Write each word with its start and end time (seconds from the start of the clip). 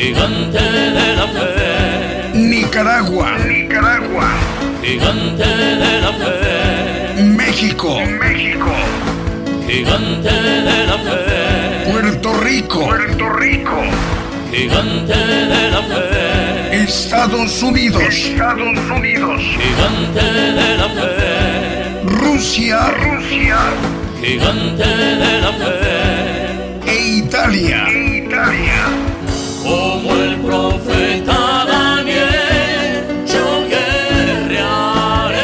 Gigante 0.00 0.58
de 0.58 1.14
la 1.14 1.26
fe. 1.28 2.30
Nicaragua. 2.32 3.36
Nicaragua. 3.46 4.30
Gigante 4.82 5.44
de 5.44 6.00
la 6.00 6.12
fe. 6.20 7.22
México. 7.22 8.00
México. 8.18 8.72
Gigante 9.68 10.32
de 10.32 10.86
la 10.86 10.98
fe. 11.06 11.90
Puerto 11.92 12.32
Rico. 12.32 12.86
Puerto 12.86 13.28
Rico. 13.28 13.76
Gigante 14.50 15.12
de 15.12 15.70
la 15.70 15.82
fe. 15.82 16.82
Estados 16.82 17.62
Unidos. 17.62 18.02
Estados 18.02 18.78
Unidos. 18.96 19.42
Gigante 19.58 20.24
de 20.32 20.76
la 20.78 20.88
fe. 20.96 22.00
Rusia. 22.06 22.90
Rusia. 23.04 23.58
Gigante 24.22 24.96
de 24.96 25.40
la 25.42 25.52
fe. 25.52 26.90
E 26.90 27.18
Italia. 27.18 27.86
Italia. 27.90 29.09
Como 29.62 30.14
el 30.14 30.40
profeta 30.40 31.66
Daniel, 31.68 33.04
yo 33.26 33.68
guerrearé. 33.68 35.38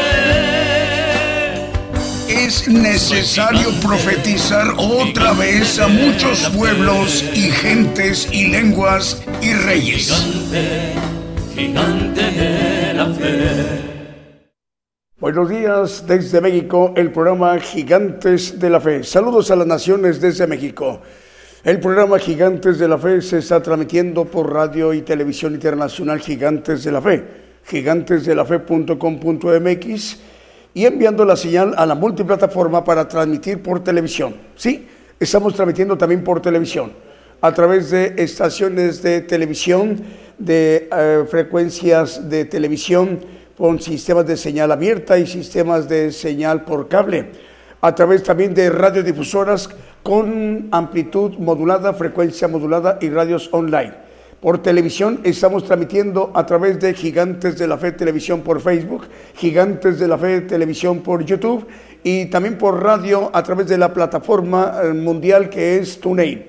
Es 2.27 2.67
necesario 2.67 3.69
profetizar 3.81 4.73
otra 4.77 5.33
vez 5.33 5.79
a 5.79 5.87
muchos 5.87 6.49
pueblos 6.49 7.23
y 7.35 7.51
gentes 7.51 8.27
y 8.31 8.47
lenguas 8.47 9.21
y 9.41 9.53
reyes. 9.53 10.11
Gigante, 10.11 10.93
gigante 11.55 12.31
de 12.31 12.93
la 12.93 13.05
fe. 13.13 13.97
Buenos 15.19 15.49
días 15.49 16.05
desde 16.07 16.41
México, 16.41 16.93
el 16.95 17.11
programa 17.11 17.59
Gigantes 17.59 18.59
de 18.59 18.69
la 18.69 18.79
Fe. 18.79 19.03
Saludos 19.03 19.49
a 19.51 19.55
las 19.55 19.67
naciones 19.67 20.21
desde 20.21 20.45
México. 20.47 21.01
El 21.67 21.79
programa 21.81 22.17
Gigantes 22.17 22.79
de 22.79 22.87
la 22.87 22.97
Fe 22.97 23.21
se 23.21 23.39
está 23.39 23.61
transmitiendo 23.61 24.23
por 24.23 24.53
radio 24.53 24.93
y 24.93 25.01
televisión 25.01 25.53
internacional 25.53 26.21
Gigantes 26.21 26.85
de 26.85 26.93
la 26.93 27.01
Fe, 27.01 27.25
gigantesdelafe.com.mx 27.65 30.17
y 30.73 30.85
enviando 30.85 31.25
la 31.25 31.35
señal 31.35 31.73
a 31.75 31.85
la 31.85 31.93
multiplataforma 31.93 32.85
para 32.85 33.05
transmitir 33.05 33.61
por 33.61 33.83
televisión. 33.83 34.33
Sí, 34.55 34.87
estamos 35.19 35.55
transmitiendo 35.55 35.97
también 35.97 36.23
por 36.23 36.41
televisión 36.41 36.93
a 37.41 37.53
través 37.53 37.89
de 37.89 38.13
estaciones 38.15 39.01
de 39.01 39.19
televisión, 39.19 40.01
de 40.37 40.87
eh, 40.89 41.25
frecuencias 41.29 42.29
de 42.29 42.45
televisión 42.45 43.19
con 43.57 43.81
sistemas 43.81 44.25
de 44.25 44.37
señal 44.37 44.71
abierta 44.71 45.19
y 45.19 45.27
sistemas 45.27 45.89
de 45.89 46.13
señal 46.13 46.63
por 46.63 46.87
cable, 46.87 47.25
a 47.81 47.93
través 47.95 48.23
también 48.23 48.53
de 48.53 48.69
radiodifusoras 48.69 49.69
con 50.03 50.67
amplitud 50.71 51.37
modulada, 51.37 51.93
frecuencia 51.93 52.47
modulada 52.47 52.97
y 53.01 53.09
radios 53.09 53.49
online. 53.51 54.07
Por 54.39 54.61
televisión 54.61 55.19
estamos 55.23 55.63
transmitiendo 55.63 56.31
a 56.35 56.45
través 56.45 56.79
de 56.79 56.93
Gigantes 56.93 57.57
de 57.57 57.67
la 57.67 57.77
Fe 57.77 57.91
Televisión 57.91 58.41
por 58.41 58.61
Facebook, 58.61 59.07
Gigantes 59.35 59.99
de 59.99 60.07
la 60.07 60.17
Fe 60.17 60.41
Televisión 60.41 60.99
por 60.99 61.25
YouTube 61.25 61.65
y 62.03 62.27
también 62.27 62.57
por 62.57 62.83
radio 62.83 63.31
a 63.33 63.41
través 63.41 63.67
de 63.67 63.79
la 63.79 63.91
plataforma 63.91 64.79
eh, 64.83 64.93
mundial 64.93 65.49
que 65.49 65.77
es 65.77 65.99
TuneIn. 65.99 66.45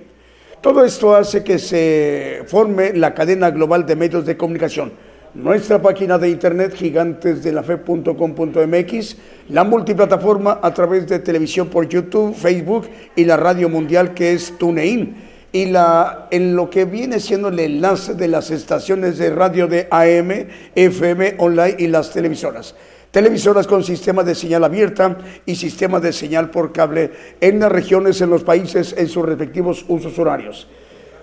Todo 0.60 0.84
esto 0.84 1.14
hace 1.14 1.42
que 1.42 1.58
se 1.58 2.42
forme 2.46 2.92
la 2.92 3.14
cadena 3.14 3.50
global 3.50 3.86
de 3.86 3.96
medios 3.96 4.26
de 4.26 4.36
comunicación. 4.36 4.92
Nuestra 5.34 5.82
página 5.82 6.16
de 6.16 6.30
internet 6.30 6.74
gigantesdelafe.com.mx, 6.74 9.16
la 9.50 9.62
multiplataforma 9.62 10.58
a 10.62 10.72
través 10.72 11.06
de 11.06 11.18
televisión 11.18 11.68
por 11.68 11.86
YouTube, 11.86 12.34
Facebook 12.34 12.88
y 13.14 13.26
la 13.26 13.36
radio 13.36 13.68
mundial 13.68 14.14
que 14.14 14.32
es 14.32 14.56
TuneIn. 14.56 15.28
Y 15.52 15.66
la, 15.66 16.28
en 16.30 16.56
lo 16.56 16.70
que 16.70 16.86
viene 16.86 17.20
siendo 17.20 17.48
el 17.48 17.60
enlace 17.60 18.14
de 18.14 18.28
las 18.28 18.50
estaciones 18.50 19.18
de 19.18 19.28
radio 19.30 19.66
de 19.66 19.86
AM, 19.90 20.48
FM, 20.74 21.34
online 21.38 21.76
y 21.78 21.88
las 21.88 22.10
televisoras. 22.10 22.74
Televisoras 23.10 23.66
con 23.66 23.84
sistema 23.84 24.22
de 24.22 24.34
señal 24.34 24.64
abierta 24.64 25.18
y 25.44 25.56
sistema 25.56 26.00
de 26.00 26.10
señal 26.12 26.50
por 26.50 26.72
cable 26.72 27.10
en 27.40 27.60
las 27.60 27.72
regiones, 27.72 28.18
en 28.22 28.30
los 28.30 28.44
países, 28.44 28.94
en 28.96 29.08
sus 29.08 29.26
respectivos 29.26 29.84
usos 29.88 30.18
horarios. 30.18 30.68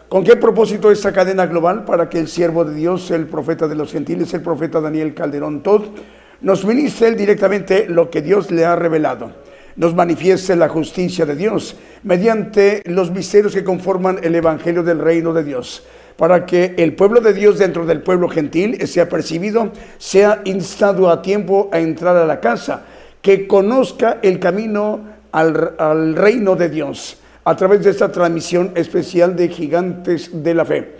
¿Con 0.10 0.24
qué 0.24 0.36
propósito 0.36 0.92
esta 0.92 1.12
cadena 1.12 1.48
global? 1.48 1.84
Para 1.84 2.10
que 2.10 2.20
el 2.20 2.28
siervo 2.28 2.64
de 2.64 2.76
Dios, 2.76 3.10
el 3.10 3.26
profeta 3.26 3.68
de 3.68 3.74
los 3.74 3.92
gentiles, 3.92 4.32
el 4.36 4.42
profeta 4.42 4.80
Daniel 4.80 5.16
Calderón 5.16 5.64
Todd, 5.64 5.82
nos 6.42 6.64
ministre 6.64 7.16
directamente 7.16 7.88
lo 7.90 8.12
que 8.12 8.22
Dios 8.22 8.52
le 8.52 8.66
ha 8.66 8.76
revelado. 8.76 9.32
Nos 9.76 9.96
manifieste 9.96 10.56
la 10.56 10.70
justicia 10.70 11.26
de 11.26 11.36
Dios 11.36 11.76
mediante 12.04 12.84
los 12.86 13.10
misterios 13.10 13.56
que 13.56 13.64
conforman 13.64 14.20
el 14.22 14.36
Evangelio 14.36 14.84
del 14.84 15.00
Reino 15.00 15.34
de 15.34 15.44
Dios. 15.44 15.84
Para 16.18 16.46
que 16.46 16.76
el 16.78 16.94
pueblo 16.94 17.20
de 17.20 17.34
Dios 17.34 17.58
dentro 17.58 17.88
del 17.88 18.04
pueblo 18.04 18.30
gentil 18.30 18.88
sea 18.88 19.10
percibido, 19.10 19.72
sea 19.98 20.44
instado 20.46 21.10
a 21.10 21.24
tiempo 21.24 21.68
a 21.74 21.80
entrar 21.80 22.16
a 22.16 22.28
la 22.28 22.40
casa, 22.40 22.86
que 23.24 23.48
conozca 23.48 24.20
el 24.22 24.40
camino 24.40 25.00
al 25.32 26.16
reino 26.16 26.56
de 26.56 26.70
Dios 26.70 27.18
a 27.46 27.56
través 27.56 27.84
de 27.84 27.92
esta 27.92 28.12
transmisión 28.12 28.72
especial 28.74 29.36
de 29.36 29.50
Gigantes 29.50 30.44
de 30.44 30.54
la 30.56 30.66
Fe. 30.66 30.96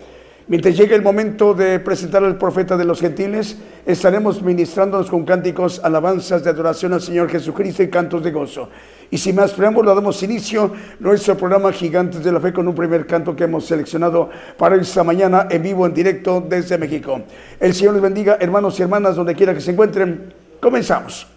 Mientras 0.46 0.76
llegue 0.76 0.94
el 0.94 1.02
momento 1.02 1.54
de 1.54 1.80
presentar 1.80 2.22
al 2.22 2.38
profeta 2.38 2.76
de 2.76 2.84
los 2.84 3.00
gentiles, 3.00 3.56
estaremos 3.84 4.40
ministrándonos 4.42 5.10
con 5.10 5.24
cánticos, 5.24 5.80
alabanzas 5.82 6.44
de 6.44 6.50
adoración 6.50 6.92
al 6.92 7.00
Señor 7.00 7.28
Jesucristo 7.28 7.82
y 7.82 7.90
cantos 7.90 8.22
de 8.22 8.30
gozo. 8.30 8.68
Y 9.10 9.18
sin 9.18 9.34
más 9.34 9.52
preámbulo, 9.54 9.92
damos 9.92 10.22
inicio 10.22 10.66
a 10.66 10.70
nuestro 11.00 11.36
programa 11.36 11.72
Gigantes 11.72 12.22
de 12.22 12.30
la 12.30 12.38
Fe 12.38 12.52
con 12.52 12.68
un 12.68 12.76
primer 12.76 13.08
canto 13.08 13.34
que 13.34 13.42
hemos 13.42 13.66
seleccionado 13.66 14.30
para 14.56 14.76
esta 14.76 15.02
mañana 15.02 15.48
en 15.50 15.60
vivo, 15.60 15.84
en 15.84 15.94
directo 15.94 16.46
desde 16.48 16.78
México. 16.78 17.22
El 17.58 17.74
Señor 17.74 17.94
les 17.94 18.02
bendiga, 18.02 18.36
hermanos 18.38 18.78
y 18.78 18.82
hermanas, 18.82 19.16
donde 19.16 19.34
quiera 19.34 19.52
que 19.52 19.60
se 19.60 19.72
encuentren. 19.72 20.32
Comenzamos. 20.60 21.35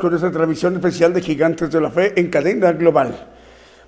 Con 0.00 0.14
esta 0.14 0.30
transmisión 0.30 0.74
especial 0.74 1.12
de 1.12 1.20
Gigantes 1.20 1.70
de 1.70 1.80
la 1.80 1.90
Fe 1.90 2.18
en 2.18 2.30
cadena 2.30 2.72
global. 2.72 3.28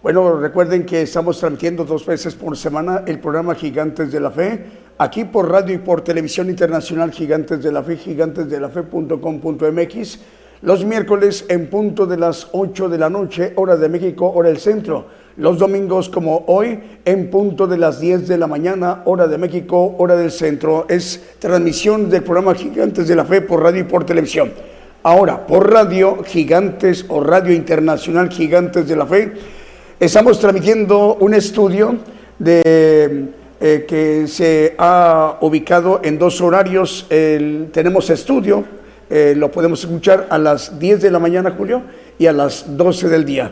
Bueno, 0.03 0.39
recuerden 0.39 0.85
que 0.85 1.01
estamos 1.03 1.39
transmitiendo 1.39 1.85
dos 1.85 2.05
veces 2.05 2.35
por 2.35 2.57
semana 2.57 3.05
el 3.07 3.19
programa 3.19 3.55
Gigantes 3.55 4.13
de 4.13 4.21
la 4.21 4.31
Fe, 4.31 4.63
aquí 4.99 5.25
por 5.25 5.51
radio 5.51 5.75
y 5.75 5.79
por 5.79 6.03
televisión 6.03 6.51
internacional 6.51 7.13
Gigantes 7.13 7.63
de 7.63 7.73
la 7.73 7.83
Fe, 7.83 7.97
gigantesdelafe.com.mx, 7.97 10.19
los 10.61 10.85
miércoles 10.85 11.47
en 11.49 11.71
punto 11.71 12.05
de 12.07 12.19
las 12.19 12.49
8 12.53 12.89
de 12.89 12.99
la 12.99 13.09
noche, 13.09 13.55
hora 13.57 13.77
de 13.77 13.89
México, 13.89 14.31
hora 14.31 14.51
del 14.51 14.59
centro. 14.59 15.23
Los 15.39 15.59
domingos 15.59 16.11
como 16.11 16.45
hoy, 16.47 16.79
en 17.05 17.31
punto 17.31 17.67
de 17.67 17.79
las 17.79 17.99
10 18.01 18.29
de 18.29 18.37
la 18.37 18.47
mañana, 18.47 19.01
hora 19.07 19.27
de 19.27 19.39
México, 19.39 19.97
hora 19.99 20.15
del 20.15 20.31
centro. 20.31 20.85
Es 20.91 21.37
transmisión 21.39 22.11
del 22.11 22.23
programa 22.23 22.55
Gigantes 22.55 23.09
de 23.09 23.17
la 23.17 23.25
Fe 23.25 23.41
por 23.41 23.63
radio 23.63 23.81
y 23.81 23.85
por 23.85 24.05
televisión. 24.05 24.53
Ahora, 25.05 25.49
por 25.49 25.69
radio 25.73 26.23
Gigantes 26.23 27.05
o 27.09 27.21
Radio 27.25 27.53
Internacional 27.53 28.31
Gigantes 28.31 28.87
de 28.87 28.95
la 28.95 29.05
Fe, 29.05 29.33
estamos 29.99 30.39
transmitiendo 30.39 31.17
un 31.17 31.35
estudio 31.35 31.97
de, 32.39 33.25
eh, 33.61 33.85
que 33.89 34.29
se 34.29 34.77
ha 34.79 35.39
ubicado 35.41 36.01
en 36.05 36.21
dos 36.21 36.41
horarios. 36.41 37.09
tenemos 37.09 38.11
estudio, 38.11 38.65
eh, 39.11 39.35
lo 39.37 39.51
podemos 39.51 39.81
escuchar 39.81 40.29
a 40.31 40.39
las 40.39 40.79
10 40.79 41.03
de 41.03 41.11
la 41.11 41.19
mañana, 41.19 41.51
Julio, 41.59 41.83
y 42.17 42.27
a 42.27 42.33
las 42.33 42.77
12 42.77 43.09
del 43.09 43.25
día. 43.25 43.51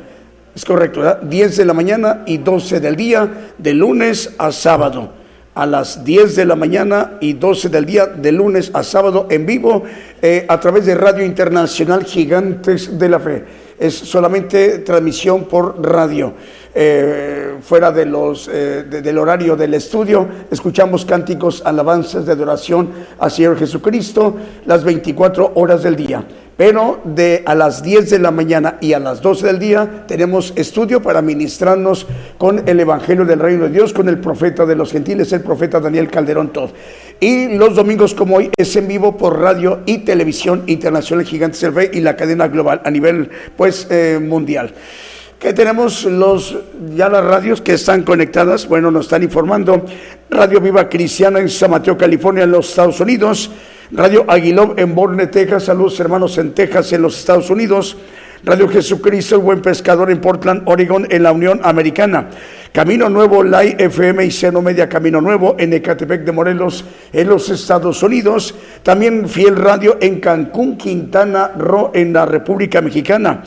Es 0.54 0.64
correcto, 0.64 1.00
¿verdad? 1.00 1.22
10 1.22 1.56
de 1.56 1.64
la 1.64 1.74
mañana 1.74 2.22
y 2.26 2.38
12 2.38 2.78
del 2.78 2.94
día, 2.94 3.28
de 3.58 3.74
lunes 3.74 4.34
a 4.38 4.52
sábado 4.52 5.19
a 5.60 5.66
las 5.66 6.02
10 6.04 6.36
de 6.36 6.46
la 6.46 6.56
mañana 6.56 7.18
y 7.20 7.34
12 7.34 7.68
del 7.68 7.84
día, 7.84 8.06
de 8.06 8.32
lunes 8.32 8.70
a 8.72 8.82
sábado 8.82 9.26
en 9.28 9.44
vivo, 9.44 9.82
eh, 10.22 10.46
a 10.48 10.58
través 10.58 10.86
de 10.86 10.94
Radio 10.94 11.22
Internacional 11.22 12.04
Gigantes 12.04 12.98
de 12.98 13.08
la 13.10 13.20
Fe. 13.20 13.44
Es 13.78 13.94
solamente 13.94 14.78
transmisión 14.78 15.44
por 15.44 15.86
radio. 15.86 16.32
Eh, 16.74 17.56
fuera 17.60 17.92
de 17.92 18.06
los, 18.06 18.48
eh, 18.50 18.84
del 18.88 19.18
horario 19.18 19.54
del 19.54 19.74
estudio, 19.74 20.26
escuchamos 20.50 21.04
cánticos, 21.04 21.60
alabanzas 21.62 22.24
de 22.24 22.32
adoración 22.32 22.88
al 23.18 23.30
Señor 23.30 23.58
Jesucristo 23.58 24.36
las 24.64 24.82
24 24.82 25.52
horas 25.56 25.82
del 25.82 25.96
día 25.96 26.24
pero 26.60 27.00
de 27.04 27.42
a 27.46 27.54
las 27.54 27.82
10 27.82 28.10
de 28.10 28.18
la 28.18 28.30
mañana 28.30 28.76
y 28.82 28.92
a 28.92 28.98
las 28.98 29.22
12 29.22 29.46
del 29.46 29.58
día 29.58 30.04
tenemos 30.06 30.52
estudio 30.56 31.00
para 31.00 31.22
ministrarnos 31.22 32.06
con 32.36 32.68
el 32.68 32.78
Evangelio 32.78 33.24
del 33.24 33.38
Reino 33.38 33.64
de 33.64 33.70
Dios, 33.70 33.94
con 33.94 34.10
el 34.10 34.18
profeta 34.18 34.66
de 34.66 34.76
los 34.76 34.92
gentiles, 34.92 35.32
el 35.32 35.40
profeta 35.40 35.80
Daniel 35.80 36.10
Calderón 36.10 36.52
Todd. 36.52 36.68
Y 37.18 37.56
los 37.56 37.74
domingos 37.74 38.12
como 38.12 38.36
hoy 38.36 38.50
es 38.54 38.76
en 38.76 38.88
vivo 38.88 39.16
por 39.16 39.40
radio 39.40 39.80
y 39.86 40.00
televisión 40.00 40.64
internacional 40.66 41.24
Gigantes 41.24 41.62
del 41.62 41.74
Rey 41.74 41.88
y 41.94 42.00
la 42.00 42.14
cadena 42.14 42.46
global 42.48 42.82
a 42.84 42.90
nivel 42.90 43.30
pues 43.56 43.86
eh, 43.88 44.18
mundial. 44.22 44.74
Que 45.38 45.54
tenemos 45.54 46.04
los 46.04 46.58
ya 46.94 47.08
las 47.08 47.24
radios 47.24 47.62
que 47.62 47.72
están 47.72 48.02
conectadas, 48.02 48.68
bueno, 48.68 48.90
nos 48.90 49.06
están 49.06 49.22
informando. 49.22 49.86
Radio 50.28 50.60
Viva 50.60 50.90
Cristiana 50.90 51.38
en 51.38 51.48
San 51.48 51.70
Mateo, 51.70 51.96
California, 51.96 52.44
en 52.44 52.50
los 52.50 52.68
Estados 52.68 53.00
Unidos. 53.00 53.50
Radio 53.92 54.24
Aguiló 54.28 54.74
en 54.76 54.94
Borne, 54.94 55.26
Texas. 55.26 55.64
Saludos 55.64 55.98
hermanos 55.98 56.38
en 56.38 56.52
Texas, 56.52 56.92
en 56.92 57.02
los 57.02 57.18
Estados 57.18 57.50
Unidos. 57.50 57.96
Radio 58.44 58.68
Jesucristo, 58.68 59.34
el 59.34 59.42
buen 59.42 59.60
pescador 59.60 60.12
en 60.12 60.20
Portland, 60.20 60.62
Oregon, 60.66 61.08
en 61.10 61.24
la 61.24 61.32
Unión 61.32 61.60
Americana. 61.64 62.28
Camino 62.72 63.08
Nuevo, 63.08 63.42
Lai 63.42 63.74
FM 63.76 64.24
y 64.24 64.30
Seno 64.30 64.62
Media 64.62 64.88
Camino 64.88 65.20
Nuevo 65.20 65.56
en 65.58 65.72
Ecatepec 65.72 66.22
de 66.22 66.30
Morelos, 66.30 66.84
en 67.12 67.28
los 67.28 67.50
Estados 67.50 68.00
Unidos. 68.04 68.54
También 68.84 69.28
Fiel 69.28 69.56
Radio 69.56 69.98
en 70.00 70.20
Cancún, 70.20 70.78
Quintana 70.78 71.50
Roo, 71.58 71.90
en 71.92 72.12
la 72.12 72.24
República 72.24 72.80
Mexicana. 72.80 73.42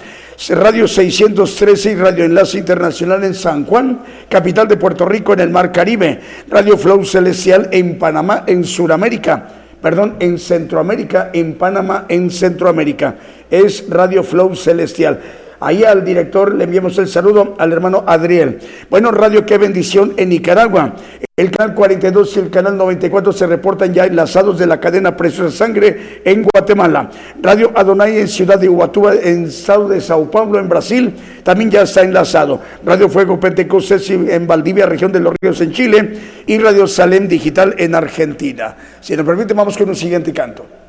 Radio 0.50 0.90
613 0.90 1.92
y 1.94 1.96
Radio 1.96 2.26
Enlace 2.26 2.58
Internacional 2.58 3.24
en 3.24 3.34
San 3.34 3.66
Juan, 3.66 4.02
capital 4.28 4.68
de 4.68 4.76
Puerto 4.76 5.06
Rico 5.06 5.32
en 5.32 5.40
el 5.40 5.50
Mar 5.52 5.72
Caribe. 5.72 6.20
Radio 6.50 6.78
Flow 6.78 7.06
Celestial 7.06 7.70
en 7.72 7.98
Panamá, 7.98 8.44
en 8.46 8.66
Sudamérica 8.66 9.63
perdón, 9.84 10.16
en 10.22 10.40
Centroamérica, 10.40 11.30
en 11.34 11.56
Panamá, 11.56 12.06
en 12.08 12.32
Centroamérica. 12.32 13.18
Es 13.52 13.86
Radio 13.90 14.24
Flow 14.24 14.56
Celestial. 14.56 15.20
Ahí 15.64 15.86
al 15.86 16.04
director 16.04 16.54
le 16.54 16.66
enviamos 16.66 16.98
el 16.98 17.08
saludo 17.08 17.56
al 17.58 17.72
hermano 17.72 18.04
Adriel. 18.06 18.60
Bueno, 18.90 19.12
Radio 19.12 19.46
Qué 19.46 19.58
Bendición 19.58 20.14
en 20.18 20.28
Nicaragua. 20.28 20.94
El 21.38 21.52
canal 21.52 21.74
42 21.74 22.36
y 22.36 22.40
el 22.42 22.50
canal 22.50 22.76
94 22.78 23.32
se 23.32 23.48
reportan 23.48 23.94
ya 23.94 24.06
enlazados 24.06 24.60
de 24.60 24.68
la 24.68 24.82
cadena 24.82 25.16
Preciosa 25.16 25.56
Sangre 25.56 26.22
en 26.26 26.44
Guatemala. 26.44 27.10
Radio 27.42 27.72
Adonai 27.74 28.20
en 28.20 28.28
Ciudad 28.28 28.60
de 28.60 28.68
Ubatuba, 28.68 29.16
en 29.16 29.46
Estado 29.46 29.88
de 29.88 30.02
Sao 30.02 30.30
Paulo, 30.30 30.60
en 30.60 30.68
Brasil, 30.68 31.16
también 31.44 31.72
ya 31.72 31.84
está 31.84 32.02
enlazado. 32.02 32.60
Radio 32.86 33.08
Fuego 33.08 33.40
Pentecostés 33.40 34.10
en 34.10 34.46
Valdivia, 34.46 34.86
región 34.86 35.14
de 35.14 35.22
los 35.22 35.34
Ríos 35.42 35.62
en 35.62 35.72
Chile. 35.72 36.14
Y 36.46 36.58
Radio 36.58 36.86
Salem 36.88 37.28
Digital 37.28 37.74
en 37.78 37.96
Argentina. 37.96 38.76
Si 39.00 39.16
nos 39.16 39.26
permite, 39.26 39.54
vamos 39.54 39.78
con 39.78 39.88
un 39.88 39.96
siguiente 39.96 40.34
canto. 40.34 40.83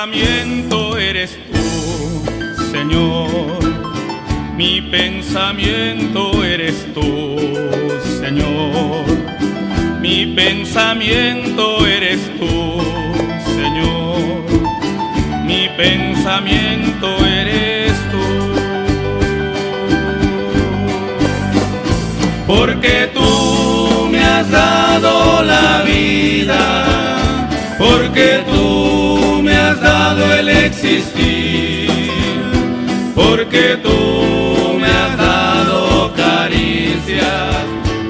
Pensamiento 0.00 0.96
eres 0.96 1.36
tú, 1.52 2.24
Señor. 2.72 3.60
Mi 4.56 4.80
pensamiento 4.80 6.42
eres 6.42 6.86
tú, 6.94 7.36
Señor. 8.20 9.04
Mi 10.02 10.24
pensamiento 15.76 17.26
eres 17.26 17.92
tú. 18.10 18.24
Porque 22.46 23.10
tú 23.12 24.08
me 24.10 24.24
has 24.24 24.50
dado 24.50 25.42
la 25.42 25.82
vida, 25.82 26.86
porque 27.78 28.42
tú 28.50 28.79
existir, 30.70 31.90
porque 33.14 33.78
tú 33.82 34.78
me 34.80 34.86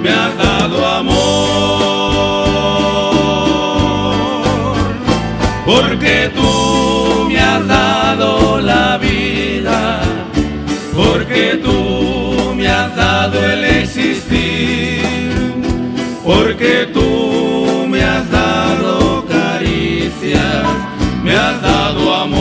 has 0.09 0.37
dado 0.37 0.87
amor, 0.87 1.17
porque 5.67 6.31
tú 6.35 7.29
me 7.29 7.41
has 7.41 7.67
dado 7.67 8.61
la 8.61 8.99
vida, 8.99 10.01
porque 10.95 11.61
tú 11.63 12.55
me 12.57 12.69
has 12.69 12.95
dado 12.97 13.45
el 13.53 13.65
existir, 13.65 15.03
porque 16.25 16.89
tú 16.93 17.87
me 17.89 18.03
has 18.03 18.31
dado 18.31 19.25
caricias, 19.27 20.65
me 21.23 21.35
has 21.35 21.63
dado 21.63 22.15
amor. 22.15 22.40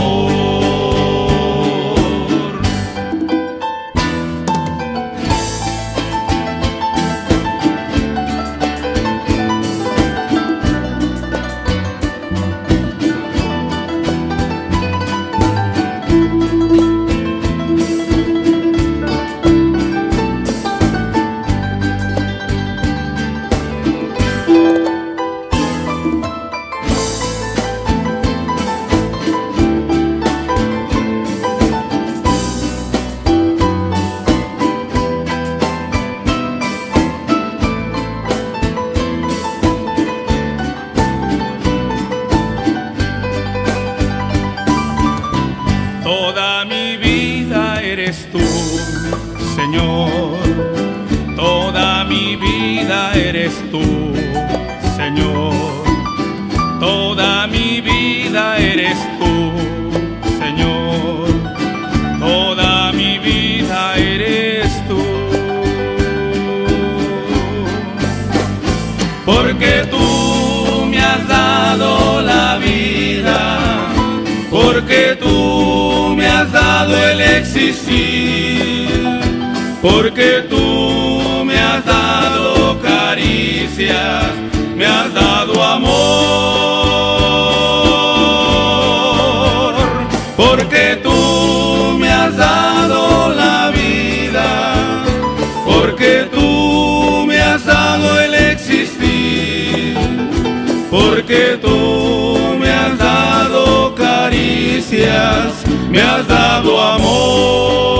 Me 105.90 106.00
has 106.00 106.26
dado 106.26 106.80
amor. 106.80 107.90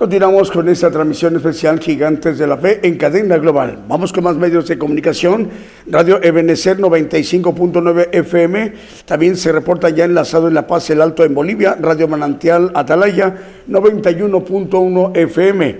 Continuamos 0.00 0.50
con 0.50 0.66
esta 0.70 0.90
transmisión 0.90 1.36
especial 1.36 1.78
Gigantes 1.78 2.38
de 2.38 2.46
la 2.46 2.56
Fe 2.56 2.80
en 2.82 2.96
cadena 2.96 3.36
global. 3.36 3.84
Vamos 3.86 4.14
con 4.14 4.24
más 4.24 4.34
medios 4.34 4.66
de 4.66 4.78
comunicación. 4.78 5.50
Radio 5.86 6.22
Ebenecer 6.22 6.78
95.9 6.78 8.08
FM. 8.10 8.72
También 9.04 9.36
se 9.36 9.52
reporta 9.52 9.90
ya 9.90 10.06
enlazado 10.06 10.48
en 10.48 10.54
La 10.54 10.66
Paz, 10.66 10.88
el 10.88 11.02
Alto 11.02 11.22
en 11.22 11.34
Bolivia. 11.34 11.76
Radio 11.78 12.08
Manantial 12.08 12.72
Atalaya 12.74 13.36
91.1 13.68 15.16
FM. 15.16 15.78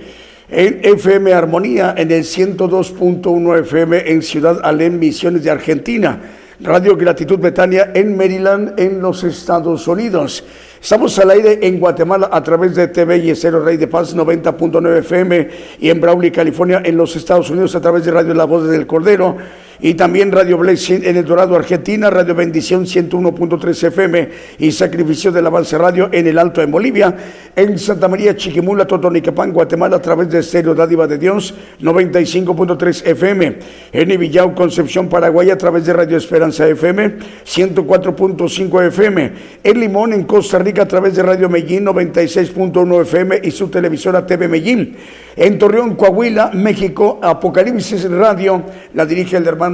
En 0.52 0.80
FM 0.82 1.32
Armonía 1.32 1.94
en 1.96 2.10
el 2.10 2.24
102.1 2.24 3.60
FM 3.60 4.10
en 4.10 4.20
Ciudad 4.20 4.58
Alén, 4.64 4.98
Misiones 4.98 5.44
de 5.44 5.50
Argentina. 5.52 6.20
Radio 6.58 6.96
Gratitud 6.96 7.38
Betania 7.38 7.92
en 7.94 8.16
Maryland, 8.16 8.74
en 8.76 9.00
los 9.00 9.22
Estados 9.22 9.86
Unidos. 9.86 10.42
Estamos 10.82 11.16
al 11.20 11.30
aire 11.30 11.60
en 11.62 11.78
Guatemala 11.78 12.30
a 12.32 12.42
través 12.42 12.74
de 12.74 12.88
TV 12.88 13.18
y 13.18 13.34
Cero 13.36 13.64
Rey 13.64 13.76
de 13.76 13.86
Paz 13.86 14.16
90.9 14.16 14.98
FM 14.98 15.48
y 15.78 15.88
en 15.88 16.00
Brawley, 16.00 16.32
California, 16.32 16.82
en 16.84 16.96
los 16.96 17.14
Estados 17.14 17.48
Unidos 17.50 17.76
a 17.76 17.80
través 17.80 18.04
de 18.04 18.10
Radio 18.10 18.34
La 18.34 18.44
Voz 18.44 18.68
del 18.68 18.88
Cordero 18.88 19.36
y 19.82 19.94
también 19.94 20.30
Radio 20.30 20.58
Blessing 20.58 21.02
en 21.04 21.16
El 21.16 21.24
Dorado, 21.24 21.56
Argentina, 21.56 22.10
Radio 22.10 22.34
Bendición 22.34 22.84
101.3 22.84 23.84
FM 23.88 24.28
y 24.58 24.72
Sacrificio 24.72 25.32
de 25.32 25.40
la 25.40 25.48
Avance 25.48 25.78
Radio 25.78 26.08
en 26.12 26.26
el 26.26 26.38
Alto 26.38 26.62
en 26.62 26.70
Bolivia, 26.70 27.16
en 27.56 27.78
Santa 27.78 28.08
María 28.08 28.36
Chiquimula, 28.36 28.86
Totonicapán, 28.86 29.52
Guatemala 29.52 29.96
a 29.96 30.02
través 30.02 30.28
de 30.28 30.40
Estéreo 30.40 30.74
Dádiva 30.74 31.06
de 31.06 31.18
Dios 31.18 31.54
95.3 31.80 33.06
FM, 33.06 33.58
en 33.92 34.10
Ibillau, 34.10 34.54
Concepción, 34.54 35.08
Paraguay 35.08 35.50
a 35.50 35.58
través 35.58 35.86
de 35.86 35.92
Radio 35.92 36.16
Esperanza 36.16 36.66
FM 36.68 37.16
104.5 37.44 38.86
FM, 38.88 39.32
en 39.64 39.80
Limón, 39.80 40.12
en 40.12 40.24
Costa 40.24 40.58
Rica 40.58 40.82
a 40.82 40.88
través 40.88 41.16
de 41.16 41.22
Radio 41.22 41.48
Medellín 41.48 41.86
96.1 41.86 43.02
FM 43.02 43.40
y 43.42 43.50
su 43.50 43.68
televisora 43.68 44.26
TV 44.26 44.48
Medellín. 44.48 44.96
En 45.36 45.58
Torreón, 45.58 45.94
Coahuila, 45.94 46.50
México, 46.52 47.18
Apocalipsis 47.22 48.10
Radio, 48.10 48.62
la 48.94 49.06
dirige 49.06 49.36
el 49.36 49.46
hermano 49.46 49.69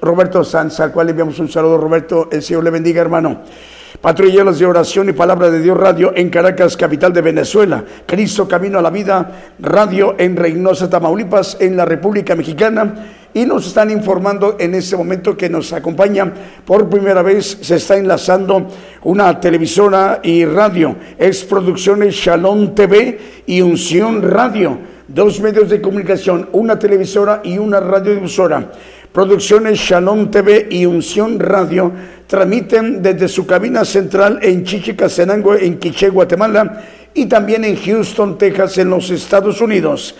Roberto 0.00 0.44
Sanz, 0.44 0.80
al 0.80 0.92
cual 0.92 1.06
le 1.06 1.10
enviamos 1.10 1.38
un 1.38 1.48
saludo, 1.48 1.78
Roberto. 1.78 2.28
El 2.30 2.42
Señor 2.42 2.64
le 2.64 2.70
bendiga, 2.70 3.00
hermano. 3.00 3.42
Patrulleros 4.00 4.58
de 4.58 4.66
oración 4.66 5.08
y 5.08 5.12
palabra 5.12 5.50
de 5.50 5.60
Dios 5.60 5.76
Radio 5.76 6.12
en 6.14 6.28
Caracas, 6.28 6.76
capital 6.76 7.12
de 7.12 7.22
Venezuela. 7.22 7.82
Cristo 8.04 8.46
Camino 8.46 8.78
a 8.78 8.82
la 8.82 8.90
Vida 8.90 9.52
Radio 9.58 10.14
en 10.18 10.36
Reynosa, 10.36 10.90
Tamaulipas, 10.90 11.56
en 11.60 11.76
la 11.76 11.84
República 11.84 12.34
Mexicana. 12.34 12.94
Y 13.32 13.44
nos 13.44 13.66
están 13.66 13.90
informando 13.90 14.56
en 14.58 14.74
este 14.74 14.96
momento 14.96 15.36
que 15.36 15.48
nos 15.48 15.72
acompaña 15.72 16.32
por 16.64 16.88
primera 16.88 17.22
vez, 17.22 17.58
se 17.60 17.76
está 17.76 17.96
enlazando 17.96 18.66
una 19.02 19.40
televisora 19.40 20.20
y 20.22 20.44
radio. 20.44 20.96
Es 21.18 21.44
Producciones 21.44 22.14
Shalom 22.14 22.74
TV 22.74 23.18
y 23.46 23.60
Unción 23.60 24.22
Radio. 24.22 24.78
Dos 25.08 25.40
medios 25.40 25.68
de 25.68 25.80
comunicación, 25.80 26.48
una 26.52 26.78
televisora 26.78 27.40
y 27.44 27.58
una 27.58 27.78
radiodifusora. 27.78 28.72
Producciones 29.12 29.78
Shalom 29.78 30.30
TV 30.30 30.68
y 30.70 30.86
Unción 30.86 31.40
Radio 31.40 31.92
transmiten 32.26 33.02
desde 33.02 33.28
su 33.28 33.46
cabina 33.46 33.84
central 33.84 34.38
en 34.42 34.64
Chichicastenango, 34.64 35.54
en 35.54 35.78
Quiché, 35.78 36.08
Guatemala, 36.08 36.82
y 37.14 37.26
también 37.26 37.64
en 37.64 37.76
Houston, 37.76 38.36
Texas, 38.36 38.78
en 38.78 38.90
los 38.90 39.10
Estados 39.10 39.60
Unidos. 39.60 40.14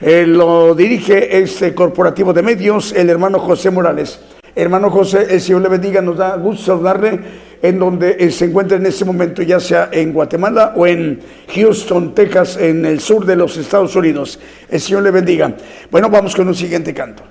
Eh, 0.00 0.26
lo 0.26 0.74
dirige 0.74 1.38
este 1.38 1.74
corporativo 1.74 2.32
de 2.32 2.42
medios, 2.42 2.92
el 2.92 3.10
hermano 3.10 3.38
José 3.38 3.70
Morales. 3.70 4.18
Hermano 4.56 4.90
José, 4.90 5.26
el 5.30 5.40
Señor 5.40 5.62
le 5.62 5.68
bendiga, 5.68 6.00
nos 6.00 6.16
da 6.16 6.36
gusto 6.36 6.66
saludarle 6.66 7.20
en 7.62 7.78
donde 7.78 8.16
eh, 8.18 8.30
se 8.30 8.46
encuentra 8.46 8.78
en 8.78 8.86
este 8.86 9.04
momento, 9.04 9.42
ya 9.42 9.60
sea 9.60 9.90
en 9.92 10.12
Guatemala 10.12 10.72
o 10.74 10.86
en 10.86 11.20
Houston, 11.54 12.14
Texas, 12.14 12.56
en 12.56 12.84
el 12.84 13.00
sur 13.00 13.24
de 13.26 13.36
los 13.36 13.56
Estados 13.56 13.94
Unidos. 13.94 14.40
El 14.68 14.80
Señor 14.80 15.02
le 15.02 15.10
bendiga. 15.10 15.54
Bueno, 15.90 16.08
vamos 16.08 16.34
con 16.34 16.48
un 16.48 16.54
siguiente 16.54 16.92
canto. 16.94 17.22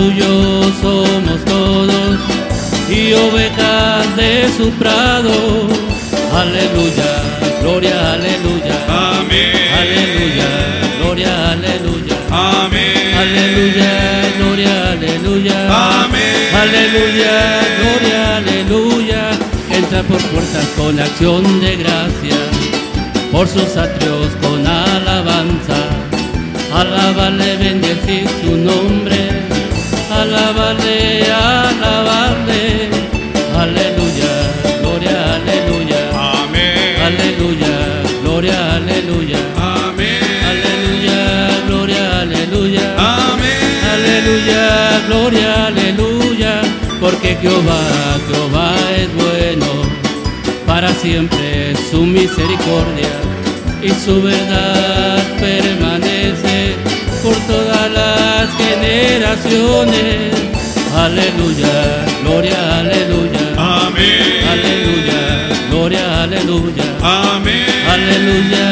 Suyo 0.00 0.62
somos 0.80 1.44
todos 1.44 2.16
y 2.88 3.12
ovejas 3.12 4.16
de 4.16 4.48
su 4.56 4.70
prado. 4.72 5.68
Aleluya, 6.32 7.10
gloria, 7.60 8.14
aleluya. 8.14 8.76
Amén. 8.88 9.52
Aleluya, 9.80 10.50
gloria, 10.98 11.50
aleluya. 11.52 12.16
Amén. 12.30 13.14
Aleluya, 13.22 13.92
gloria, 14.38 14.92
aleluya. 14.92 15.58
Amén. 16.04 16.48
Aleluya, 16.62 17.36
gloria, 17.78 18.36
aleluya. 18.38 19.22
Entra 19.70 20.02
por 20.02 20.22
puertas 20.32 20.66
con 20.78 20.98
acción 20.98 21.60
de 21.60 21.76
gracia, 21.76 22.38
por 23.30 23.46
sus 23.46 23.76
atrios 23.76 24.30
con 24.40 24.66
alabanza. 24.66 25.78
Alábale, 26.72 27.56
bendecir 27.56 28.28
gloria, 45.10 45.66
aleluya, 45.66 46.60
porque 47.00 47.36
Jehová, 47.42 47.82
Jehová 48.28 48.72
es 48.96 49.10
bueno, 49.14 49.66
para 50.66 50.88
siempre 50.94 51.74
su 51.90 52.06
misericordia 52.06 53.12
y 53.82 53.90
su 53.90 54.22
verdad 54.22 55.18
permanece 55.40 56.76
por 57.24 57.34
todas 57.52 57.90
las 57.90 58.46
generaciones. 58.62 60.32
Aleluya, 60.96 61.76
gloria, 62.22 62.78
aleluya. 62.80 63.44
Amén. 63.56 64.30
Aleluya, 64.54 65.22
gloria, 65.70 66.22
aleluya. 66.22 66.84
Amén. 67.02 67.66
Aleluya, 67.94 68.69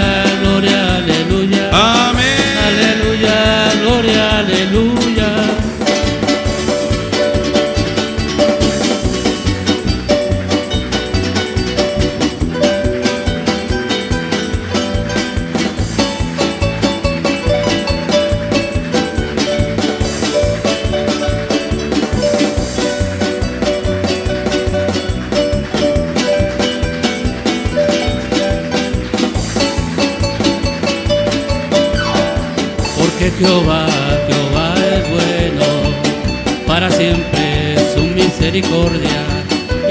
misericordia 38.39 39.21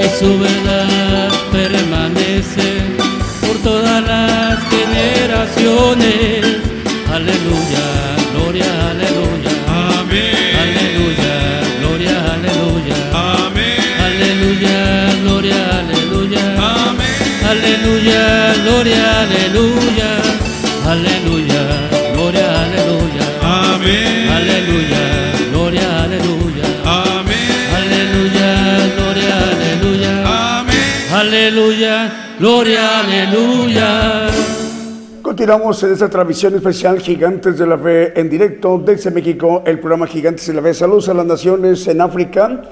y 0.02 0.08
su 0.18 0.38
verdad 0.38 1.30
permanece 1.52 2.80
por 3.42 3.58
todas 3.62 4.02
las 4.06 4.58
generaciones. 4.70 6.46
Aleluya, 7.12 7.86
gloria, 8.32 8.70
aleluya. 8.90 9.50
Amén. 10.00 10.34
Aleluya, 10.62 11.34
gloria, 11.80 12.16
aleluya. 12.34 12.96
Amén. 13.12 13.80
Aleluya, 14.08 14.78
gloria, 15.22 15.60
aleluya. 15.80 16.44
Amén. 16.88 17.16
Aleluya, 17.50 18.54
gloria, 18.64 19.20
aleluya. 19.20 20.10
Aleluya, 20.86 21.62
gloria, 22.14 22.48
aleluya. 22.62 23.24
Amén. 23.42 24.28
Aleluya, 24.38 25.27
gloria, 31.50 33.00
aleluya. 33.00 34.28
Continuamos 35.22 35.82
en 35.82 35.92
esta 35.92 36.08
transmisión 36.08 36.54
especial 36.54 37.00
Gigantes 37.00 37.58
de 37.58 37.66
la 37.66 37.78
Fe 37.78 38.18
en 38.20 38.28
directo 38.28 38.78
desde 38.84 39.10
México, 39.10 39.62
el 39.64 39.78
programa 39.78 40.06
Gigantes 40.06 40.46
de 40.46 40.54
la 40.54 40.62
Fe. 40.62 40.74
Saludos 40.74 41.08
a 41.08 41.14
las 41.14 41.24
naciones 41.24 41.86
en 41.86 42.00
África. 42.00 42.62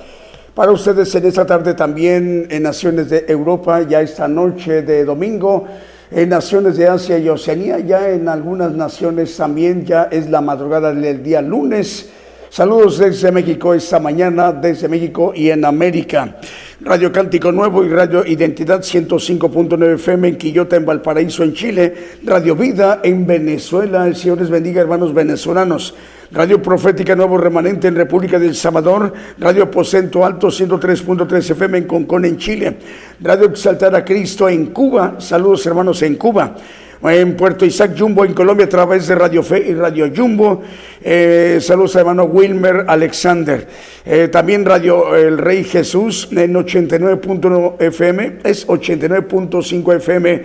Para 0.54 0.72
ustedes 0.72 1.14
en 1.14 1.26
esta 1.26 1.46
tarde 1.46 1.74
también 1.74 2.48
en 2.50 2.62
naciones 2.62 3.08
de 3.08 3.24
Europa, 3.28 3.82
ya 3.82 4.00
esta 4.00 4.28
noche 4.28 4.82
de 4.82 5.04
domingo, 5.04 5.66
en 6.10 6.28
naciones 6.28 6.76
de 6.76 6.88
Asia 6.88 7.18
y 7.18 7.28
Oceanía, 7.28 7.78
ya 7.78 8.10
en 8.10 8.28
algunas 8.28 8.72
naciones 8.72 9.36
también 9.36 9.86
ya 9.86 10.08
es 10.10 10.28
la 10.28 10.40
madrugada 10.40 10.92
del 10.92 11.22
día 11.22 11.40
lunes. 11.40 12.10
Saludos 12.56 12.96
desde 12.96 13.30
México 13.30 13.74
esta 13.74 14.00
mañana, 14.00 14.50
desde 14.50 14.88
México 14.88 15.34
y 15.36 15.50
en 15.50 15.62
América. 15.62 16.38
Radio 16.80 17.12
Cántico 17.12 17.52
Nuevo 17.52 17.84
y 17.84 17.90
Radio 17.90 18.24
Identidad 18.24 18.80
105.9 18.80 19.96
FM 19.96 20.28
en 20.28 20.38
Quillota, 20.38 20.76
en 20.76 20.86
Valparaíso, 20.86 21.44
en 21.44 21.52
Chile. 21.52 21.94
Radio 22.24 22.56
Vida 22.56 23.00
en 23.02 23.26
Venezuela. 23.26 24.06
El 24.06 24.16
Señor 24.16 24.38
les 24.38 24.48
bendiga, 24.48 24.80
hermanos 24.80 25.12
venezolanos. 25.12 25.94
Radio 26.32 26.62
Profética 26.62 27.14
Nuevo 27.14 27.36
Remanente 27.36 27.88
en 27.88 27.94
República 27.94 28.38
del 28.38 28.54
Salvador, 28.54 29.12
Radio 29.38 29.64
Aposento 29.64 30.24
Alto 30.24 30.48
103.3 30.48 31.50
FM 31.50 31.78
en 31.78 31.84
Concón 31.84 32.24
en 32.24 32.36
Chile, 32.36 32.78
Radio 33.20 33.46
Exaltar 33.46 33.94
a 33.94 34.04
Cristo 34.04 34.48
en 34.48 34.66
Cuba, 34.66 35.16
saludos 35.20 35.64
hermanos 35.66 36.02
en 36.02 36.16
Cuba, 36.16 36.56
en 37.02 37.36
Puerto 37.36 37.64
Isaac 37.64 37.92
Jumbo 37.98 38.24
en 38.24 38.34
Colombia 38.34 38.66
a 38.66 38.68
través 38.68 39.06
de 39.06 39.14
Radio 39.14 39.42
Fe 39.42 39.66
y 39.68 39.74
Radio 39.74 40.10
Jumbo. 40.14 40.62
Eh, 41.02 41.58
saludos 41.60 41.96
a 41.96 42.00
hermano 42.00 42.24
Wilmer 42.24 42.84
Alexander. 42.88 43.66
Eh, 44.04 44.28
también 44.28 44.64
Radio 44.64 45.14
El 45.14 45.38
Rey 45.38 45.64
Jesús 45.64 46.28
en 46.32 46.54
89.1 46.54 47.76
FM, 47.80 48.38
es 48.44 48.66
89.5 48.66 49.96
FM 49.96 50.42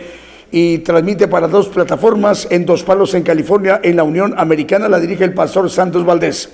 y 0.52 0.80
transmite 0.80 1.28
para 1.28 1.48
dos 1.48 1.70
plataformas 1.70 2.48
en 2.52 2.66
Dos 2.66 2.84
Palos 2.84 3.14
en 3.14 3.24
California, 3.24 3.80
en 3.84 3.96
la 3.96 4.04
Unión 4.04 4.34
Americana, 4.38 4.90
la 4.90 5.00
dirige 5.00 5.24
el 5.24 5.34
pastor 5.34 5.70
Santos 5.70 6.06
Valdés. 6.06 6.50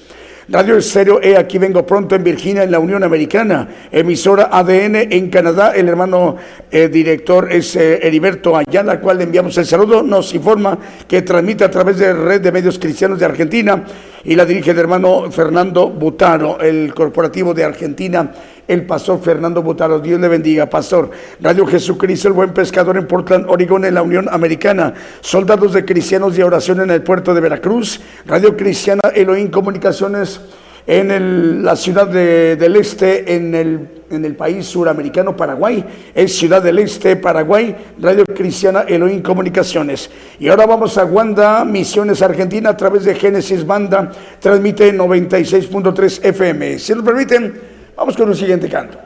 Radio 0.50 0.78
Estéreo 0.78 1.20
E, 1.22 1.36
aquí 1.36 1.58
vengo 1.58 1.86
pronto 1.86 2.16
en 2.16 2.24
Virginia, 2.24 2.64
en 2.64 2.72
la 2.72 2.80
Unión 2.80 3.04
Americana. 3.04 3.68
Emisora 3.92 4.48
ADN 4.50 5.12
en 5.12 5.30
Canadá, 5.30 5.74
el 5.76 5.90
hermano 5.90 6.38
eh, 6.72 6.88
director 6.88 7.52
es 7.52 7.76
eh, 7.76 8.00
Heriberto 8.02 8.56
Ayala, 8.56 8.94
al 8.94 9.02
cual 9.02 9.18
le 9.18 9.26
enviamos 9.26 9.58
el 9.58 9.66
saludo. 9.66 10.02
Nos 10.04 10.34
informa 10.34 10.80
que 11.06 11.22
transmite 11.22 11.66
a 11.66 11.70
través 11.70 11.98
de 11.98 12.14
Red 12.14 12.40
de 12.40 12.54
Medios 12.54 12.80
Cristianos 12.80 13.20
de 13.20 13.26
Argentina 13.26 13.84
y 14.24 14.36
la 14.36 14.46
dirige 14.46 14.72
el 14.72 14.80
hermano 14.80 15.30
Fernando 15.30 15.90
Butaro, 15.90 16.62
el 16.62 16.94
corporativo 16.94 17.54
de 17.54 17.66
Argentina 17.66 18.32
el 18.68 18.86
pastor 18.86 19.22
Fernando 19.22 19.62
Butaro. 19.62 20.00
Dios 20.00 20.20
le 20.20 20.28
bendiga, 20.28 20.66
pastor. 20.68 21.10
Radio 21.42 21.66
Jesucristo, 21.66 22.28
el 22.28 22.34
buen 22.34 22.54
pescador 22.54 22.98
en 22.98 23.08
Portland, 23.08 23.46
Oregón, 23.50 23.86
en 23.86 23.94
la 23.94 24.02
Unión 24.02 24.28
Americana. 24.30 24.94
Soldados 25.22 25.74
de 25.74 25.86
cristianos 25.86 26.36
de 26.36 26.44
oración 26.44 26.82
en 26.82 26.92
el 26.92 27.04
puerto 27.04 27.34
de 27.34 27.42
Veracruz. 27.42 28.02
Radio 28.26 28.56
Cristiana 28.58 29.02
Elohim 29.14 29.50
Comunicaciones 29.50 30.42
en 30.88 31.64
la 31.64 31.76
ciudad 31.76 32.08
del 32.08 32.76
Este, 32.78 33.36
en 33.36 33.54
el, 33.54 33.88
en 34.10 34.24
el 34.24 34.36
país 34.38 34.66
suramericano 34.66 35.36
Paraguay, 35.36 35.84
es 36.16 36.38
Ciudad 36.38 36.64
del 36.64 36.80
Este, 36.80 37.18
Paraguay, 37.18 37.76
Radio 38.00 38.24
Cristiana 38.26 38.86
Elohim 38.88 39.22
Comunicaciones. 39.22 40.10
Y 40.40 40.48
ahora 40.48 40.66
vamos 40.66 40.98
a 40.98 41.04
Wanda, 41.04 41.66
Misiones 41.66 42.22
Argentina, 42.22 42.70
a 42.70 42.78
través 42.78 43.04
de 43.04 43.16
Génesis 43.16 43.68
Banda, 43.68 44.12
transmite 44.40 44.94
96.3 44.94 46.24
FM. 46.24 46.80
Si 46.80 46.96
nos 46.96 47.04
permiten, 47.04 47.77
Vamos 47.98 48.16
con 48.16 48.30
un 48.30 48.36
siguiente 48.36 48.70
canto. 48.70 49.00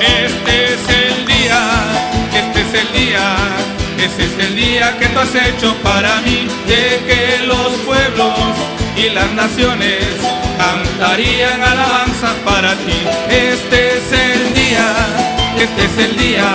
Este 0.00 0.74
es 0.74 0.88
el 0.88 1.24
día, 1.24 1.60
este 2.34 2.60
es 2.62 2.74
el 2.74 2.92
día, 2.92 3.36
este 3.96 4.24
es 4.24 4.38
el 4.40 4.56
día 4.56 4.98
que 4.98 5.06
tú 5.06 5.18
has 5.20 5.34
hecho 5.36 5.72
para 5.84 6.20
mí, 6.22 6.48
de 6.66 7.00
que 7.06 7.46
los 7.46 7.70
pueblos 7.86 8.34
y 8.96 9.10
las 9.10 9.32
naciones 9.34 10.04
cantarían 10.58 11.62
alabanzas 11.62 12.34
para 12.44 12.74
ti. 12.74 13.06
Este 13.30 13.98
es 13.98 14.12
el 14.12 14.33
este 15.58 15.84
es 15.84 16.10
el 16.10 16.16
día, 16.16 16.48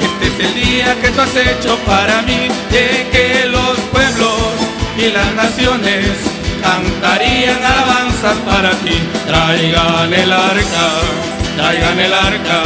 este 0.00 0.26
es 0.26 0.48
el 0.48 0.54
día 0.54 0.96
que 1.00 1.08
tú 1.10 1.20
has 1.20 1.36
hecho 1.36 1.76
para 1.86 2.22
mí, 2.22 2.48
de 2.70 3.06
que 3.12 3.46
los 3.48 3.78
pueblos 3.92 4.52
y 4.98 5.10
las 5.10 5.34
naciones 5.34 6.06
cantarían 6.62 7.62
alabanzas 7.64 8.36
para 8.46 8.70
ti. 8.84 8.98
Traigan 9.26 10.12
el 10.12 10.32
arca, 10.32 10.86
traigan 11.56 11.98
el 12.00 12.14
arca. 12.14 12.62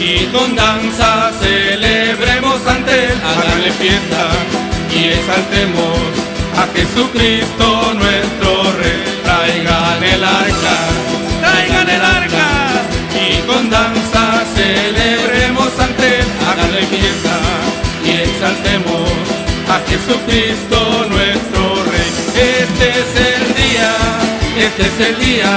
Y 0.00 0.24
con 0.32 0.56
danza 0.56 1.30
celebremos 1.40 2.66
ante 2.66 3.04
él, 3.06 3.20
háganle 3.22 3.70
fiesta 3.72 4.22
y 4.94 5.08
exaltemos 5.18 5.98
a 6.56 6.64
Jesucristo 6.74 7.94
nuestro 7.94 8.50
Rey. 8.80 9.20
Traigan 9.24 10.02
el 10.02 10.24
arca, 10.24 10.76
danza 13.70 14.42
celebremos 14.54 15.70
ante 15.78 16.20
háganle 16.48 16.82
fiesta 16.86 17.36
y 18.04 18.10
exaltemos 18.28 19.08
a 19.68 19.76
Jesucristo 19.88 21.06
nuestro 21.08 21.62
Rey. 21.90 22.10
Este 22.34 22.86
es 23.00 23.12
el 23.30 23.44
día, 23.62 23.90
este 24.66 24.82
es 24.82 25.08
el 25.08 25.16
día, 25.24 25.52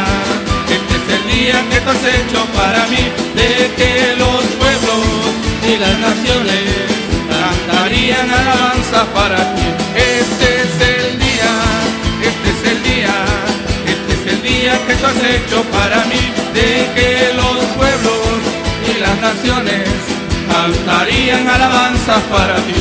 este 0.76 0.93
es 0.99 1.08
el 1.17 1.23
día 1.36 1.56
que 1.69 1.80
tú 1.82 1.89
has 1.89 2.06
hecho 2.17 2.45
para 2.56 2.86
mí, 2.88 3.04
de 3.39 3.52
que 3.78 4.15
los 4.17 4.43
pueblos 4.62 5.06
y 5.67 5.78
las 5.78 5.97
naciones 5.99 6.63
cantarían 7.30 8.30
alabanza 8.30 9.06
para 9.13 9.38
ti. 9.56 9.67
Este 9.95 10.54
que 14.88 14.95
tú 14.95 15.06
has 15.06 15.17
hecho 15.17 15.63
para 15.71 16.04
mí, 16.06 16.33
cantarían 20.63 21.45
alabanzas 21.49 22.21
para 22.32 22.56
ti. 22.56 22.73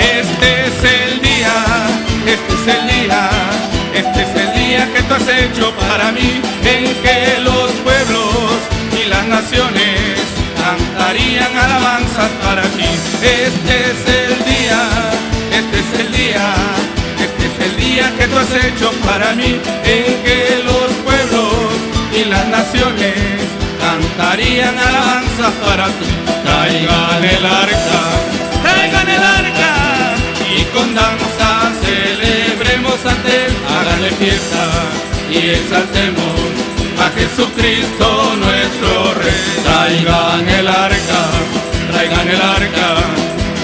Este 0.00 0.66
es 0.66 0.78
el 0.98 1.20
día, 1.20 1.54
este 2.26 2.54
es 2.54 2.66
el 2.76 2.86
día, 2.88 3.30
este 3.94 4.22
es 4.22 4.34
el 4.40 4.54
día 4.60 4.92
que 4.92 5.02
tú 5.04 5.14
has 5.14 5.28
hecho 5.28 5.72
para 5.76 6.10
mí, 6.10 6.42
en 6.64 6.84
que 7.02 7.40
los 7.42 7.76
naciones 9.28 9.95
alabanzas 11.34 12.30
para 12.44 12.62
ti. 12.62 12.84
Este 13.22 13.74
es 13.90 14.00
el 14.20 14.44
día, 14.44 14.80
este 15.50 15.78
es 15.80 16.00
el 16.00 16.12
día, 16.12 16.54
este 17.24 17.46
es 17.46 17.66
el 17.66 17.76
día 17.76 18.12
que 18.16 18.28
tú 18.28 18.38
has 18.38 18.52
hecho 18.64 18.90
para 19.04 19.34
mí, 19.34 19.60
en 19.84 20.04
que 20.24 20.62
los 20.64 20.90
pueblos 21.04 21.52
y 22.14 22.24
las 22.24 22.46
naciones 22.48 23.14
cantarían 23.80 24.78
alabanzas 24.78 25.52
para 25.64 25.86
ti. 25.86 26.10
Traigan 26.44 27.24
el 27.24 27.44
arca, 27.44 28.02
traigan 28.62 29.08
el 29.08 29.22
arca 29.22 30.14
y 30.56 30.62
con 30.74 30.94
danza 30.94 31.72
celebremos 31.84 33.04
ante 33.04 33.46
él, 33.46 33.52
háganle 33.68 34.10
fiesta 34.12 34.64
y 35.30 35.50
exaltemos 35.50 36.55
Jesucristo 37.10 38.34
nuestro 38.36 39.14
Rey. 39.14 39.62
Traigan 39.64 40.48
el 40.48 40.68
arca, 40.68 41.22
traigan 41.92 42.28
el 42.28 42.40
arca, 42.40 42.88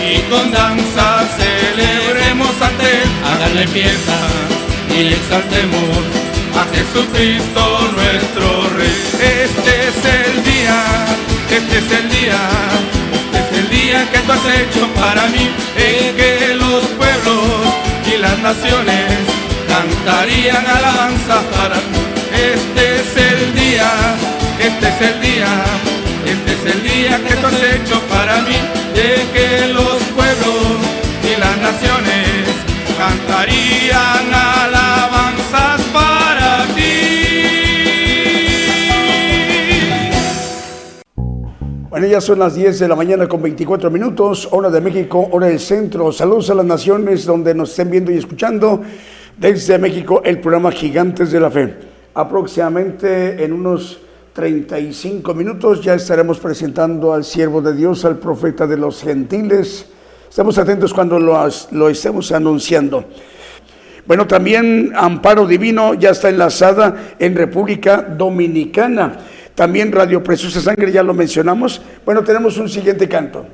y 0.03 0.19
con 0.31 0.51
danza 0.51 1.25
celebremos 1.39 2.55
ante 2.61 3.03
él. 3.03 3.11
Háganle 3.25 3.67
fiesta 3.69 4.19
y 4.91 5.13
exaltemos 5.15 5.99
a 6.55 6.65
Jesucristo 6.75 7.63
nuestro 7.97 8.69
Rey. 8.77 8.95
Este 9.45 9.89
es 9.89 9.99
el 10.05 10.45
día, 10.45 10.79
este 11.51 11.79
es 11.79 11.91
el 11.99 12.09
día, 12.11 12.41
este 13.15 13.39
es 13.39 13.59
el 13.59 13.71
día 13.71 14.11
que 14.13 14.19
tú 14.19 14.33
has 14.33 14.47
hecho 14.61 14.87
para 14.95 15.27
mí, 15.29 15.51
en 15.77 16.17
que 16.17 16.55
los 16.55 16.85
pueblos 16.99 17.43
y 18.13 18.19
las 18.19 18.39
naciones 18.39 19.43
cantarían 19.69 20.67
alabanza 20.67 21.43
para 21.57 21.77
ti. 21.77 22.01
Este 22.35 22.92
este 23.03 23.21
es 23.21 23.43
el 23.43 23.55
día, 23.55 23.91
este 24.61 24.89
es 24.89 25.01
el 25.01 25.21
día, 25.21 25.65
este 26.25 26.53
es 26.53 26.75
el 26.75 26.83
día 26.85 27.19
que 27.27 27.35
tú 27.35 27.47
has 27.47 27.63
hecho 27.75 28.01
para 28.09 28.43
mí, 28.43 28.55
de 28.95 29.27
que 29.33 29.73
los 29.73 30.01
pueblos 30.15 30.79
y 31.25 31.41
las 31.41 31.59
naciones 31.59 32.47
cantarían 32.97 34.33
alabanzas 34.33 35.83
para 35.93 36.65
ti. 36.77 36.93
Bueno, 41.91 42.07
ya 42.07 42.21
son 42.21 42.39
las 42.39 42.55
10 42.55 42.79
de 42.79 42.89
la 42.89 42.95
mañana 42.95 43.27
con 43.27 43.43
24 43.43 43.91
minutos, 43.91 44.49
hora 44.53 44.71
de 44.71 44.81
México, 44.81 45.29
hora 45.33 45.49
del 45.49 45.59
centro. 45.59 46.13
Saludos 46.13 46.51
a 46.51 46.55
las 46.55 46.67
naciones 46.67 47.25
donde 47.25 47.53
nos 47.53 47.71
estén 47.71 47.91
viendo 47.91 48.13
y 48.13 48.19
escuchando. 48.19 48.81
Desde 49.37 49.77
México, 49.79 50.23
el 50.25 50.39
programa 50.39 50.71
Gigantes 50.71 51.33
de 51.33 51.41
la 51.41 51.51
Fe. 51.51 51.92
Aproximadamente 52.15 53.43
en 53.43 53.53
unos 53.53 53.99
35 54.35 55.35
minutos 55.35 55.83
ya 55.83 55.95
estaremos 55.95 56.39
presentando 56.39 57.13
al 57.13 57.25
siervo 57.25 57.63
de 57.63 57.75
Dios, 57.75 58.05
al 58.05 58.19
profeta 58.19 58.67
de 58.67 58.77
los 58.77 59.03
gentiles. 59.03 59.87
Estamos 60.29 60.59
atentos 60.59 60.93
cuando 60.93 61.19
lo, 61.19 61.39
lo 61.71 61.89
estemos 61.89 62.33
anunciando. 62.33 63.05
Bueno, 64.07 64.27
también 64.27 64.93
Amparo 64.95 65.47
Divino 65.47 65.95
ya 65.95 66.11
está 66.11 66.29
enlazada 66.29 67.15
en 67.19 67.35
República 67.35 68.03
Dominicana. 68.03 69.19
También 69.55 69.93
Radio 69.93 70.23
Preciosa 70.23 70.61
Sangre, 70.61 70.91
ya 70.93 71.03
lo 71.03 71.15
mencionamos. 71.15 71.81
Bueno, 72.05 72.25
tenemos 72.25 72.59
un 72.59 72.69
siguiente 72.69 73.09
canto. 73.09 73.47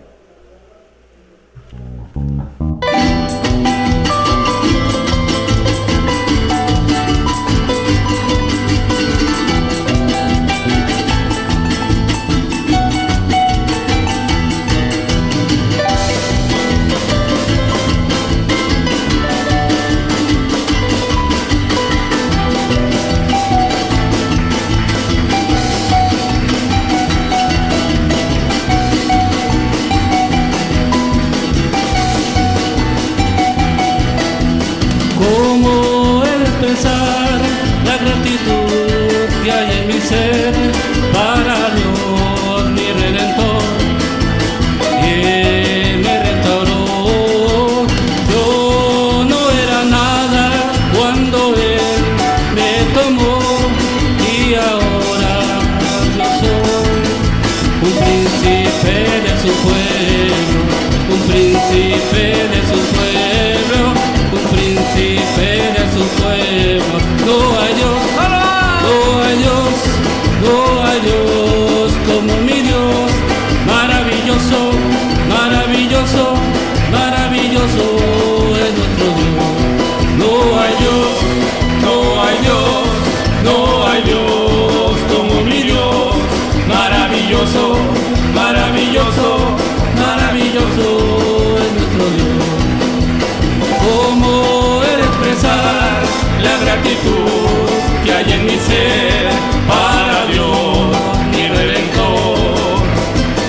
que 98.04 98.12
hay 98.12 98.32
en 98.32 98.44
mi 98.46 98.58
ser 98.58 99.28
para 99.66 100.26
Dios, 100.26 100.96
mi 101.32 101.48
redentor, 101.48 102.82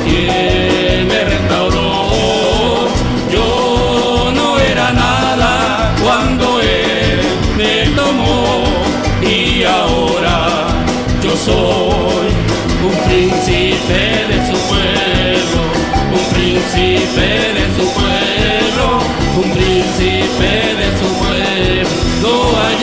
quien 0.06 1.08
me 1.08 1.24
restauró. 1.26 2.88
Yo 3.32 4.32
no 4.34 4.60
era 4.60 4.92
nada 4.92 5.94
cuando 6.04 6.62
Él 6.62 7.22
me 7.58 7.88
tomó 7.96 8.64
y 9.22 9.64
ahora 9.64 10.68
yo 11.24 11.36
soy 11.36 12.28
un 12.88 12.96
príncipe 13.08 14.02
de 14.32 14.38
su 14.48 14.58
pueblo, 14.70 15.62
un 16.18 16.24
príncipe 16.34 17.28
de 17.58 17.66
su 17.76 17.86
pueblo, 17.98 18.86
un 19.38 19.52
príncipe 19.52 20.52
de 20.82 20.88
su 21.00 21.08
pueblo. 21.20 21.90
No 22.22 22.34
hay 22.62 22.80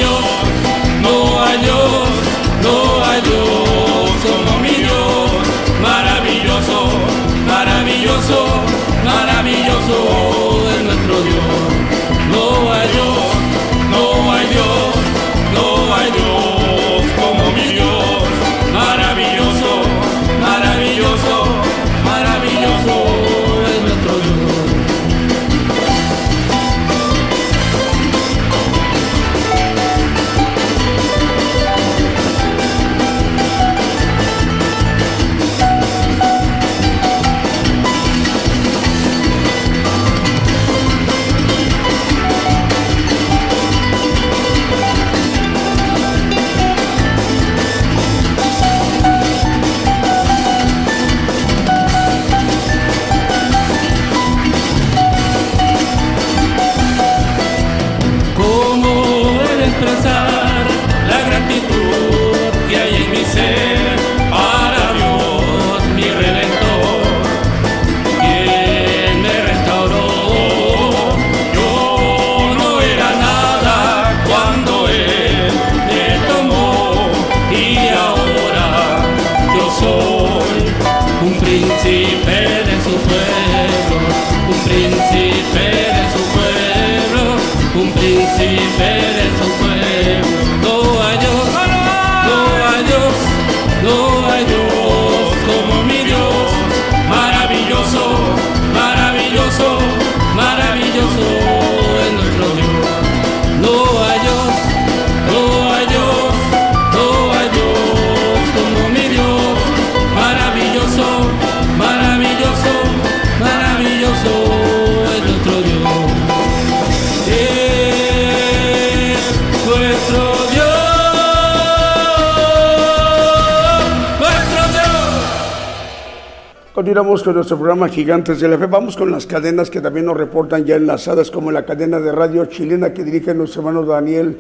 Continuamos 126.87 127.25
con 127.25 127.35
nuestro 127.35 127.57
programa 127.57 127.89
Gigantes 127.89 128.39
de 128.39 128.47
la 128.47 128.57
Fe. 128.57 128.67
Vamos 128.67 128.97
con 128.97 129.11
las 129.11 129.27
cadenas 129.27 129.71
que 129.71 129.81
también 129.81 130.07
nos 130.07 130.17
reportan 130.17 130.65
ya 130.65 130.77
enlazadas, 130.77 131.33
como 131.33 131.51
la 131.51 131.67
cadena 131.67 131.99
de 131.99 132.13
radio 132.13 132.45
chilena 132.45 132.95
que 132.95 133.03
dirige 133.03 133.35
nuestro 133.35 133.63
hermano 133.63 133.85
Daniel, 133.85 134.39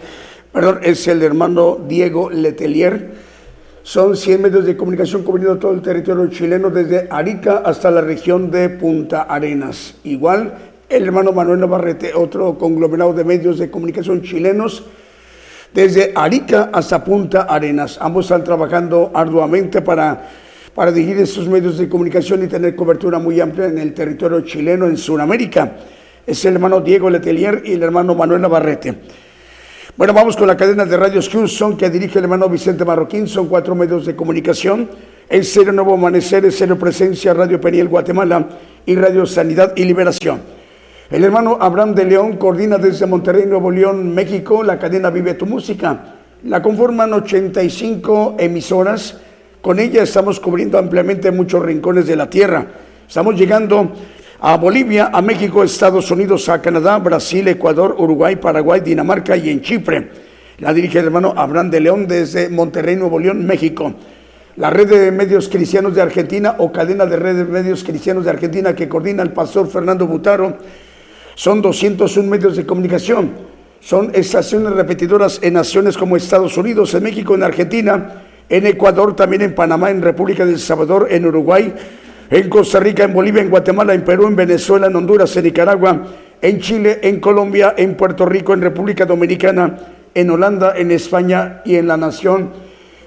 perdón, 0.52 0.78
es 0.84 1.08
el 1.08 1.24
hermano 1.24 1.76
Diego 1.88 2.30
Letelier. 2.30 3.14
Son 3.82 4.16
100 4.16 4.42
medios 4.42 4.64
de 4.64 4.76
comunicación 4.76 5.24
cubriendo 5.24 5.58
todo 5.58 5.72
el 5.72 5.82
territorio 5.82 6.28
chileno, 6.28 6.70
desde 6.70 7.08
Arica 7.10 7.62
hasta 7.64 7.90
la 7.90 8.00
región 8.00 8.48
de 8.52 8.68
Punta 8.68 9.22
Arenas. 9.22 9.96
Igual, 10.04 10.54
el 10.88 11.02
hermano 11.02 11.32
Manuel 11.32 11.58
Navarrete, 11.58 12.14
otro 12.14 12.56
conglomerado 12.56 13.12
de 13.12 13.24
medios 13.24 13.58
de 13.58 13.72
comunicación 13.72 14.22
chilenos, 14.22 14.84
desde 15.74 16.12
Arica 16.14 16.70
hasta 16.72 17.02
Punta 17.02 17.42
Arenas. 17.42 17.98
Ambos 18.00 18.26
están 18.26 18.44
trabajando 18.44 19.10
arduamente 19.12 19.82
para, 19.82 20.45
para 20.76 20.92
dirigir 20.92 21.16
esos 21.16 21.48
medios 21.48 21.78
de 21.78 21.88
comunicación 21.88 22.44
y 22.44 22.48
tener 22.48 22.76
cobertura 22.76 23.18
muy 23.18 23.40
amplia 23.40 23.66
en 23.66 23.78
el 23.78 23.94
territorio 23.94 24.42
chileno, 24.42 24.86
en 24.86 24.98
Sudamérica. 24.98 25.72
Es 26.26 26.44
el 26.44 26.52
hermano 26.52 26.82
Diego 26.82 27.08
Letelier 27.08 27.62
y 27.64 27.72
el 27.72 27.82
hermano 27.82 28.14
Manuel 28.14 28.42
Navarrete. 28.42 28.94
Bueno, 29.96 30.12
vamos 30.12 30.36
con 30.36 30.46
la 30.46 30.54
cadena 30.54 30.84
de 30.84 30.94
radios 30.98 31.30
Houston 31.30 31.78
que 31.78 31.88
dirige 31.88 32.18
el 32.18 32.24
hermano 32.24 32.50
Vicente 32.50 32.84
Marroquín. 32.84 33.26
Son 33.26 33.48
cuatro 33.48 33.74
medios 33.74 34.04
de 34.04 34.14
comunicación. 34.14 34.90
En 35.30 35.44
Serio 35.44 35.72
Nuevo 35.72 35.94
Amanecer, 35.94 36.44
en 36.44 36.52
Serio 36.52 36.78
Presencia, 36.78 37.32
Radio 37.32 37.58
Peniel 37.58 37.88
Guatemala 37.88 38.46
y 38.84 38.96
Radio 38.96 39.24
Sanidad 39.24 39.72
y 39.76 39.84
Liberación. 39.84 40.42
El 41.10 41.24
hermano 41.24 41.56
Abraham 41.58 41.94
de 41.94 42.04
León 42.04 42.36
coordina 42.36 42.76
desde 42.76 43.06
Monterrey, 43.06 43.46
Nuevo 43.46 43.70
León, 43.70 44.14
México, 44.14 44.62
la 44.62 44.78
cadena 44.78 45.08
Vive 45.08 45.32
tu 45.32 45.46
Música. 45.46 46.16
La 46.44 46.60
conforman 46.60 47.14
85 47.14 48.36
emisoras. 48.38 49.22
Con 49.66 49.80
ella 49.80 50.04
estamos 50.04 50.38
cubriendo 50.38 50.78
ampliamente 50.78 51.32
muchos 51.32 51.60
rincones 51.60 52.06
de 52.06 52.14
la 52.14 52.30
tierra. 52.30 52.64
Estamos 53.08 53.34
llegando 53.34 53.90
a 54.38 54.56
Bolivia, 54.58 55.10
a 55.12 55.20
México, 55.20 55.64
Estados 55.64 56.08
Unidos, 56.12 56.48
a 56.48 56.62
Canadá, 56.62 56.96
Brasil, 56.98 57.48
Ecuador, 57.48 57.96
Uruguay, 57.98 58.36
Paraguay, 58.36 58.80
Dinamarca 58.80 59.36
y 59.36 59.50
en 59.50 59.62
Chipre. 59.62 60.08
La 60.60 60.72
dirige 60.72 61.00
el 61.00 61.06
hermano 61.06 61.34
Abraham 61.36 61.70
de 61.70 61.80
León 61.80 62.06
desde 62.06 62.48
Monterrey, 62.48 62.94
Nuevo 62.94 63.18
León, 63.18 63.44
México. 63.44 63.92
La 64.54 64.70
red 64.70 64.88
de 64.88 65.10
medios 65.10 65.48
cristianos 65.48 65.96
de 65.96 66.02
Argentina 66.02 66.54
o 66.58 66.70
cadena 66.70 67.04
de 67.04 67.16
redes 67.16 67.38
de 67.48 67.52
medios 67.52 67.82
cristianos 67.82 68.24
de 68.24 68.30
Argentina 68.30 68.72
que 68.72 68.88
coordina 68.88 69.24
el 69.24 69.32
pastor 69.32 69.68
Fernando 69.68 70.06
Butaro 70.06 70.58
son 71.34 71.60
201 71.60 72.30
medios 72.30 72.56
de 72.56 72.64
comunicación. 72.64 73.32
Son 73.80 74.12
estaciones 74.14 74.74
repetidoras 74.74 75.40
en 75.42 75.54
naciones 75.54 75.96
como 75.96 76.16
Estados 76.16 76.56
Unidos, 76.56 76.94
en 76.94 77.02
México, 77.02 77.34
en 77.34 77.42
Argentina, 77.42 78.25
en 78.48 78.66
Ecuador, 78.66 79.16
también 79.16 79.42
en 79.42 79.54
Panamá, 79.54 79.90
en 79.90 80.02
República 80.02 80.44
del 80.44 80.58
Salvador, 80.58 81.08
en 81.10 81.26
Uruguay, 81.26 81.74
en 82.30 82.48
Costa 82.48 82.80
Rica, 82.80 83.04
en 83.04 83.14
Bolivia, 83.14 83.42
en 83.42 83.50
Guatemala, 83.50 83.94
en 83.94 84.04
Perú, 84.04 84.26
en 84.26 84.36
Venezuela, 84.36 84.86
en 84.86 84.96
Honduras, 84.96 85.36
en 85.36 85.44
Nicaragua, 85.44 86.06
en 86.40 86.60
Chile, 86.60 87.00
en 87.02 87.20
Colombia, 87.20 87.74
en 87.76 87.94
Puerto 87.94 88.26
Rico, 88.26 88.52
en 88.54 88.62
República 88.62 89.04
Dominicana, 89.04 89.78
en 90.14 90.30
Holanda, 90.30 90.74
en 90.76 90.90
España 90.90 91.62
y 91.64 91.76
en 91.76 91.86
la 91.86 91.96
nación 91.96 92.50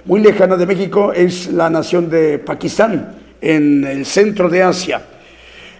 muy 0.06 0.22
lejana 0.22 0.58
de 0.58 0.66
México 0.66 1.14
es 1.14 1.52
la 1.52 1.70
nación 1.70 2.10
de 2.10 2.40
Pakistán, 2.40 3.16
en 3.42 3.84
el 3.84 4.06
centro 4.06 4.50
de 4.50 4.64
Asia. 4.64 5.02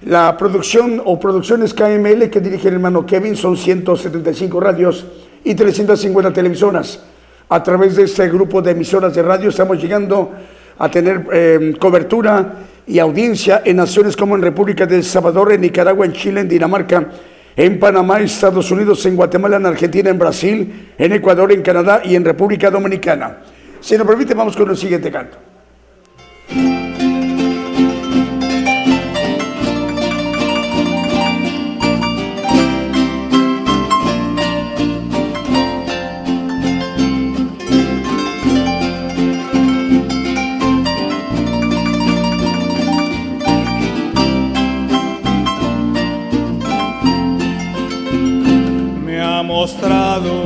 La 0.06 0.38
producción 0.38 1.02
o 1.04 1.20
producciones 1.20 1.74
KML 1.74 2.30
que 2.30 2.40
dirige 2.40 2.68
el 2.68 2.76
hermano 2.76 3.06
Kevin 3.06 3.36
son 3.36 3.58
175 3.58 4.60
radios 4.60 5.06
y 5.44 5.56
350 5.56 6.32
televisoras. 6.32 7.04
A 7.52 7.64
través 7.64 7.96
de 7.96 8.04
este 8.04 8.30
grupo 8.30 8.62
de 8.62 8.72
emisoras 8.72 9.16
de 9.16 9.24
radio 9.24 9.50
estamos 9.50 9.82
llegando 9.82 10.32
a 10.78 10.90
tener 10.90 11.26
eh, 11.34 11.74
cobertura 11.80 12.54
y 12.86 13.00
audiencia 13.00 13.64
en 13.66 13.78
naciones 13.78 14.16
como 14.16 14.36
en 14.36 14.44
República 14.44 14.86
del 14.86 15.04
Salvador, 15.04 15.52
en 15.52 15.62
Nicaragua, 15.62 16.06
en 16.06 16.14
Chile, 16.14 16.42
en 16.42 16.48
Dinamarca, 16.48 17.08
en 17.56 17.80
Panamá, 17.80 18.20
Estados 18.20 18.70
Unidos, 18.70 19.04
en 19.08 19.16
Guatemala, 19.16 19.58
en 19.58 19.66
Argentina, 19.66 20.12
en 20.12 20.20
Brasil, 20.20 20.94
en 20.96 21.12
Ecuador, 21.12 21.52
en 21.52 21.64
Canadá 21.64 22.02
y 22.06 22.16
en 22.16 22.24
República 22.24 22.70
Dominicana. 22.70 23.40
Si 23.82 23.98
nos 23.98 24.06
permite, 24.06 24.36
vamos 24.36 24.56
con 24.56 24.70
el 24.70 24.78
siguiente 24.78 25.12
canto. 25.12 25.38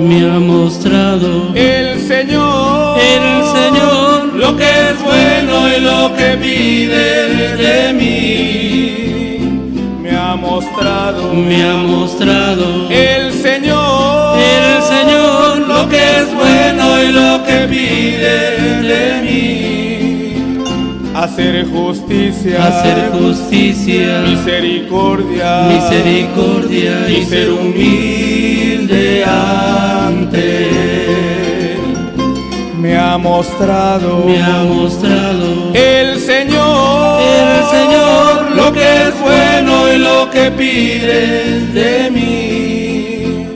Me 0.04 0.30
ha 0.30 0.40
mostrado 0.40 1.54
el 1.56 2.00
Señor, 2.00 3.00
el 3.00 3.44
Señor, 3.58 4.34
lo 4.36 4.56
que 4.58 4.64
es 4.64 5.02
bueno 5.04 5.70
y 5.76 5.80
lo 5.80 6.14
que 6.16 6.38
pide 6.42 7.56
de 7.56 7.94
mí. 7.94 9.40
Me 10.02 10.12
ha 10.16 10.36
mostrado, 10.36 11.34
me 11.34 11.64
ha 11.64 11.76
mostrado 11.76 12.90
el 12.90 13.32
Señor, 13.34 14.38
el 14.38 14.82
Señor, 14.84 15.58
lo 15.68 15.88
que 15.90 16.04
es 16.20 16.34
bueno 16.34 17.04
y 17.04 17.12
lo 17.12 17.44
que 17.46 17.68
pide 17.70 18.82
de 18.92 19.22
mí. 19.24 20.64
Hacer 21.16 21.66
justicia, 21.68 22.68
hacer 22.68 23.12
justicia, 23.12 24.24
misericordia, 24.28 25.70
misericordia 25.70 27.10
y 27.10 27.24
ser 27.24 27.52
humilde 27.52 29.24
Me 32.80 32.98
ha 32.98 33.18
mostrado, 33.18 34.26
me 34.26 34.42
ha 34.42 34.64
mostrado 34.64 35.74
el 35.74 36.20
Señor, 36.20 37.22
el 37.22 37.66
Señor, 37.66 38.56
lo 38.56 38.72
que 38.72 39.08
es 39.08 39.20
bueno 39.22 39.94
y 39.94 39.98
lo 39.98 40.30
que 40.32 40.52
pide 40.52 41.60
de 41.74 42.12
mí. 42.12 43.48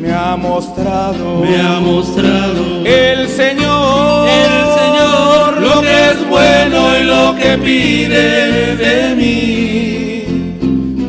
Me 0.00 0.12
ha 0.12 0.36
mostrado, 0.36 1.40
me 1.40 1.60
ha 1.60 1.80
mostrado 1.80 2.84
el 2.84 3.28
Señor, 3.28 4.28
el 4.28 4.64
Señor, 4.80 5.60
lo 5.60 5.80
que 5.80 6.10
es 6.10 6.28
bueno 6.28 6.98
y 6.98 7.02
lo 7.04 7.34
que 7.36 7.58
pide 7.58 8.76
de 8.76 9.14
mí. 9.14 10.31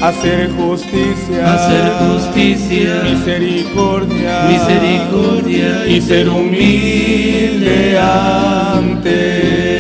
Hacer 0.03 0.51
justicia, 0.51 1.53
hacer 1.53 1.93
justicia, 2.09 3.03
misericordia, 3.05 4.47
misericordia 4.49 5.87
y 5.87 6.01
ser 6.01 6.27
humilde. 6.27 7.97
ante 7.97 9.72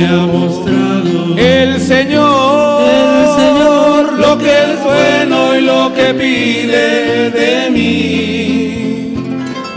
me 0.00 0.06
ha 0.06 0.26
mostrado 0.26 1.36
el 1.36 1.80
Señor, 1.80 2.82
el 2.88 3.26
Señor, 3.36 4.12
lo 4.14 4.38
que 4.38 4.50
es 4.72 4.82
bueno 4.82 5.56
y 5.56 5.60
lo 5.60 5.92
que 5.94 6.14
pide 6.14 7.30
de 7.30 7.70
mí. 7.70 9.14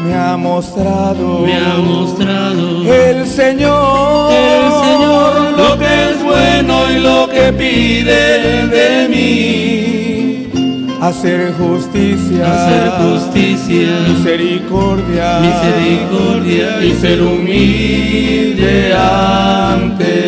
Me 0.05 0.15
ha 0.15 0.37
mostrado, 0.37 1.39
me 1.39 1.55
ha 1.55 1.75
mostrado 1.75 2.83
el 2.93 3.27
Señor, 3.27 4.31
el 4.31 4.71
Señor, 4.85 5.31
lo 5.57 5.77
que 5.77 6.11
es 6.11 6.23
bueno 6.23 6.91
y 6.91 6.99
lo 6.99 7.27
que 7.29 7.51
pide 7.51 8.67
de 8.67 9.09
mí. 9.09 10.42
Hacer 11.03 11.53
justicia, 11.55 12.49
hacer 12.49 12.89
justicia, 13.03 14.05
misericordia, 14.07 15.41
misericordia 15.41 16.81
y 16.81 16.93
ser 16.93 17.21
humilde 17.21 18.93
ante 18.95 20.22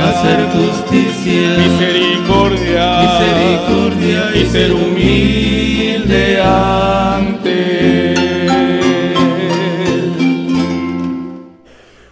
hacer 0.00 0.46
justicia, 0.50 1.58
misericordia, 1.58 3.00
misericordia 3.00 4.36
y 4.36 4.46
ser 4.46 4.72
humilde 4.72 6.40
ante 6.40 8.12
Él. 8.12 8.24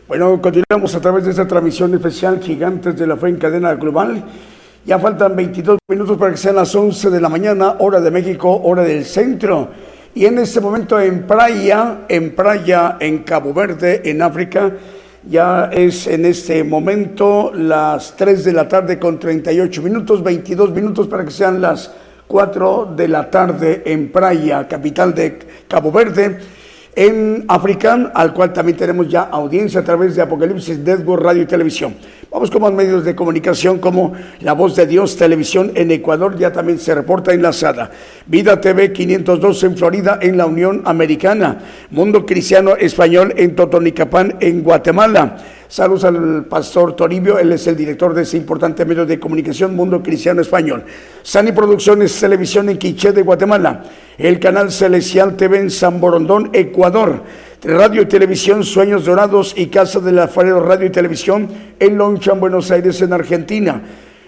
Bueno, 0.08 0.40
continuamos 0.42 0.94
a 0.94 1.00
través 1.00 1.24
de 1.24 1.30
esta 1.30 1.46
transmisión 1.46 1.94
especial 1.94 2.40
Gigantes 2.40 2.96
de 2.96 3.06
la 3.06 3.16
Fe 3.16 3.28
en 3.28 3.36
cadena 3.36 3.74
global. 3.74 4.22
Ya 4.84 4.98
faltan 4.98 5.34
22 5.34 5.78
minutos 5.88 6.18
para 6.18 6.32
que 6.32 6.36
sean 6.36 6.56
las 6.56 6.74
11 6.74 7.08
de 7.08 7.20
la 7.20 7.28
mañana, 7.28 7.76
hora 7.78 8.00
de 8.00 8.10
México, 8.10 8.60
hora 8.64 8.82
del 8.82 9.04
centro. 9.04 9.70
Y 10.14 10.26
en 10.26 10.38
este 10.38 10.60
momento 10.60 11.00
en 11.00 11.26
Praia, 11.26 12.00
en 12.08 12.34
Praia, 12.34 12.96
en 13.00 13.20
Cabo 13.20 13.54
Verde, 13.54 14.02
en 14.04 14.20
África, 14.20 14.72
ya 15.28 15.70
es 15.72 16.06
en 16.06 16.24
este 16.24 16.64
momento 16.64 17.52
las 17.54 18.16
3 18.16 18.44
de 18.44 18.52
la 18.52 18.68
tarde 18.68 18.98
con 18.98 19.18
38 19.18 19.82
minutos, 19.82 20.22
22 20.22 20.70
minutos 20.72 21.06
para 21.06 21.24
que 21.24 21.30
sean 21.30 21.60
las 21.60 21.92
4 22.26 22.94
de 22.96 23.08
la 23.08 23.30
tarde 23.30 23.82
en 23.86 24.10
Praia, 24.10 24.66
capital 24.66 25.14
de 25.14 25.38
Cabo 25.68 25.92
Verde 25.92 26.38
en 26.94 27.44
África, 27.48 28.12
al 28.14 28.34
cual 28.34 28.52
también 28.52 28.76
tenemos 28.76 29.08
ya 29.08 29.22
audiencia 29.22 29.80
a 29.80 29.84
través 29.84 30.14
de 30.14 30.22
Apocalipsis 30.22 30.78
Network 30.78 31.22
Radio 31.22 31.42
y 31.42 31.46
Televisión. 31.46 31.94
Vamos 32.30 32.50
con 32.50 32.62
más 32.62 32.72
medios 32.72 33.04
de 33.04 33.14
comunicación 33.14 33.78
como 33.78 34.12
La 34.40 34.52
Voz 34.52 34.76
de 34.76 34.86
Dios 34.86 35.16
Televisión 35.16 35.72
en 35.74 35.90
Ecuador, 35.90 36.38
ya 36.38 36.52
también 36.52 36.78
se 36.78 36.94
reporta 36.94 37.32
enlazada. 37.32 37.90
Vida 38.26 38.60
TV 38.60 38.92
502 38.92 39.64
en 39.64 39.76
Florida, 39.76 40.18
en 40.20 40.36
la 40.36 40.46
Unión 40.46 40.82
Americana. 40.84 41.58
Mundo 41.90 42.24
Cristiano 42.24 42.74
Español 42.76 43.34
en 43.36 43.54
Totonicapán, 43.54 44.36
en 44.40 44.62
Guatemala. 44.62 45.36
Saludos 45.72 46.04
al 46.04 46.44
pastor 46.44 46.94
Toribio, 46.94 47.38
él 47.38 47.50
es 47.50 47.66
el 47.66 47.74
director 47.74 48.12
de 48.12 48.24
ese 48.24 48.36
importante 48.36 48.84
medio 48.84 49.06
de 49.06 49.18
comunicación 49.18 49.74
Mundo 49.74 50.02
Cristiano 50.02 50.42
Español. 50.42 50.84
Sani 51.22 51.52
Producciones 51.52 52.20
Televisión 52.20 52.68
en 52.68 52.76
Quiché 52.76 53.12
de 53.12 53.22
Guatemala. 53.22 53.82
El 54.18 54.38
canal 54.38 54.70
Celestial 54.70 55.34
TV 55.34 55.60
en 55.60 55.70
San 55.70 55.98
Borondón, 55.98 56.50
Ecuador. 56.52 57.22
Radio 57.62 58.02
y 58.02 58.04
Televisión 58.04 58.64
Sueños 58.64 59.06
Dorados 59.06 59.54
y 59.56 59.68
Casa 59.68 59.98
del 60.00 60.18
Alfarero 60.18 60.62
Radio 60.62 60.88
y 60.88 60.90
Televisión 60.90 61.48
en 61.80 61.96
Lonchan, 61.96 62.38
Buenos 62.38 62.70
Aires, 62.70 63.00
en 63.00 63.14
Argentina. 63.14 63.80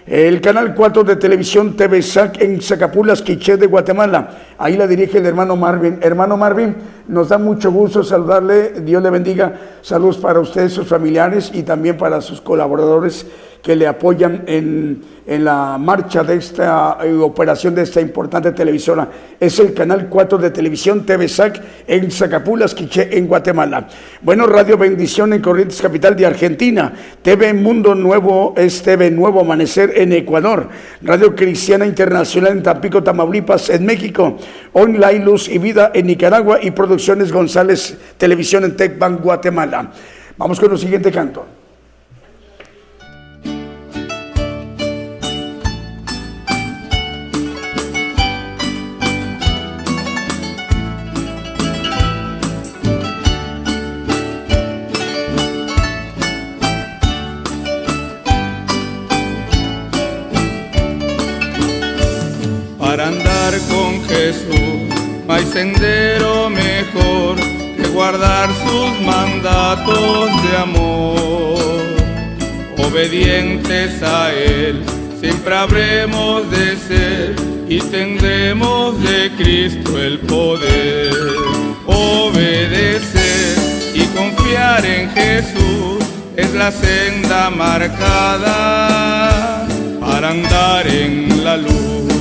El 0.07 0.39
canal 0.39 0.75
4 0.75 1.03
de 1.03 1.15
televisión 1.15 1.75
TV 1.75 2.03
SAC 2.03 2.39
en 2.39 2.61
Zacapulas, 2.61 3.23
Quiché 3.23 3.57
de 3.57 3.65
Guatemala. 3.65 4.37
Ahí 4.59 4.77
la 4.77 4.85
dirige 4.85 5.17
el 5.17 5.25
hermano 5.25 5.55
Marvin. 5.55 5.97
Hermano 5.99 6.37
Marvin, 6.37 6.75
nos 7.07 7.29
da 7.29 7.39
mucho 7.39 7.71
gusto 7.71 8.03
saludarle. 8.03 8.81
Dios 8.81 9.01
le 9.01 9.09
bendiga. 9.09 9.53
Saludos 9.81 10.17
para 10.19 10.39
ustedes, 10.39 10.73
sus 10.73 10.87
familiares 10.87 11.49
y 11.51 11.63
también 11.63 11.97
para 11.97 12.21
sus 12.21 12.39
colaboradores 12.39 13.25
que 13.65 13.75
le 13.75 13.87
apoyan 13.87 14.43
en, 14.45 15.01
en 15.25 15.43
la 15.43 15.79
marcha 15.79 16.23
de 16.23 16.35
esta 16.35 16.99
eh, 17.03 17.11
operación 17.15 17.73
de 17.73 17.81
esta 17.81 17.99
importante 17.99 18.51
televisora. 18.51 19.09
Es 19.39 19.57
el 19.57 19.73
canal 19.73 20.07
4 20.07 20.37
de 20.37 20.51
televisión 20.51 21.03
TV 21.03 21.27
SAC 21.27 21.63
en 21.87 22.11
Zacapulas, 22.11 22.75
Quiché, 22.75 23.17
en 23.17 23.25
Guatemala. 23.25 23.87
Bueno, 24.21 24.45
Radio 24.45 24.77
Bendición 24.77 25.33
en 25.33 25.41
Corrientes 25.41 25.81
Capital 25.81 26.15
de 26.15 26.27
Argentina. 26.27 26.93
TV 27.23 27.55
Mundo 27.55 27.95
Nuevo 27.95 28.53
es 28.55 28.83
TV 28.83 29.09
Nuevo 29.09 29.41
Amanecer 29.41 29.93
en 29.95 30.13
Ecuador. 30.13 30.69
Radio 31.01 31.35
Cristiana 31.35 31.87
Internacional 31.87 32.51
en 32.51 32.61
Tampico, 32.61 33.01
Tamaulipas, 33.01 33.71
en 33.71 33.83
México. 33.83 34.37
Online 34.73 35.25
Luz 35.25 35.49
y 35.49 35.57
Vida 35.57 35.89
en 35.95 36.05
Nicaragua 36.05 36.59
y 36.61 36.69
Producciones 36.69 37.31
González 37.31 37.97
Televisión 38.19 38.63
en 38.63 38.77
Tecban, 38.77 39.17
Guatemala. 39.17 39.91
Vamos 40.37 40.59
con 40.59 40.71
el 40.71 40.77
siguiente 40.77 41.11
canto. 41.11 41.54
Sendero 65.55 66.49
mejor 66.49 67.37
que 67.77 67.87
guardar 67.93 68.49
sus 68.65 68.99
mandatos 69.05 70.29
de 70.43 70.57
amor. 70.57 71.81
Obedientes 72.77 74.03
a 74.03 74.33
Él 74.33 74.83
siempre 75.17 75.55
habremos 75.55 76.51
de 76.51 76.75
ser 76.75 77.35
y 77.69 77.79
tendremos 77.79 79.01
de 79.01 79.31
Cristo 79.37 79.97
el 79.97 80.19
poder. 80.19 81.13
Obedecer 81.85 83.55
y 83.93 84.03
confiar 84.07 84.85
en 84.85 85.09
Jesús 85.11 86.03
es 86.35 86.53
la 86.53 86.69
senda 86.69 87.49
marcada 87.49 88.49
para 90.01 90.31
andar 90.31 90.85
en 90.85 91.45
la 91.45 91.55
luz. 91.55 92.14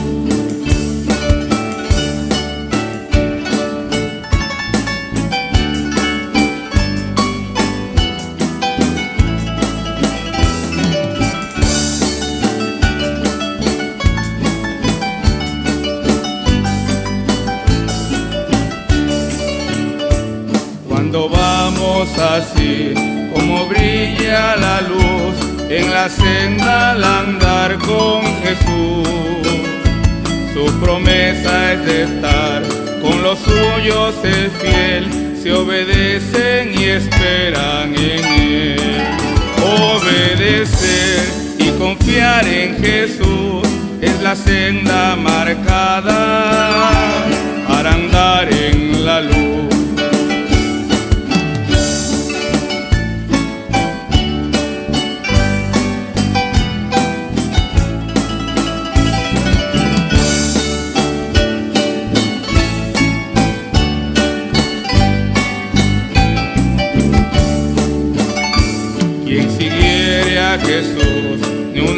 Senda 26.08 26.92
al 26.92 27.04
andar 27.04 27.78
con 27.78 28.22
Jesús. 28.42 29.08
Su 30.52 30.80
promesa 30.80 31.72
es 31.72 31.84
de 31.84 32.02
estar 32.04 32.62
con 33.04 33.22
los 33.22 33.38
suyos 33.38 34.14
es 34.24 34.50
fiel, 34.62 35.36
se 35.42 35.52
obedecen 35.52 36.72
y 36.78 36.84
esperan 36.84 37.94
en 37.94 38.24
Él. 38.24 39.02
Obedecer 39.62 41.20
y 41.58 41.70
confiar 41.78 42.46
en 42.46 42.82
Jesús 42.82 43.68
es 44.00 44.22
la 44.22 44.34
senda 44.34 45.16
marcada 45.16 46.90
para 47.68 47.92
andar 47.92 48.50
en 48.52 49.04
la 49.04 49.20
luz. 49.20 49.73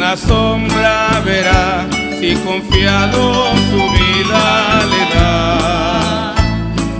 Una 0.07 0.15
sombra 0.15 1.21
verá, 1.25 1.85
si 2.17 2.33
confiado 2.35 3.51
su 3.69 3.75
vida 3.75 4.85
le 4.91 5.03
da. 5.13 6.35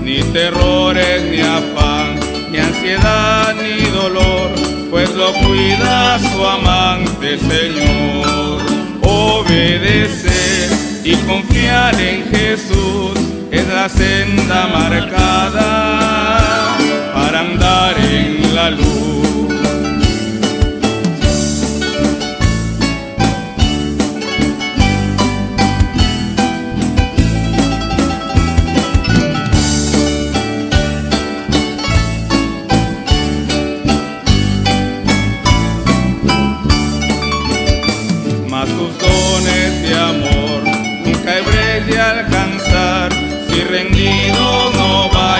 Ni 0.03 0.21
terrores, 0.33 1.23
ni 1.31 1.39
afán, 1.39 2.19
ni 2.51 2.57
ansiedad, 2.57 3.55
ni 3.55 3.85
dolor, 3.91 4.49
pues 4.91 5.09
lo 5.15 5.31
cuida 5.35 6.19
su 6.19 6.45
amante 6.45 7.37
Señor. 7.37 8.61
Obedecer 9.01 10.69
y 11.05 11.15
confiar 11.27 11.95
en 12.01 12.25
Jesús 12.29 13.17
es 13.51 13.67
la 13.69 13.87
senda 13.87 14.67
marcada 14.67 15.59
para 17.13 17.39
andar 17.39 17.95
en 17.99 18.53
la 18.53 18.69
luz. 18.71 19.56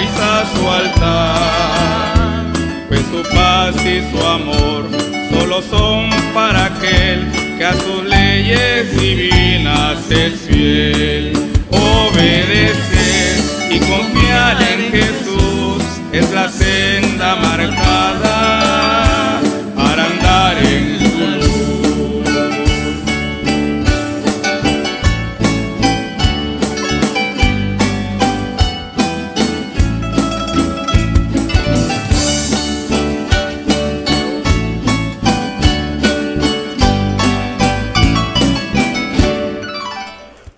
A 0.06 0.46
su 0.56 0.70
altar. 0.70 2.54
Pues 2.88 3.02
su 3.02 3.24
paz 3.36 3.76
y 3.84 4.02
su 4.12 4.26
amor 4.26 4.86
solo 5.32 5.62
son 5.64 6.10
para 6.34 6.66
aquel 6.66 7.32
que 7.58 7.66
a 7.66 7.74
sus 7.74 8.04
leyes 8.04 8.96
divinas 9.00 9.98
es 10.12 10.34
fiel. 10.42 11.34
Obedecer 11.72 13.38
y 13.72 13.80
confiar 13.80 14.58
en 14.62 14.92
Jesús 14.92 15.84
es 16.12 16.32
la 16.32 16.50
senda 16.50 17.36
marcada 17.36 18.37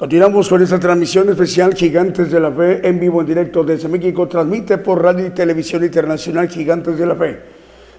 Continuamos 0.10 0.50
con 0.50 0.60
esta 0.64 0.80
transmisión 0.80 1.30
especial 1.30 1.76
Gigantes 1.76 2.32
de 2.32 2.40
la 2.40 2.52
Fe 2.52 2.82
en 2.82 3.00
vivo 3.00 3.22
en 3.22 3.28
directo 3.28 3.64
desde 3.64 3.88
México. 3.88 4.28
Transmite 4.28 4.80
por 4.80 5.04
radio 5.04 5.28
y 5.28 5.30
televisión 5.30 5.84
internacional 5.84 6.50
Gigantes 6.50 6.98
de 6.98 7.06
la 7.06 7.14
Fe. 7.14 7.40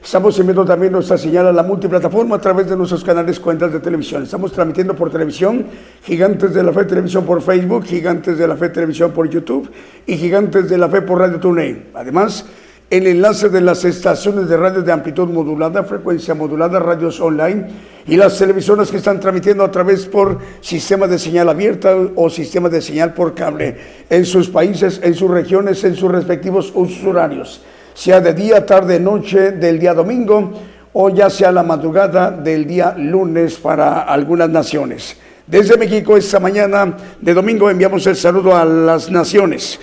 Estamos 0.03 0.37
enviando 0.41 0.65
también 0.65 0.93
nuestra 0.93 1.17
señal 1.17 1.47
a 1.47 1.53
la 1.53 1.63
multiplataforma 1.63 2.35
a 2.35 2.41
través 2.41 2.69
de 2.69 2.77
nuestros 2.77 3.05
canales 3.05 3.39
cuentas 3.39 3.73
de 3.73 3.79
televisión. 3.79 4.25
Estamos 4.25 4.51
transmitiendo 4.51 4.97
por 4.97 5.09
televisión 5.13 5.67
Gigantes 6.03 6.53
de 6.53 6.65
la 6.65 6.73
Fe 6.73 6.85
Televisión 6.87 7.25
por 7.25 7.43
Facebook, 7.43 7.85
Gigantes 7.85 8.37
de 8.37 8.49
la 8.49 8.57
Fe 8.57 8.71
Televisión 8.71 9.13
por 9.13 9.31
YouTube 9.31 9.71
y 10.05 10.17
Gigantes 10.17 10.69
de 10.69 10.79
la 10.79 10.89
Fe 10.89 11.03
por 11.03 11.21
Radio 11.21 11.39
TuneIn. 11.39 11.91
Además, 11.95 12.45
el 12.91 13.07
enlace 13.07 13.49
de 13.49 13.61
las 13.61 13.85
estaciones 13.85 14.49
de 14.49 14.57
radio 14.57 14.83
de 14.83 14.91
amplitud 14.91 15.29
modulada, 15.29 15.85
frecuencia 15.85 16.35
modulada, 16.35 16.81
radios 16.81 17.21
online 17.21 17.69
y 18.05 18.17
las 18.17 18.37
televisoras 18.37 18.91
que 18.91 18.97
están 18.97 19.21
transmitiendo 19.21 19.63
a 19.63 19.71
través 19.71 20.07
por 20.07 20.39
sistema 20.61 21.07
de 21.07 21.17
señal 21.17 21.49
abierta 21.49 21.95
o 22.17 22.29
sistema 22.29 22.69
de 22.69 22.83
señal 22.83 23.15
por 23.15 23.33
cable 23.33 23.77
en 24.11 24.27
sus 24.27 24.49
países, 24.49 25.01
en 25.05 25.15
sus 25.15 25.31
regiones, 25.31 25.85
en 25.85 25.95
sus 25.95 26.11
respectivos 26.11 26.73
usos 26.75 27.05
horarios, 27.05 27.63
sea 27.95 28.21
de 28.21 28.35
día, 28.35 28.67
tarde, 28.67 28.99
noche 28.99 29.53
del 29.53 29.79
día 29.79 29.95
domingo 29.95 30.53
o 30.93 31.11
ya 31.11 31.31
sea 31.31 31.53
la 31.53 31.63
madrugada 31.63 32.33
del 32.33 32.67
día 32.67 32.97
lunes 32.99 33.55
para 33.55 34.01
algunas 34.01 34.51
naciones. 34.51 35.17
Desde 35.47 35.77
México 35.77 36.17
esta 36.17 36.41
mañana 36.41 36.97
de 37.21 37.35
domingo 37.35 37.71
enviamos 37.71 38.05
el 38.09 38.17
saludo 38.17 38.57
a 38.57 38.65
las 38.65 39.13
naciones. 39.13 39.79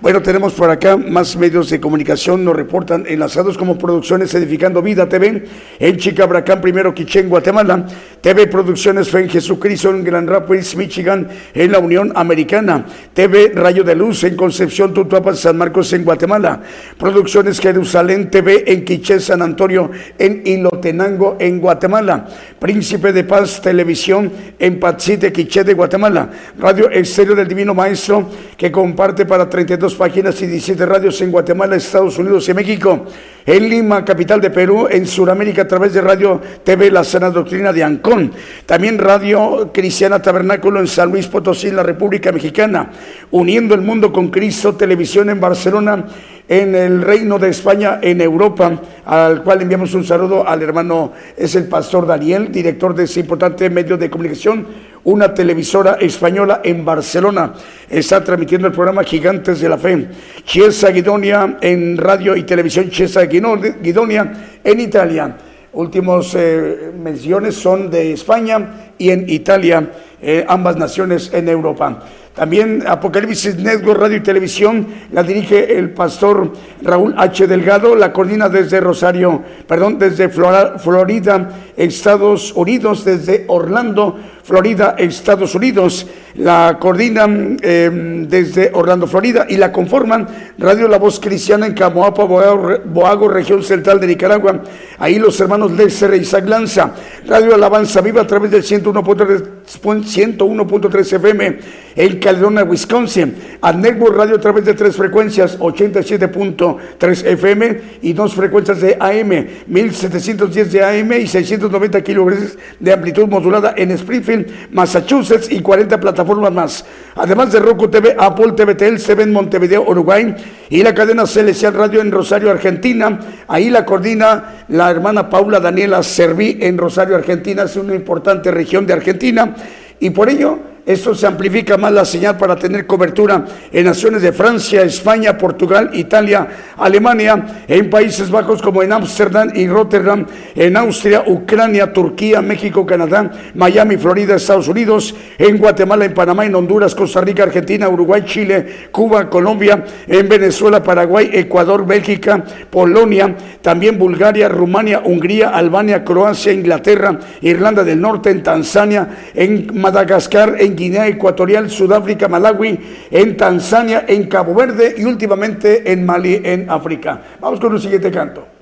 Bueno, 0.00 0.22
tenemos 0.22 0.52
por 0.52 0.70
acá 0.70 0.96
más 0.96 1.36
medios 1.36 1.70
de 1.70 1.80
comunicación, 1.80 2.44
nos 2.44 2.54
reportan 2.54 3.04
enlazados 3.08 3.58
como 3.58 3.76
Producciones 3.76 4.32
Edificando 4.32 4.80
Vida 4.80 5.08
TV, 5.08 5.48
en 5.80 5.96
Chicabracán, 5.96 6.60
primero 6.60 6.94
Quichén, 6.94 7.28
Guatemala, 7.28 7.84
TV 8.20 8.48
Producciones 8.48 9.10
Fe 9.10 9.20
en 9.20 9.28
Jesucristo 9.28 9.90
en 9.90 10.02
Grand 10.02 10.28
Rapids, 10.28 10.74
Michigan, 10.76 11.28
en 11.54 11.72
la 11.72 11.78
Unión 11.78 12.12
Americana, 12.14 12.84
TV 13.14 13.52
Rayo 13.54 13.84
de 13.84 13.94
Luz 13.94 14.24
en 14.24 14.36
Concepción, 14.36 14.92
Tutuapan, 14.92 15.36
San 15.36 15.56
Marcos, 15.56 15.92
en 15.92 16.04
Guatemala, 16.04 16.60
Producciones 16.98 17.60
Jerusalén 17.60 18.30
TV 18.30 18.64
en 18.66 18.84
Quiché, 18.84 19.20
San 19.20 19.42
Antonio, 19.42 19.90
en 20.18 20.42
Ilotenango, 20.44 21.36
en 21.38 21.60
Guatemala, 21.60 22.26
Príncipe 22.58 23.12
de 23.12 23.24
Paz 23.24 23.62
Televisión 23.62 24.32
en 24.58 24.80
Patsite, 24.80 25.32
Quiché 25.32 25.62
de 25.62 25.74
Guatemala, 25.74 26.28
Radio 26.58 26.90
Exterior 26.90 27.36
del 27.36 27.48
Divino 27.48 27.74
Maestro, 27.74 28.28
que 28.56 28.72
comparte 28.72 29.26
para 29.26 29.48
32 29.48 29.94
páginas 29.94 30.40
y 30.42 30.46
17 30.46 30.84
radios 30.86 31.20
en 31.20 31.30
Guatemala, 31.30 31.76
Estados 31.76 32.18
Unidos 32.18 32.48
y 32.48 32.54
México. 32.54 33.06
En 33.48 33.66
Lima, 33.66 34.04
capital 34.04 34.42
de 34.42 34.50
Perú, 34.50 34.88
en 34.90 35.06
Sudamérica, 35.06 35.62
a 35.62 35.66
través 35.66 35.94
de 35.94 36.02
Radio 36.02 36.38
TV 36.62 36.90
La 36.90 37.02
Sana 37.02 37.30
Doctrina 37.30 37.72
de 37.72 37.82
Ancón. 37.82 38.30
También 38.66 38.98
Radio 38.98 39.70
Cristiana 39.72 40.20
Tabernáculo 40.20 40.80
en 40.80 40.86
San 40.86 41.10
Luis 41.10 41.28
Potosí, 41.28 41.68
en 41.68 41.76
la 41.76 41.82
República 41.82 42.30
Mexicana. 42.30 42.90
Uniendo 43.30 43.74
el 43.74 43.80
mundo 43.80 44.12
con 44.12 44.28
Cristo, 44.28 44.74
televisión 44.74 45.30
en 45.30 45.40
Barcelona 45.40 46.04
en 46.48 46.74
el 46.74 47.02
Reino 47.02 47.38
de 47.38 47.50
España, 47.50 47.98
en 48.00 48.20
Europa, 48.20 48.80
al 49.04 49.42
cual 49.42 49.60
enviamos 49.60 49.92
un 49.92 50.04
saludo 50.04 50.48
al 50.48 50.62
hermano, 50.62 51.12
es 51.36 51.54
el 51.54 51.68
pastor 51.68 52.06
Daniel, 52.06 52.50
director 52.50 52.94
de 52.94 53.04
ese 53.04 53.20
importante 53.20 53.68
medio 53.68 53.98
de 53.98 54.08
comunicación, 54.08 54.66
una 55.04 55.32
televisora 55.32 55.94
española 56.00 56.60
en 56.64 56.84
Barcelona. 56.84 57.54
Está 57.88 58.22
transmitiendo 58.22 58.66
el 58.66 58.72
programa 58.72 59.04
Gigantes 59.04 59.60
de 59.60 59.68
la 59.68 59.78
Fe. 59.78 60.08
Chiesa 60.44 60.90
Guidonia 60.90 61.58
en 61.60 61.96
radio 61.96 62.36
y 62.36 62.42
televisión 62.42 62.90
Chiesa 62.90 63.22
Guidonia 63.22 64.60
en 64.62 64.80
Italia. 64.80 65.36
Últimos 65.72 66.34
eh, 66.34 66.92
menciones 66.98 67.54
son 67.54 67.90
de 67.90 68.12
España 68.12 68.92
y 68.96 69.10
en 69.10 69.28
Italia, 69.28 69.90
eh, 70.20 70.44
ambas 70.48 70.76
naciones 70.76 71.30
en 71.32 71.48
Europa. 71.48 72.02
También 72.34 72.84
Apocalipsis 72.86 73.56
Network 73.56 74.00
Radio 74.00 74.16
y 74.18 74.20
Televisión 74.20 74.86
la 75.10 75.24
dirige 75.24 75.76
el 75.76 75.90
pastor 75.90 76.52
Raúl 76.82 77.12
H. 77.18 77.48
Delgado, 77.48 77.96
la 77.96 78.12
coordina 78.12 78.48
desde 78.48 78.80
Rosario, 78.80 79.42
perdón, 79.66 79.98
desde 79.98 80.28
Florida, 80.28 81.48
Estados 81.76 82.52
Unidos, 82.52 83.04
desde 83.04 83.44
Orlando, 83.48 84.16
Florida, 84.48 84.96
Estados 84.96 85.54
Unidos. 85.54 86.06
La 86.36 86.78
coordinan 86.80 87.58
eh, 87.60 87.90
desde 88.26 88.70
Orlando, 88.72 89.06
Florida, 89.06 89.44
y 89.46 89.58
la 89.58 89.70
conforman 89.70 90.26
Radio 90.56 90.88
La 90.88 90.96
Voz 90.96 91.20
Cristiana 91.20 91.66
en 91.66 91.74
Camoapa, 91.74 92.24
Boago, 92.24 93.28
región 93.28 93.62
central 93.62 94.00
de 94.00 94.06
Nicaragua. 94.06 94.62
Ahí 94.98 95.18
los 95.18 95.38
hermanos 95.38 95.72
Lexer 95.72 96.14
e 96.14 96.16
Isaac 96.16 96.48
Lanza. 96.48 96.94
Radio 97.26 97.54
Alabanza 97.54 98.00
Viva 98.00 98.22
a 98.22 98.26
través 98.26 98.50
del 98.50 98.62
101.3 98.62 101.12
FM 101.12 101.58
en 101.98 102.20
Caledonia, 102.20 102.62
Wisconsin. 102.62 103.34
A 103.60 103.72
Radio 103.72 104.36
a 104.36 104.40
través 104.40 104.64
de 104.64 104.74
tres 104.74 104.96
frecuencias, 104.96 105.58
87.3 105.58 107.26
FM 107.26 107.80
y 108.02 108.12
dos 108.12 108.34
frecuencias 108.34 108.80
de 108.80 108.96
AM, 109.00 109.46
1710 109.66 110.72
de 110.72 110.84
AM 110.84 111.12
y 111.12 111.26
690 111.26 112.02
kilohertz 112.02 112.56
de 112.78 112.92
amplitud 112.92 113.26
modulada 113.26 113.74
en 113.76 113.90
Springfield, 113.90 114.37
Massachusetts 114.70 115.50
y 115.50 115.60
40 115.60 115.98
plataformas 116.00 116.52
más. 116.52 116.84
Además 117.14 117.52
de 117.52 117.60
Roku 117.60 117.88
TV, 117.88 118.16
Apple 118.18 118.52
TVTL, 118.52 118.98
se 118.98 119.12
en 119.12 119.32
Montevideo, 119.32 119.82
Uruguay 119.88 120.34
y 120.70 120.82
la 120.82 120.94
cadena 120.94 121.26
Celestial 121.26 121.74
Radio 121.74 122.00
en 122.00 122.12
Rosario, 122.12 122.50
Argentina. 122.50 123.18
Ahí 123.48 123.70
la 123.70 123.84
coordina 123.84 124.64
la 124.68 124.90
hermana 124.90 125.28
Paula 125.28 125.60
Daniela 125.60 126.02
Serví 126.02 126.58
en 126.60 126.78
Rosario, 126.78 127.16
Argentina. 127.16 127.64
Es 127.64 127.76
una 127.76 127.94
importante 127.94 128.50
región 128.50 128.86
de 128.86 128.92
Argentina 128.92 129.54
y 130.00 130.10
por 130.10 130.28
ello 130.28 130.58
esto 130.88 131.14
se 131.14 131.26
amplifica 131.26 131.76
más 131.76 131.92
la 131.92 132.06
señal 132.06 132.38
para 132.38 132.56
tener 132.56 132.86
cobertura 132.86 133.44
en 133.70 133.84
naciones 133.84 134.22
de 134.22 134.32
Francia, 134.32 134.80
España, 134.80 135.36
Portugal, 135.36 135.90
Italia, 135.92 136.48
Alemania, 136.78 137.64
en 137.68 137.90
Países 137.90 138.30
Bajos 138.30 138.62
como 138.62 138.82
en 138.82 138.94
Ámsterdam 138.94 139.50
y 139.54 139.68
Rotterdam, 139.68 140.24
en 140.54 140.78
Austria, 140.78 141.24
Ucrania, 141.26 141.92
Turquía, 141.92 142.40
México, 142.40 142.86
Canadá, 142.86 143.30
Miami, 143.54 143.98
Florida, 143.98 144.36
Estados 144.36 144.66
Unidos, 144.66 145.14
en 145.36 145.58
Guatemala, 145.58 146.06
en 146.06 146.14
Panamá, 146.14 146.46
en 146.46 146.54
Honduras, 146.54 146.94
Costa 146.94 147.20
Rica, 147.20 147.42
Argentina, 147.42 147.86
Uruguay, 147.86 148.22
Chile, 148.24 148.88
Cuba, 148.90 149.28
Colombia, 149.28 149.84
en 150.06 150.26
Venezuela, 150.26 150.82
Paraguay, 150.82 151.28
Ecuador, 151.34 151.86
Bélgica, 151.86 152.42
Polonia, 152.70 153.36
también 153.60 153.98
Bulgaria, 153.98 154.48
Rumania, 154.48 155.02
Hungría, 155.04 155.50
Albania, 155.50 156.02
Croacia, 156.02 156.50
Inglaterra, 156.50 157.18
Irlanda 157.42 157.84
del 157.84 158.00
Norte, 158.00 158.30
en 158.30 158.42
Tanzania, 158.42 159.06
en 159.34 159.78
Madagascar, 159.78 160.56
en 160.58 160.77
Guinea 160.78 161.08
Ecuatorial, 161.08 161.68
Sudáfrica, 161.68 162.28
Malawi, 162.28 162.78
en 163.10 163.36
Tanzania, 163.36 164.04
en 164.06 164.28
Cabo 164.28 164.54
Verde 164.54 164.94
y 164.96 165.04
últimamente 165.04 165.90
en 165.90 166.06
Mali, 166.06 166.40
en 166.42 166.70
África. 166.70 167.20
Vamos 167.40 167.60
con 167.60 167.72
un 167.72 167.80
siguiente 167.80 168.10
canto. 168.10 168.57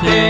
Yeah. 0.00 0.27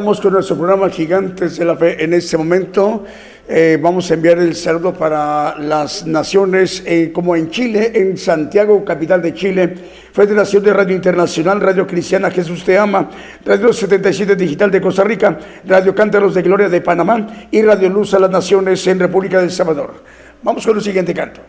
Continuamos 0.00 0.22
con 0.22 0.32
nuestro 0.32 0.56
programa 0.56 0.88
Gigantes 0.88 1.58
de 1.58 1.64
la 1.66 1.76
Fe. 1.76 2.02
En 2.02 2.14
este 2.14 2.38
momento 2.38 3.04
eh, 3.46 3.78
vamos 3.78 4.10
a 4.10 4.14
enviar 4.14 4.38
el 4.38 4.54
saludo 4.54 4.94
para 4.94 5.58
las 5.58 6.06
naciones 6.06 6.82
eh, 6.86 7.10
como 7.12 7.36
en 7.36 7.50
Chile, 7.50 7.92
en 7.94 8.16
Santiago, 8.16 8.82
capital 8.82 9.20
de 9.20 9.34
Chile, 9.34 9.74
Federación 10.10 10.64
de 10.64 10.72
Radio 10.72 10.96
Internacional, 10.96 11.60
Radio 11.60 11.86
Cristiana 11.86 12.30
Jesús 12.30 12.64
Te 12.64 12.78
Ama, 12.78 13.10
Radio 13.44 13.74
77 13.74 14.36
Digital 14.36 14.70
de 14.70 14.80
Costa 14.80 15.04
Rica, 15.04 15.38
Radio 15.66 15.94
Cántaros 15.94 16.32
de 16.34 16.40
Gloria 16.40 16.70
de 16.70 16.80
Panamá 16.80 17.26
y 17.50 17.60
Radio 17.60 17.90
Luz 17.90 18.14
a 18.14 18.20
las 18.20 18.30
Naciones 18.30 18.86
en 18.86 19.00
República 19.00 19.38
del 19.38 19.50
Salvador. 19.50 20.02
Vamos 20.42 20.66
con 20.66 20.76
el 20.78 20.82
siguiente 20.82 21.12
canto. 21.12 21.42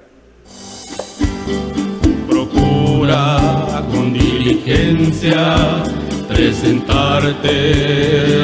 Procura 2.28 3.82
con 3.93 4.12
diligencia 4.12 5.86
presentarte 6.34 7.56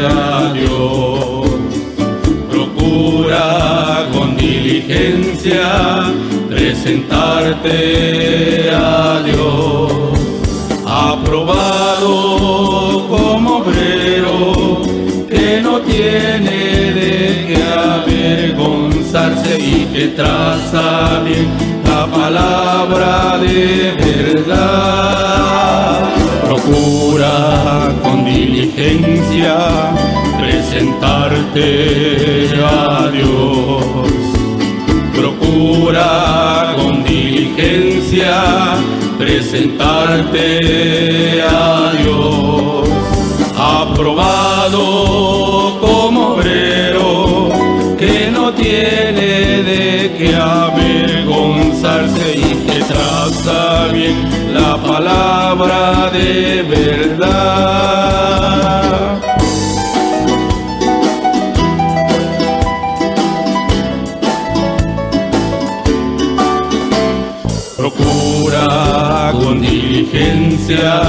a 0.07 0.53
Dios. 0.53 1.49
Procura 2.49 4.07
con 4.13 4.37
diligencia 4.37 6.05
presentarte 6.49 8.69
a 8.71 9.21
Dios. 9.23 9.91
Aprobado 10.85 12.09
como 13.09 13.57
obrero 13.57 14.81
que 15.29 15.59
no 15.61 15.81
tiene 15.81 16.93
de 16.99 17.45
qué 17.47 17.57
avergonzarse 17.93 19.51
y 19.59 19.85
que 19.93 20.07
traza 20.07 21.21
bien 21.23 21.49
la 21.85 22.07
palabra 22.07 23.37
de 23.39 23.93
verdad. 23.99 25.76
Procura 26.57 27.93
con 28.01 28.25
diligencia 28.25 29.93
presentarte 30.39 32.49
a 32.63 33.11
Dios. 33.11 34.07
Procura 35.15 36.73
con 36.75 37.03
diligencia 37.03 38.75
presentarte 39.19 41.43
a 41.43 41.93
Dios. 42.01 42.89
Aprobado 43.55 44.81
como 45.79 46.33
obrero 46.33 47.51
que 47.97 48.31
no 48.31 48.51
tiene 48.53 49.61
de 49.63 50.15
qué 50.17 50.35
avergonzarse 50.35 50.76
traza 52.87 53.87
bien 53.91 54.17
la 54.53 54.77
palabra 54.77 56.09
de 56.11 56.63
verdad. 56.63 58.07
Procura 67.75 69.31
con 69.33 69.61
diligencia 69.61 71.01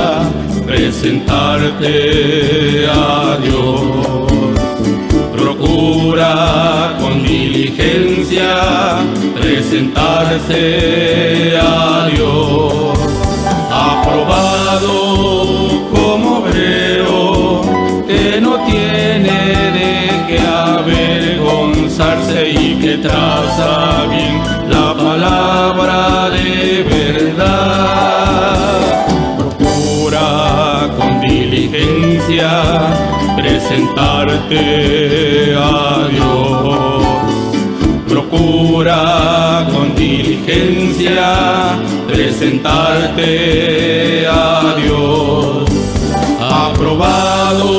presentarte 0.66 1.92
a 2.86 3.38
Dios. 3.42 4.17
Con 6.18 7.22
diligencia 7.22 8.98
presentarse 9.40 11.56
a 11.56 12.08
Dios. 12.12 12.98
Aprobado 13.70 14.90
como 15.92 16.38
obrero 16.38 17.62
que 18.08 18.40
no 18.40 18.58
tiene 18.64 19.70
de 19.78 19.94
qué 20.26 20.40
avergonzarse 20.40 22.50
y 22.50 22.80
que 22.80 22.98
traza 22.98 24.04
bien 24.10 24.42
la 24.68 24.92
palabra 24.94 26.30
de 26.30 26.82
verdad. 26.82 27.46
Procura 29.56 30.90
con 30.96 31.20
diligencia 31.20 32.50
presentarte 33.48 34.60
a 35.56 36.06
Dios. 36.10 37.04
Procura 38.08 39.66
con 39.72 39.94
diligencia 39.94 41.78
presentarte 42.06 43.30
a 44.26 44.74
Dios. 44.76 45.68
Aprobado 46.40 47.70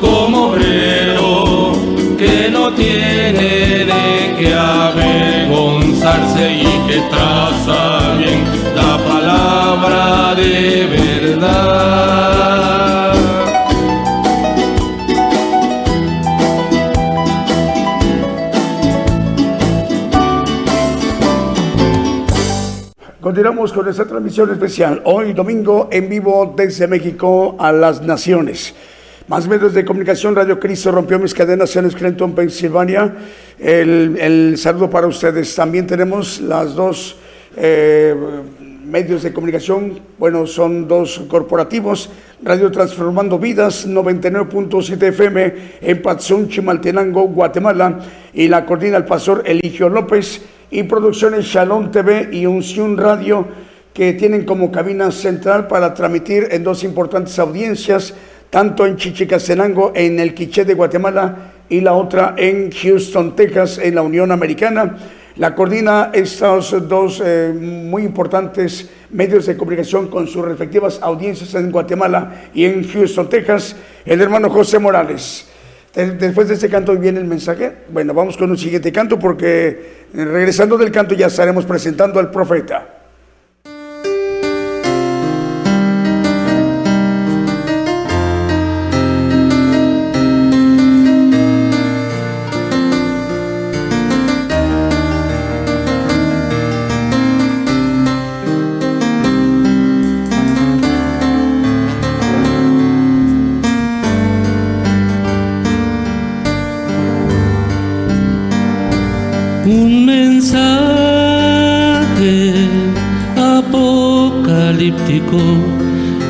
como 0.00 0.48
obrero 0.48 1.72
que 2.18 2.50
no 2.50 2.72
tiene 2.72 3.84
de 3.90 4.34
qué 4.38 4.54
avergonzarse 4.54 6.44
y 6.52 6.66
que 6.88 6.98
traza 7.10 8.14
bien 8.18 8.44
la 8.74 8.98
palabra 8.98 10.34
de 10.34 10.86
verdad. 10.90 11.03
Continuamos 23.34 23.72
con 23.72 23.88
esta 23.88 24.04
transmisión 24.04 24.52
especial. 24.52 25.02
Hoy 25.06 25.32
domingo 25.32 25.88
en 25.90 26.08
vivo 26.08 26.54
desde 26.56 26.86
México 26.86 27.56
a 27.58 27.72
las 27.72 28.00
Naciones. 28.00 28.72
Más 29.26 29.48
medios 29.48 29.74
de 29.74 29.84
comunicación, 29.84 30.36
Radio 30.36 30.60
Cristo 30.60 30.92
rompió 30.92 31.18
mis 31.18 31.34
cadenas 31.34 31.74
en 31.74 31.90
Scranton, 31.90 32.32
Pensilvania. 32.32 33.12
El, 33.58 34.54
saludo 34.56 34.88
para 34.88 35.08
ustedes. 35.08 35.52
También 35.52 35.84
tenemos 35.84 36.40
las 36.42 36.76
dos 36.76 37.16
eh, 37.56 38.14
medios 38.84 39.24
de 39.24 39.32
comunicación, 39.32 39.98
bueno, 40.16 40.46
son 40.46 40.86
dos 40.86 41.24
corporativos, 41.26 42.10
Radio 42.40 42.70
Transformando 42.70 43.40
Vidas, 43.40 43.88
99.7 43.88 45.02
FM 45.08 45.54
en 45.80 46.02
Patsun, 46.02 46.48
Chimaltenango, 46.48 47.22
Guatemala, 47.22 47.98
y 48.32 48.46
la 48.46 48.64
coordina 48.64 48.96
el 48.96 49.04
pastor 49.04 49.42
Eligio 49.44 49.88
López, 49.88 50.40
y 50.74 50.82
Producciones 50.82 51.44
Shalom 51.44 51.92
TV 51.92 52.30
y 52.32 52.46
Unción 52.46 52.96
Radio, 52.96 53.46
que 53.92 54.12
tienen 54.14 54.44
como 54.44 54.72
cabina 54.72 55.12
central 55.12 55.68
para 55.68 55.94
transmitir 55.94 56.48
en 56.50 56.64
dos 56.64 56.82
importantes 56.82 57.38
audiencias, 57.38 58.12
tanto 58.50 58.84
en 58.84 58.96
Chichicastenango, 58.96 59.92
en 59.94 60.18
el 60.18 60.34
Quiché 60.34 60.64
de 60.64 60.74
Guatemala, 60.74 61.52
y 61.68 61.80
la 61.80 61.92
otra 61.92 62.34
en 62.36 62.72
Houston, 62.72 63.36
Texas, 63.36 63.78
en 63.78 63.94
la 63.94 64.02
Unión 64.02 64.32
Americana. 64.32 64.96
La 65.36 65.54
coordina 65.54 66.10
estos 66.12 66.88
dos 66.88 67.22
eh, 67.24 67.52
muy 67.54 68.02
importantes 68.02 68.90
medios 69.10 69.46
de 69.46 69.56
comunicación 69.56 70.08
con 70.08 70.26
sus 70.26 70.44
respectivas 70.44 70.98
audiencias 71.00 71.54
en 71.54 71.70
Guatemala 71.70 72.50
y 72.52 72.64
en 72.64 72.82
Houston, 72.88 73.28
Texas, 73.28 73.76
el 74.04 74.20
hermano 74.20 74.50
José 74.50 74.80
Morales. 74.80 75.46
Después 75.94 76.48
de 76.48 76.54
este 76.54 76.68
canto 76.68 76.96
viene 76.96 77.20
el 77.20 77.26
mensaje. 77.26 77.72
Bueno, 77.88 78.14
vamos 78.14 78.36
con 78.36 78.50
un 78.50 78.58
siguiente 78.58 78.90
canto 78.90 79.16
porque 79.16 80.06
eh, 80.12 80.24
regresando 80.24 80.76
del 80.76 80.90
canto 80.90 81.14
ya 81.14 81.26
estaremos 81.26 81.64
presentando 81.64 82.18
al 82.18 82.32
profeta. 82.32 82.93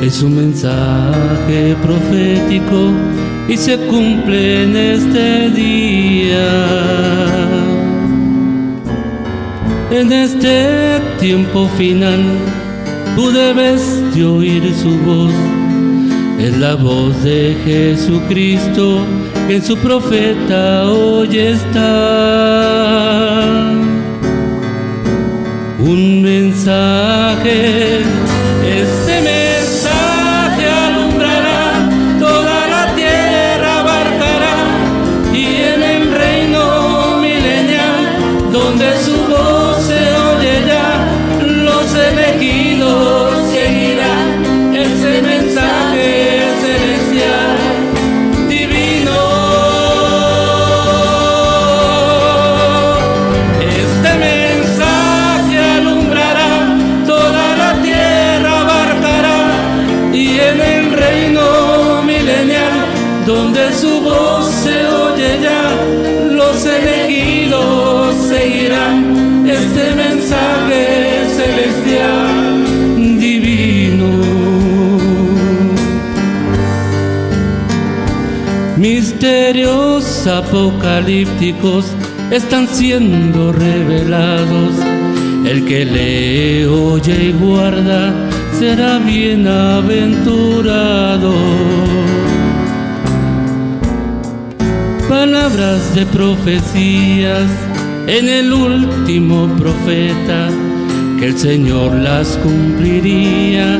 Es 0.01 0.21
un 0.21 0.35
mensaje 0.35 1.75
profético 1.81 2.91
y 3.47 3.57
se 3.57 3.77
cumple 3.77 4.63
en 4.63 4.75
este 4.75 5.49
día. 5.49 6.47
En 9.91 10.11
este 10.11 10.99
tiempo 11.19 11.67
final 11.77 12.21
tú 13.15 13.31
debes 13.31 13.81
de 14.13 14.25
oír 14.25 14.73
su 14.75 14.97
voz, 14.99 15.33
es 16.39 16.57
la 16.57 16.75
voz 16.75 17.23
de 17.23 17.55
Jesucristo 17.65 18.99
en 19.47 19.63
su 19.63 19.77
profeta 19.77 20.89
hoy 20.89 21.37
está. 21.37 21.83
Un 25.79 26.23
mensaje, 26.23 27.99
donde 63.35 63.71
su 63.73 64.01
voz 64.01 64.49
se 64.63 64.87
oye 64.87 65.39
ya, 65.41 65.69
los 66.31 66.65
elegidos 66.65 68.15
seguirán 68.29 69.45
este 69.45 69.93
mensaje 69.93 71.27
celestial 71.35 72.63
divino. 73.19 74.07
Misterios 78.77 80.25
apocalípticos 80.27 81.87
están 82.31 82.69
siendo 82.69 83.51
revelados. 83.51 84.75
El 85.45 85.65
que 85.65 85.83
lee, 85.85 86.63
oye 86.65 87.25
y 87.25 87.33
guarda 87.33 88.13
será 88.57 88.99
bienaventurado. 88.99 91.33
Palabras 95.15 95.95
de 95.95 96.05
profecías 96.07 97.49
en 98.05 98.27
el 98.27 98.51
último 98.51 99.47
profeta, 99.55 100.49
que 101.17 101.27
el 101.27 101.37
Señor 101.37 101.95
las 101.95 102.37
cumpliría 102.43 103.79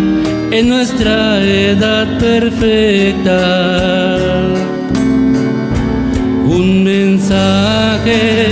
en 0.51 0.69
nuestra 0.69 1.43
edad 1.43 2.17
perfecta 2.19 3.37
un 6.45 6.85
mensaje. 6.85 8.47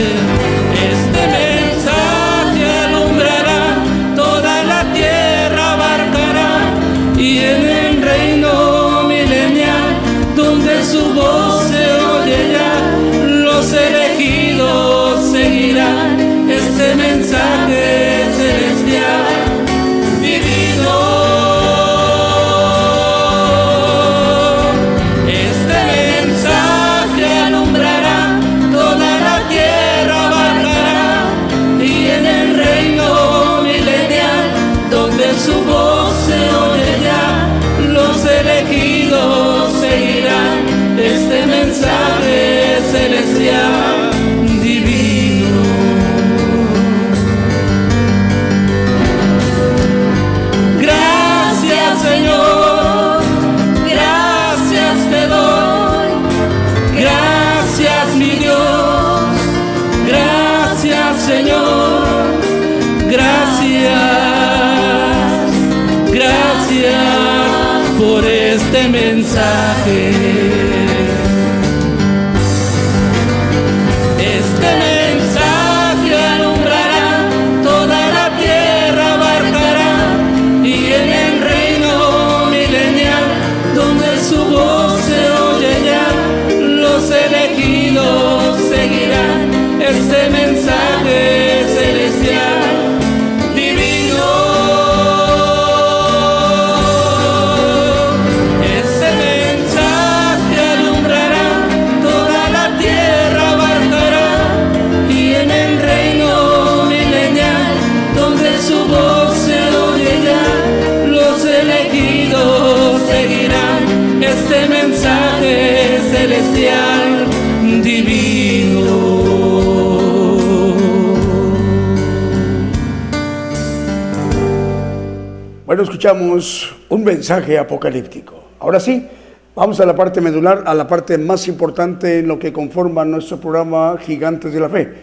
Escuchamos 125.84 126.74
un 126.88 127.04
mensaje 127.04 127.60
apocalíptico. 127.60 128.42
Ahora 128.62 128.80
sí, 128.80 129.06
vamos 129.54 129.82
a 129.82 129.86
la 129.86 129.94
parte 129.94 130.22
medular, 130.22 130.64
a 130.66 130.74
la 130.74 130.88
parte 130.88 131.18
más 131.18 131.46
importante 131.50 132.20
en 132.20 132.28
lo 132.30 132.40
que 132.40 132.54
conforma 132.54 133.04
nuestro 133.04 133.38
programa 133.38 133.98
Gigantes 134.00 134.54
de 134.54 134.60
la 134.62 134.70
Fe. 134.70 134.94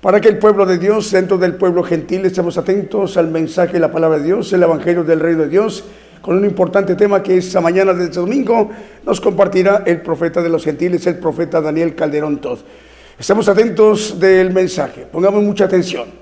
Para 0.00 0.20
que 0.20 0.28
el 0.28 0.38
pueblo 0.38 0.64
de 0.64 0.78
Dios, 0.78 1.10
dentro 1.10 1.38
del 1.38 1.56
pueblo 1.56 1.82
gentil, 1.82 2.24
estemos 2.24 2.56
atentos 2.56 3.16
al 3.16 3.32
mensaje 3.32 3.72
de 3.72 3.80
la 3.80 3.90
palabra 3.90 4.18
de 4.18 4.24
Dios, 4.24 4.52
el 4.52 4.62
Evangelio 4.62 5.02
del 5.02 5.18
Reino 5.18 5.42
de 5.42 5.48
Dios, 5.48 5.84
con 6.20 6.36
un 6.36 6.44
importante 6.44 6.94
tema 6.94 7.20
que 7.20 7.38
esta 7.38 7.60
mañana 7.60 7.92
de 7.92 8.04
este 8.04 8.20
domingo 8.20 8.70
nos 9.04 9.20
compartirá 9.20 9.82
el 9.84 10.02
profeta 10.02 10.40
de 10.40 10.50
los 10.50 10.62
gentiles, 10.62 11.04
el 11.08 11.18
profeta 11.18 11.60
Daniel 11.60 11.96
Calderón 11.96 12.40
Todd. 12.40 12.60
Estamos 13.18 13.48
atentos 13.48 14.20
del 14.20 14.52
mensaje, 14.52 15.04
pongamos 15.10 15.42
mucha 15.42 15.64
atención. 15.64 16.21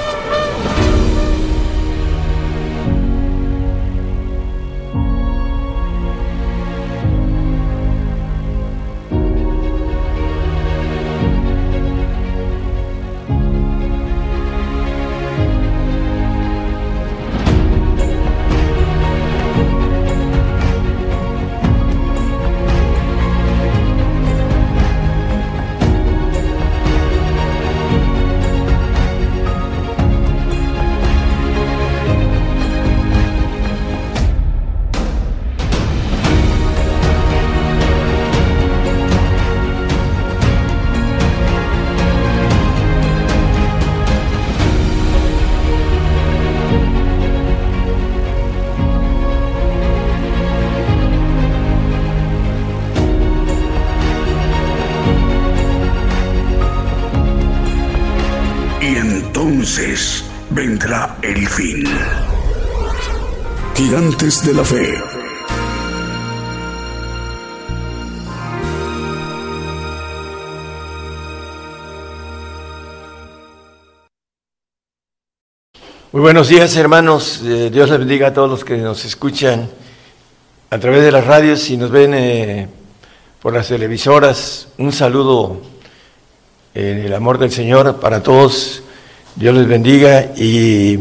De 64.45 64.53
la 64.55 64.65
Fe. 64.65 64.93
Muy 76.11 76.21
buenos 76.21 76.49
días 76.49 76.75
hermanos, 76.75 77.41
eh, 77.45 77.69
Dios 77.71 77.89
les 77.89 77.99
bendiga 77.99 78.29
a 78.29 78.33
todos 78.33 78.49
los 78.49 78.65
que 78.65 78.77
nos 78.77 79.05
escuchan 79.05 79.69
a 80.71 80.79
través 80.79 81.03
de 81.03 81.11
las 81.11 81.27
radios 81.27 81.69
y 81.69 81.77
nos 81.77 81.91
ven 81.91 82.13
eh, 82.15 82.67
por 83.41 83.53
las 83.53 83.67
televisoras. 83.67 84.69
Un 84.79 84.91
saludo 84.91 85.61
en 86.73 86.97
el 86.97 87.13
amor 87.13 87.37
del 87.37 87.51
Señor 87.51 87.99
para 87.99 88.23
todos 88.23 88.81
Dios 89.35 89.55
les 89.55 89.67
bendiga 89.67 90.31
y 90.35 90.99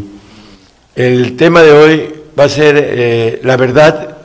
el 0.94 1.36
tema 1.36 1.62
de 1.62 1.72
hoy 1.72 2.19
va 2.38 2.44
a 2.44 2.48
ser 2.48 2.74
eh, 2.78 3.40
la 3.42 3.56
verdad 3.56 4.16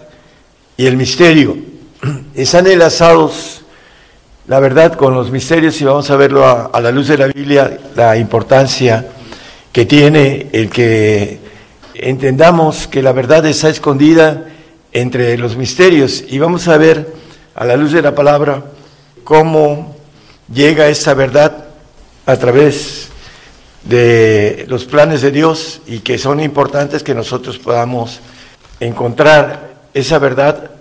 y 0.78 0.86
el 0.86 0.98
misterio. 0.98 1.58
Están 2.36 2.68
enlazados 2.68 3.64
la 4.48 4.60
verdad 4.60 4.94
con 4.94 5.14
los 5.14 5.32
misterios 5.32 5.80
y 5.82 5.86
vamos 5.86 6.10
a 6.12 6.16
verlo 6.16 6.46
a, 6.46 6.80
la 6.80 6.92
luz 6.92 7.08
de 7.08 7.18
la 7.18 7.28
Biblia, 7.28 7.80
la 7.96 8.16
importancia 8.16 9.08
que 9.72 9.86
tiene 9.86 10.48
el 10.52 10.70
que 10.70 11.40
entendamos 11.96 12.88
que 12.88 13.02
la 13.02 13.12
verdad 13.12 13.46
está 13.46 13.70
escondida 13.70 14.46
entre 14.92 15.38
los 15.38 15.56
misterios 15.56 16.24
y 16.28 16.38
vamos 16.38 16.68
a 16.68 16.78
ver 16.78 17.12
a 17.56 17.66
la 17.66 17.76
luz 17.76 17.92
de 17.92 18.02
la 18.02 18.14
palabra 18.14 18.64
cómo 19.24 19.96
llega 20.54 20.90
esta 20.90 21.14
verdad 21.14 21.66
a 22.26 22.36
través 22.38 23.10
de 23.86 24.66
los 24.68 24.86
planes 24.86 25.22
de 25.22 25.32
Dios 25.32 25.82
y 25.86 26.00
que 26.00 26.18
son 26.18 26.40
importantes 26.40 27.04
que 27.04 27.16
nosotros 27.16 27.58
podamos 27.60 28.20
encontrar 28.80 29.76
esa 29.94 30.20
verdad 30.20 30.72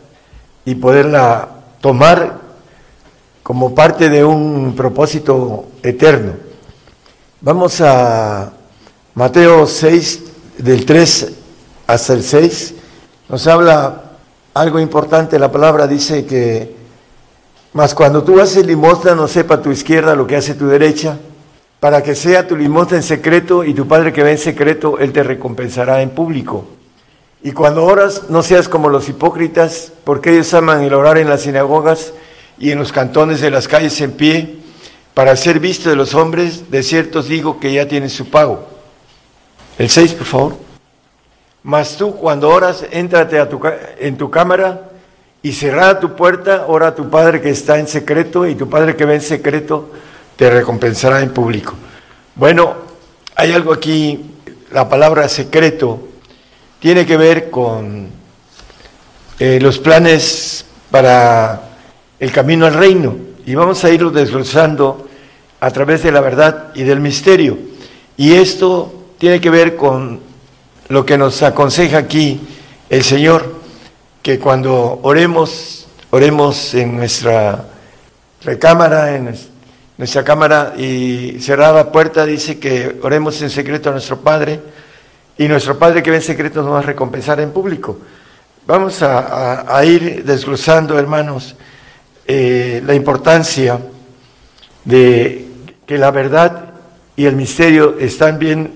y 0.64 0.74
poderla 0.74 1.48
tomar 1.80 2.40
como 3.42 3.74
parte 3.74 4.08
de 4.08 4.24
un 4.24 4.74
propósito 4.74 5.66
eterno. 5.82 6.32
Vamos 7.42 7.80
a 7.82 8.52
Mateo 9.14 9.66
6, 9.66 10.22
del 10.58 10.86
3 10.86 11.32
hasta 11.86 12.14
el 12.14 12.22
6, 12.22 12.74
nos 13.28 13.46
habla 13.46 14.02
algo 14.54 14.80
importante, 14.80 15.38
la 15.38 15.52
palabra 15.52 15.86
dice 15.86 16.24
que, 16.24 16.74
más 17.74 17.94
cuando 17.94 18.22
tú 18.22 18.40
haces 18.40 18.64
limosna 18.64 19.14
no 19.14 19.28
sepa 19.28 19.60
tu 19.60 19.70
izquierda 19.70 20.14
lo 20.14 20.26
que 20.26 20.36
hace 20.36 20.54
tu 20.54 20.66
derecha, 20.66 21.18
para 21.84 22.02
que 22.02 22.14
sea 22.14 22.48
tu 22.48 22.56
limosna 22.56 22.96
en 22.96 23.02
secreto 23.02 23.62
y 23.62 23.74
tu 23.74 23.86
Padre 23.86 24.10
que 24.10 24.22
ve 24.22 24.30
en 24.30 24.38
secreto, 24.38 24.98
Él 24.98 25.12
te 25.12 25.22
recompensará 25.22 26.00
en 26.00 26.08
público. 26.08 26.64
Y 27.42 27.52
cuando 27.52 27.84
oras, 27.84 28.30
no 28.30 28.42
seas 28.42 28.70
como 28.70 28.88
los 28.88 29.06
hipócritas, 29.10 29.92
porque 30.02 30.32
ellos 30.32 30.54
aman 30.54 30.82
el 30.82 30.94
orar 30.94 31.18
en 31.18 31.28
las 31.28 31.42
sinagogas 31.42 32.14
y 32.58 32.70
en 32.70 32.78
los 32.78 32.90
cantones 32.90 33.42
de 33.42 33.50
las 33.50 33.68
calles 33.68 34.00
en 34.00 34.12
pie, 34.12 34.60
para 35.12 35.36
ser 35.36 35.60
visto 35.60 35.90
de 35.90 35.96
los 35.96 36.14
hombres, 36.14 36.70
de 36.70 36.82
ciertos 36.82 37.28
digo 37.28 37.60
que 37.60 37.74
ya 37.74 37.86
tienen 37.86 38.08
su 38.08 38.30
pago. 38.30 38.66
El 39.76 39.90
6, 39.90 40.14
por 40.14 40.26
favor. 40.26 40.56
Mas 41.64 41.98
tú 41.98 42.16
cuando 42.16 42.48
oras, 42.48 42.86
éntrate 42.92 43.38
a 43.38 43.46
tu, 43.50 43.60
en 43.98 44.16
tu 44.16 44.30
cámara 44.30 44.88
y 45.42 45.52
cerrada 45.52 46.00
tu 46.00 46.16
puerta, 46.16 46.64
ora 46.66 46.86
a 46.86 46.94
tu 46.94 47.10
Padre 47.10 47.42
que 47.42 47.50
está 47.50 47.78
en 47.78 47.88
secreto, 47.88 48.46
y 48.46 48.54
tu 48.54 48.70
Padre 48.70 48.96
que 48.96 49.04
ve 49.04 49.16
en 49.16 49.20
secreto, 49.20 49.90
te 50.36 50.50
recompensará 50.50 51.20
en 51.20 51.32
público. 51.32 51.74
Bueno, 52.34 52.74
hay 53.36 53.52
algo 53.52 53.72
aquí, 53.72 54.32
la 54.72 54.88
palabra 54.88 55.28
secreto 55.28 56.08
tiene 56.80 57.06
que 57.06 57.16
ver 57.16 57.50
con 57.50 58.08
eh, 59.38 59.58
los 59.60 59.78
planes 59.78 60.64
para 60.90 61.70
el 62.18 62.30
camino 62.30 62.66
al 62.66 62.74
reino 62.74 63.16
y 63.46 63.54
vamos 63.54 63.84
a 63.84 63.90
irlo 63.90 64.10
desglosando 64.10 65.08
a 65.60 65.70
través 65.70 66.02
de 66.02 66.12
la 66.12 66.20
verdad 66.20 66.72
y 66.74 66.82
del 66.82 67.00
misterio. 67.00 67.58
Y 68.16 68.34
esto 68.34 69.12
tiene 69.18 69.40
que 69.40 69.50
ver 69.50 69.76
con 69.76 70.20
lo 70.88 71.06
que 71.06 71.16
nos 71.16 71.42
aconseja 71.42 71.98
aquí 71.98 72.40
el 72.90 73.02
Señor, 73.02 73.60
que 74.22 74.38
cuando 74.38 75.00
oremos, 75.02 75.86
oremos 76.10 76.74
en 76.74 76.96
nuestra 76.96 77.66
recámara, 78.42 79.16
en 79.16 79.24
nuestra 79.24 79.53
cámara 80.24 80.74
y 80.76 81.38
cerrada 81.40 81.92
puerta 81.92 82.26
dice 82.26 82.58
que 82.58 82.98
oremos 83.02 83.40
en 83.42 83.50
secreto 83.50 83.90
a 83.90 83.92
nuestro 83.92 84.18
Padre 84.18 84.60
y 85.38 85.46
nuestro 85.46 85.78
Padre 85.78 86.02
que 86.02 86.10
ve 86.10 86.16
en 86.16 86.22
secreto 86.22 86.62
nos 86.62 86.72
va 86.72 86.80
a 86.80 86.82
recompensar 86.82 87.38
en 87.40 87.52
público. 87.52 87.98
Vamos 88.66 89.02
a, 89.02 89.84
ir 89.84 90.24
desglosando, 90.24 90.98
hermanos, 90.98 91.54
eh, 92.26 92.82
la 92.84 92.94
importancia 92.94 93.78
de 94.84 95.46
que 95.86 95.98
la 95.98 96.10
verdad 96.10 96.70
y 97.14 97.26
el 97.26 97.36
misterio 97.36 97.96
están 98.00 98.38
bien 98.38 98.72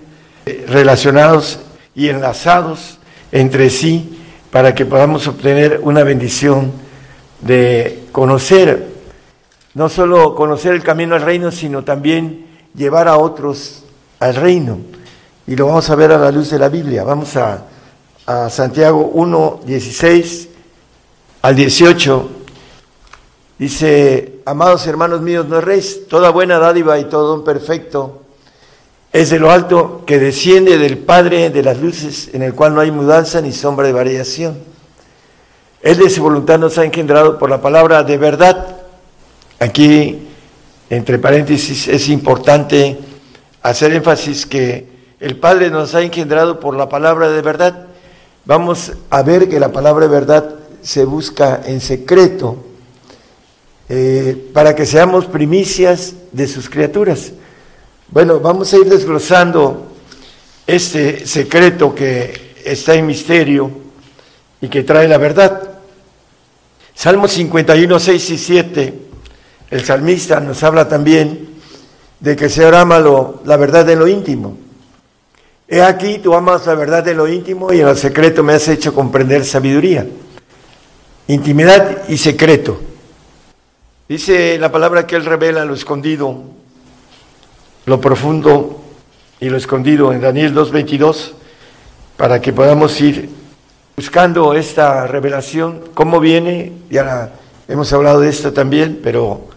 eh, 0.46 0.66
relacionados 0.68 1.58
y 1.94 2.10
enlazados 2.10 2.98
entre 3.32 3.70
sí 3.70 4.20
para 4.52 4.74
que 4.74 4.86
podamos 4.86 5.26
obtener 5.26 5.80
una 5.82 6.04
bendición 6.04 6.70
de 7.40 8.04
conocer 8.12 8.97
no 9.78 9.88
solo 9.88 10.34
conocer 10.34 10.74
el 10.74 10.82
camino 10.82 11.14
al 11.14 11.22
reino, 11.22 11.52
sino 11.52 11.84
también 11.84 12.48
llevar 12.74 13.06
a 13.06 13.16
otros 13.16 13.84
al 14.18 14.34
reino. 14.34 14.78
Y 15.46 15.54
lo 15.54 15.68
vamos 15.68 15.88
a 15.88 15.94
ver 15.94 16.10
a 16.10 16.18
la 16.18 16.32
luz 16.32 16.50
de 16.50 16.58
la 16.58 16.68
Biblia. 16.68 17.04
Vamos 17.04 17.36
a, 17.36 17.62
Santiago 18.50 19.12
1, 19.14 19.60
16 19.64 20.48
al 21.42 21.54
18. 21.54 22.28
Dice, 23.60 24.40
amados 24.46 24.84
hermanos 24.88 25.20
míos, 25.20 25.46
no 25.46 25.58
erréis, 25.58 26.08
toda 26.08 26.30
buena 26.30 26.58
dádiva 26.58 26.98
y 26.98 27.04
todo 27.04 27.36
un 27.36 27.44
perfecto 27.44 28.22
es 29.12 29.30
de 29.30 29.38
lo 29.38 29.52
alto 29.52 30.02
que 30.04 30.18
desciende 30.18 30.76
del 30.76 30.98
Padre 30.98 31.50
de 31.50 31.62
las 31.62 31.78
luces, 31.78 32.30
en 32.32 32.42
el 32.42 32.52
cual 32.52 32.74
no 32.74 32.80
hay 32.80 32.90
mudanza 32.90 33.40
ni 33.40 33.52
sombra 33.52 33.86
de 33.86 33.92
variación. 33.92 34.58
Él 35.82 35.98
de 35.98 36.10
su 36.10 36.20
voluntad 36.20 36.58
nos 36.58 36.76
ha 36.78 36.84
engendrado 36.84 37.38
por 37.38 37.48
la 37.48 37.60
palabra 37.60 38.02
de 38.02 38.18
verdad. 38.18 38.77
Aquí, 39.60 40.18
entre 40.88 41.18
paréntesis, 41.18 41.88
es 41.88 42.08
importante 42.08 42.96
hacer 43.62 43.92
énfasis 43.92 44.46
que 44.46 44.86
el 45.18 45.36
Padre 45.36 45.68
nos 45.70 45.96
ha 45.96 46.02
engendrado 46.02 46.60
por 46.60 46.76
la 46.76 46.88
palabra 46.88 47.28
de 47.28 47.42
verdad. 47.42 47.86
Vamos 48.44 48.92
a 49.10 49.22
ver 49.22 49.48
que 49.48 49.58
la 49.58 49.72
palabra 49.72 50.06
de 50.06 50.12
verdad 50.12 50.54
se 50.80 51.04
busca 51.04 51.60
en 51.66 51.80
secreto 51.80 52.56
eh, 53.88 54.50
para 54.52 54.76
que 54.76 54.86
seamos 54.86 55.26
primicias 55.26 56.14
de 56.30 56.46
sus 56.46 56.70
criaturas. 56.70 57.32
Bueno, 58.10 58.38
vamos 58.38 58.72
a 58.72 58.76
ir 58.76 58.84
desglosando 58.84 59.88
este 60.68 61.26
secreto 61.26 61.94
que 61.94 62.54
está 62.64 62.94
en 62.94 63.06
misterio 63.06 63.70
y 64.60 64.68
que 64.68 64.84
trae 64.84 65.08
la 65.08 65.18
verdad. 65.18 65.62
Salmo 66.94 67.26
51, 67.26 67.98
6 67.98 68.30
y 68.30 68.38
7, 68.38 69.07
el 69.70 69.84
salmista 69.84 70.40
nos 70.40 70.62
habla 70.62 70.88
también 70.88 71.48
de 72.20 72.36
que 72.36 72.46
el 72.46 72.50
Señor 72.50 72.74
ama 72.74 72.98
la 73.44 73.56
verdad 73.56 73.84
de 73.84 73.96
lo 73.96 74.08
íntimo. 74.08 74.56
He 75.68 75.82
aquí, 75.82 76.18
tú 76.18 76.34
amas 76.34 76.66
la 76.66 76.74
verdad 76.74 77.04
de 77.04 77.14
lo 77.14 77.28
íntimo 77.28 77.72
y 77.72 77.80
en 77.80 77.86
lo 77.86 77.94
secreto 77.94 78.42
me 78.42 78.54
has 78.54 78.66
hecho 78.68 78.94
comprender 78.94 79.44
sabiduría. 79.44 80.06
Intimidad 81.26 82.08
y 82.08 82.16
secreto. 82.16 82.80
Dice 84.08 84.56
la 84.58 84.72
palabra 84.72 85.06
que 85.06 85.16
Él 85.16 85.26
revela 85.26 85.66
lo 85.66 85.74
escondido, 85.74 86.42
lo 87.84 88.00
profundo 88.00 88.80
y 89.38 89.50
lo 89.50 89.58
escondido 89.58 90.10
en 90.14 90.22
Daniel 90.22 90.54
2.22, 90.54 91.32
para 92.16 92.40
que 92.40 92.54
podamos 92.54 92.98
ir 93.02 93.28
buscando 93.94 94.54
esta 94.54 95.06
revelación. 95.06 95.82
¿Cómo 95.92 96.18
viene? 96.18 96.72
Ya 96.88 97.34
hemos 97.68 97.92
hablado 97.92 98.20
de 98.20 98.30
esto 98.30 98.54
también, 98.54 99.00
pero 99.02 99.48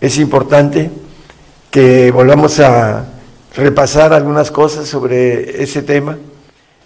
es 0.00 0.18
importante 0.18 0.90
que 1.70 2.10
volvamos 2.10 2.60
a 2.60 3.06
repasar 3.54 4.12
algunas 4.12 4.50
cosas 4.50 4.88
sobre 4.88 5.62
ese 5.62 5.82
tema. 5.82 6.16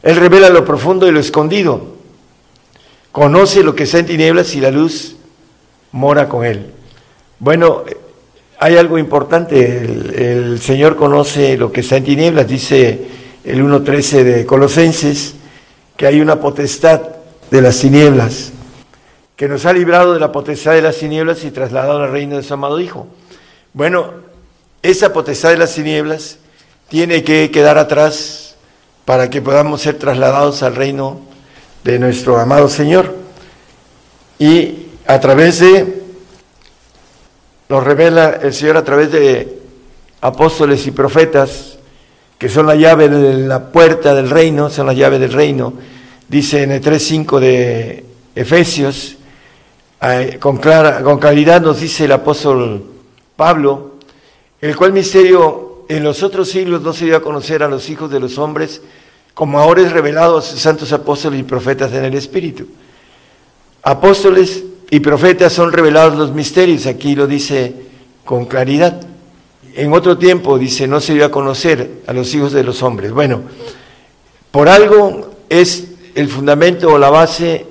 Él 0.02 0.16
revela 0.16 0.48
lo 0.48 0.64
profundo 0.64 1.06
y 1.06 1.12
lo 1.12 1.20
escondido. 1.20 1.92
Conoce 3.12 3.62
lo 3.62 3.74
que 3.74 3.84
está 3.84 3.98
en 3.98 4.06
tinieblas 4.06 4.54
y 4.54 4.60
la 4.60 4.70
luz 4.70 5.16
mora 5.92 6.28
con 6.28 6.44
él. 6.44 6.72
Bueno, 7.38 7.84
hay 8.58 8.76
algo 8.76 8.96
importante. 8.98 9.82
El, 9.82 10.60
Señor 10.60 10.96
conoce 10.96 11.56
lo 11.56 11.70
que 11.70 11.80
está 11.80 11.96
en 11.96 12.04
tinieblas, 12.04 12.48
dice 12.48 13.06
el 13.44 13.62
1.13 13.62 14.22
de 14.22 14.46
Colosenses, 14.46 15.34
que 15.96 16.06
hay 16.06 16.20
una 16.20 16.40
potestad 16.40 17.02
de 17.50 17.60
las 17.60 17.78
tinieblas, 17.80 18.52
que 19.42 19.48
nos 19.48 19.66
ha 19.66 19.72
librado 19.72 20.14
de 20.14 20.20
la 20.20 20.30
potestad 20.30 20.74
de 20.74 20.82
las 20.82 20.98
tinieblas 20.98 21.42
y 21.42 21.50
trasladado 21.50 22.00
al 22.00 22.12
reino 22.12 22.36
de 22.36 22.44
su 22.44 22.54
amado 22.54 22.78
Hijo. 22.78 23.08
Bueno, 23.72 24.12
esa 24.82 25.12
potestad 25.12 25.50
de 25.50 25.56
las 25.56 25.74
tinieblas 25.74 26.38
tiene 26.88 27.24
que 27.24 27.50
quedar 27.50 27.76
atrás 27.76 28.54
para 29.04 29.30
que 29.30 29.42
podamos 29.42 29.82
ser 29.82 29.98
trasladados 29.98 30.62
al 30.62 30.76
reino 30.76 31.22
de 31.82 31.98
nuestro 31.98 32.38
amado 32.38 32.68
Señor. 32.68 33.16
Y 34.38 34.86
a 35.08 35.18
través 35.18 35.58
de, 35.58 36.04
nos 37.68 37.82
revela 37.82 38.38
el 38.44 38.54
Señor 38.54 38.76
a 38.76 38.84
través 38.84 39.10
de 39.10 39.58
apóstoles 40.20 40.86
y 40.86 40.92
profetas, 40.92 41.78
que 42.38 42.48
son 42.48 42.68
la 42.68 42.76
llave 42.76 43.08
de 43.08 43.38
la 43.38 43.72
puerta 43.72 44.14
del 44.14 44.30
reino, 44.30 44.70
son 44.70 44.86
la 44.86 44.92
llave 44.92 45.18
del 45.18 45.32
reino, 45.32 45.72
dice 46.28 46.62
en 46.62 46.70
el 46.70 46.80
3.5 46.80 47.40
de 47.40 48.04
Efesios, 48.36 49.16
eh, 50.04 50.38
con, 50.40 50.56
clara, 50.56 51.00
con 51.02 51.18
claridad 51.18 51.60
nos 51.60 51.80
dice 51.80 52.06
el 52.06 52.12
apóstol 52.12 52.82
Pablo, 53.36 53.92
el 54.60 54.74
cual 54.74 54.92
misterio 54.92 55.84
en 55.88 56.02
los 56.02 56.24
otros 56.24 56.48
siglos 56.48 56.82
no 56.82 56.92
se 56.92 57.04
dio 57.04 57.16
a 57.16 57.22
conocer 57.22 57.62
a 57.62 57.68
los 57.68 57.88
hijos 57.88 58.10
de 58.10 58.18
los 58.18 58.36
hombres, 58.38 58.82
como 59.32 59.60
ahora 59.60 59.82
es 59.82 59.92
revelado 59.92 60.38
a 60.38 60.42
sus 60.42 60.58
santos 60.58 60.92
apóstoles 60.92 61.38
y 61.38 61.44
profetas 61.44 61.92
en 61.92 62.04
el 62.04 62.14
Espíritu. 62.14 62.66
Apóstoles 63.82 64.64
y 64.90 65.00
profetas 65.00 65.52
son 65.52 65.72
revelados 65.72 66.18
los 66.18 66.32
misterios, 66.32 66.86
aquí 66.86 67.14
lo 67.14 67.26
dice 67.26 67.72
con 68.24 68.46
claridad. 68.46 69.00
En 69.74 69.92
otro 69.92 70.18
tiempo 70.18 70.58
dice, 70.58 70.88
no 70.88 71.00
se 71.00 71.14
dio 71.14 71.24
a 71.24 71.30
conocer 71.30 72.02
a 72.06 72.12
los 72.12 72.34
hijos 72.34 72.52
de 72.52 72.64
los 72.64 72.82
hombres. 72.82 73.12
Bueno, 73.12 73.42
por 74.50 74.68
algo 74.68 75.30
es 75.48 75.88
el 76.14 76.28
fundamento 76.28 76.92
o 76.92 76.98
la 76.98 77.08
base 77.08 77.66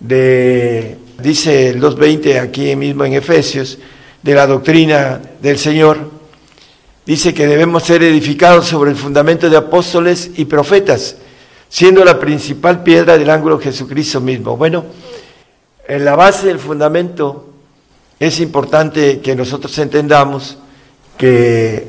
de, 0.00 0.96
dice 1.18 1.70
el 1.70 1.80
2.20 1.80 2.40
aquí 2.40 2.74
mismo 2.76 3.04
en 3.04 3.14
Efesios, 3.14 3.78
de 4.22 4.34
la 4.34 4.46
doctrina 4.46 5.20
del 5.40 5.58
Señor, 5.58 6.10
dice 7.04 7.32
que 7.32 7.46
debemos 7.46 7.84
ser 7.84 8.02
edificados 8.02 8.66
sobre 8.66 8.90
el 8.90 8.96
fundamento 8.96 9.48
de 9.48 9.56
apóstoles 9.56 10.30
y 10.36 10.44
profetas, 10.46 11.16
siendo 11.68 12.04
la 12.04 12.18
principal 12.18 12.82
piedra 12.82 13.16
del 13.16 13.30
ángulo 13.30 13.58
Jesucristo 13.58 14.20
mismo. 14.20 14.56
Bueno, 14.56 14.84
en 15.86 16.04
la 16.04 16.16
base 16.16 16.48
del 16.48 16.58
fundamento 16.58 17.46
es 18.18 18.40
importante 18.40 19.20
que 19.20 19.36
nosotros 19.36 19.78
entendamos 19.78 20.58
que 21.16 21.86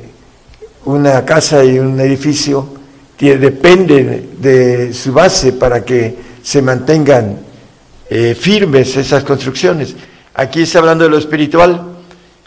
una 0.84 1.24
casa 1.24 1.64
y 1.64 1.78
un 1.78 1.98
edificio 2.00 2.78
dependen 3.18 4.36
de 4.38 4.94
su 4.94 5.12
base 5.12 5.52
para 5.52 5.84
que 5.84 6.16
se 6.42 6.62
mantengan 6.62 7.47
eh, 8.10 8.34
firmes 8.34 8.96
esas 8.96 9.24
construcciones. 9.24 9.94
Aquí 10.34 10.62
está 10.62 10.78
hablando 10.78 11.04
de 11.04 11.10
lo 11.10 11.18
espiritual, 11.18 11.82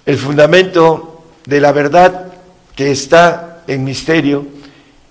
el 0.06 0.18
fundamento 0.18 1.24
de 1.46 1.62
la 1.62 1.72
verdad 1.72 2.28
que 2.76 2.92
está 2.92 3.64
en 3.68 3.84
misterio 3.84 4.46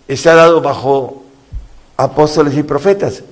está 0.08 0.34
dado 0.34 0.60
bajo 0.60 1.24
apóstoles 1.96 2.56
y 2.56 2.62
profetas. 2.62 3.22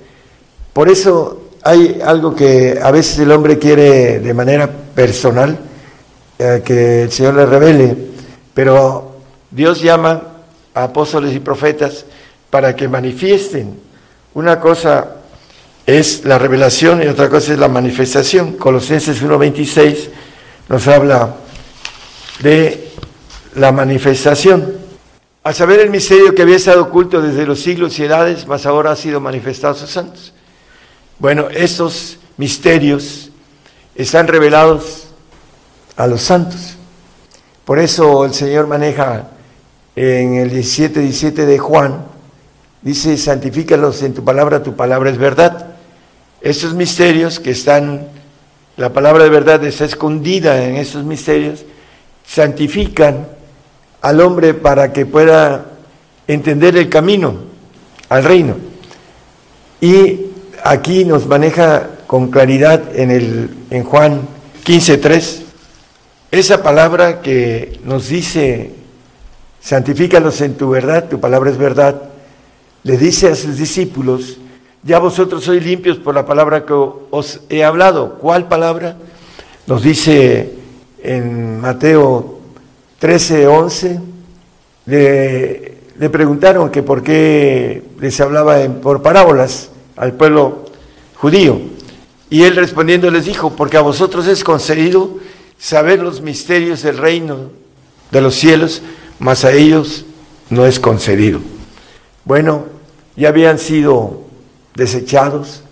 Por 0.71 0.87
eso 0.87 1.49
hay 1.63 1.99
algo 2.03 2.35
que 2.35 2.79
a 2.81 2.91
veces 2.91 3.19
el 3.19 3.31
hombre 3.31 3.59
quiere 3.59 4.19
de 4.19 4.33
manera 4.33 4.69
personal, 4.69 5.57
eh, 6.37 6.61
que 6.63 7.03
el 7.03 7.11
Señor 7.11 7.33
le 7.33 7.45
revele, 7.45 7.97
pero 8.53 9.17
Dios 9.51 9.81
llama 9.81 10.21
a 10.73 10.83
apóstoles 10.83 11.35
y 11.35 11.39
profetas 11.39 12.05
para 12.49 12.75
que 12.75 12.87
manifiesten. 12.87 13.77
Una 14.35 14.59
cosa 14.59 15.18
es 15.97 16.23
la 16.25 16.37
revelación 16.37 17.01
y 17.01 17.07
otra 17.07 17.29
cosa 17.29 17.53
es 17.53 17.59
la 17.59 17.67
manifestación. 17.67 18.53
Colosenses 18.53 19.23
1.26 19.23 20.09
nos 20.67 20.87
habla 20.87 21.35
de 22.41 22.91
la 23.55 23.71
manifestación. 23.71 24.77
A 25.43 25.53
saber 25.53 25.79
el 25.79 25.89
misterio 25.89 26.35
que 26.35 26.43
había 26.43 26.57
estado 26.57 26.83
oculto 26.83 27.21
desde 27.21 27.45
los 27.45 27.61
siglos 27.61 27.97
y 27.97 28.03
edades, 28.03 28.45
mas 28.45 28.65
ahora 28.65 28.91
ha 28.91 28.95
sido 28.95 29.19
manifestado 29.19 29.73
a 29.73 29.77
sus 29.77 29.89
santos. 29.89 30.33
Bueno, 31.17 31.47
estos 31.49 32.19
misterios 32.37 33.31
están 33.95 34.27
revelados 34.27 35.07
a 35.95 36.05
los 36.05 36.21
santos. 36.21 36.75
Por 37.65 37.79
eso 37.79 38.25
el 38.25 38.33
Señor 38.33 38.67
maneja 38.67 39.29
en 39.95 40.35
el 40.35 40.49
17, 40.49 40.99
17 40.99 41.45
de 41.45 41.57
Juan, 41.57 42.05
dice, 42.81 43.17
santifícalos 43.17 44.03
en 44.03 44.13
tu 44.13 44.23
palabra, 44.23 44.61
tu 44.61 44.75
palabra 44.75 45.09
es 45.09 45.17
verdad. 45.17 45.68
Estos 46.41 46.73
misterios 46.73 47.39
que 47.39 47.51
están, 47.51 48.07
la 48.77 48.93
palabra 48.93 49.23
de 49.23 49.29
verdad 49.29 49.63
está 49.63 49.85
escondida 49.85 50.65
en 50.65 50.75
estos 50.77 51.03
misterios, 51.03 51.65
santifican 52.25 53.27
al 54.01 54.21
hombre 54.21 54.53
para 54.53 54.93
que 54.93 55.05
pueda 55.05 55.65
entender 56.27 56.77
el 56.77 56.89
camino 56.89 57.35
al 58.07 58.23
reino. 58.23 58.55
Y 59.81 60.27
aquí 60.63 61.05
nos 61.05 61.27
maneja 61.27 61.89
con 62.07 62.29
claridad 62.29 62.95
en, 62.95 63.11
el, 63.11 63.49
en 63.69 63.83
Juan 63.83 64.21
15.3 64.65 65.49
esa 66.31 66.61
palabra 66.61 67.21
que 67.21 67.79
nos 67.83 68.09
dice, 68.09 68.71
santifícalos 69.59 70.41
en 70.41 70.55
tu 70.55 70.69
verdad, 70.69 71.09
tu 71.09 71.19
palabra 71.19 71.49
es 71.49 71.57
verdad, 71.57 72.03
le 72.83 72.97
dice 72.97 73.29
a 73.29 73.35
sus 73.35 73.57
discípulos, 73.57 74.37
ya 74.83 74.99
vosotros 74.99 75.43
sois 75.43 75.63
limpios 75.63 75.97
por 75.97 76.15
la 76.15 76.25
palabra 76.25 76.65
que 76.65 76.73
os 76.73 77.41
he 77.49 77.63
hablado. 77.63 78.17
¿Cuál 78.19 78.47
palabra? 78.47 78.95
Nos 79.67 79.83
dice 79.83 80.53
en 81.03 81.59
Mateo 81.59 82.39
13, 82.99 83.47
11, 83.47 83.99
le, 84.85 85.77
le 85.97 86.09
preguntaron 86.09 86.69
que 86.69 86.81
por 86.81 87.03
qué 87.03 87.83
les 87.99 88.19
hablaba 88.21 88.57
por 88.81 89.01
parábolas 89.01 89.69
al 89.95 90.13
pueblo 90.13 90.65
judío. 91.15 91.59
Y 92.29 92.43
él 92.43 92.55
respondiendo 92.55 93.11
les 93.11 93.25
dijo, 93.25 93.55
porque 93.55 93.77
a 93.77 93.81
vosotros 93.81 94.27
es 94.27 94.43
concedido 94.43 95.17
saber 95.57 95.99
los 95.99 96.21
misterios 96.21 96.83
del 96.83 96.97
reino 96.97 97.49
de 98.11 98.21
los 98.21 98.35
cielos, 98.35 98.81
mas 99.19 99.43
a 99.43 99.51
ellos 99.51 100.05
no 100.49 100.65
es 100.65 100.79
concedido. 100.79 101.41
Bueno, 102.23 102.65
ya 103.15 103.29
habían 103.29 103.59
sido 103.59 104.28
desechados 104.79 105.63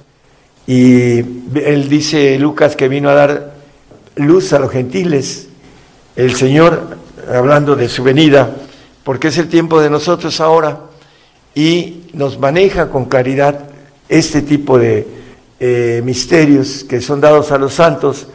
y 0.67 1.19
él 1.19 1.87
dice 1.89 2.37
Lucas 2.37 2.75
que 2.75 2.89
vino 2.89 3.09
a 3.09 3.13
dar 3.13 3.53
luz 4.15 4.51
a 4.51 4.59
los 4.59 4.69
gentiles. 4.71 5.47
El 6.15 6.35
Señor, 6.35 6.97
hablando 7.31 7.75
de 7.75 7.87
su 7.87 8.03
venida, 8.03 8.53
porque 9.03 9.29
es 9.29 9.37
el 9.37 9.47
tiempo 9.47 9.79
de 9.79 9.89
nosotros 9.89 10.41
ahora 10.41 10.81
y 11.55 12.03
nos 12.13 12.37
maneja 12.37 12.89
con 12.89 13.05
claridad 13.05 13.69
este 14.09 14.41
tipo 14.41 14.77
de 14.77 15.07
eh, 15.59 16.01
misterios 16.03 16.83
que 16.83 17.01
son 17.01 17.21
dados 17.21 17.51
a 17.51 17.57
los 17.57 17.73
santos, 17.73 18.27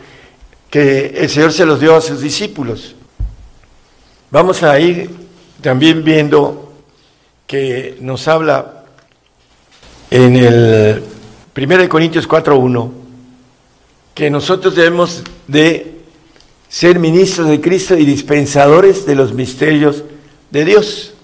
que 0.70 1.08
el 1.16 1.28
Señor 1.28 1.52
se 1.52 1.66
los 1.66 1.80
dio 1.80 1.94
a 1.94 2.00
sus 2.00 2.22
discípulos. 2.22 2.96
Vamos 4.30 4.62
a 4.62 4.80
ir 4.80 5.10
también 5.60 6.02
viendo 6.02 6.72
que 7.46 7.98
nos 8.00 8.26
habla 8.26 8.81
en 10.12 10.36
el 10.36 11.02
1 11.56 11.88
Corintios 11.88 12.28
4.1 12.28 12.90
que 14.14 14.28
nosotros 14.28 14.74
debemos 14.76 15.22
de 15.48 16.02
ser 16.68 16.98
ministros 16.98 17.48
de 17.48 17.62
Cristo 17.62 17.96
y 17.96 18.04
dispensadores 18.04 19.06
de 19.06 19.14
los 19.14 19.32
misterios 19.32 20.04
de 20.50 20.66
Dios. 20.66 21.14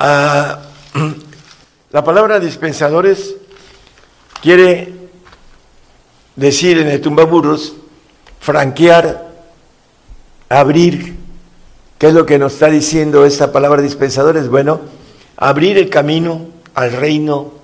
Ah, 0.00 0.62
la 1.92 2.02
palabra 2.02 2.40
dispensadores 2.40 3.36
quiere 4.42 4.92
decir 6.34 6.76
en 6.76 6.88
el 6.88 7.00
tumbaburros 7.00 7.74
franquear, 8.40 9.30
abrir. 10.48 11.14
¿Qué 11.98 12.08
es 12.08 12.14
lo 12.14 12.26
que 12.26 12.36
nos 12.36 12.54
está 12.54 12.68
diciendo 12.68 13.24
esta 13.24 13.52
palabra 13.52 13.80
dispensadores? 13.80 14.48
Bueno, 14.48 14.80
abrir 15.36 15.78
el 15.78 15.88
camino 15.88 16.48
al 16.74 16.90
reino 16.90 17.59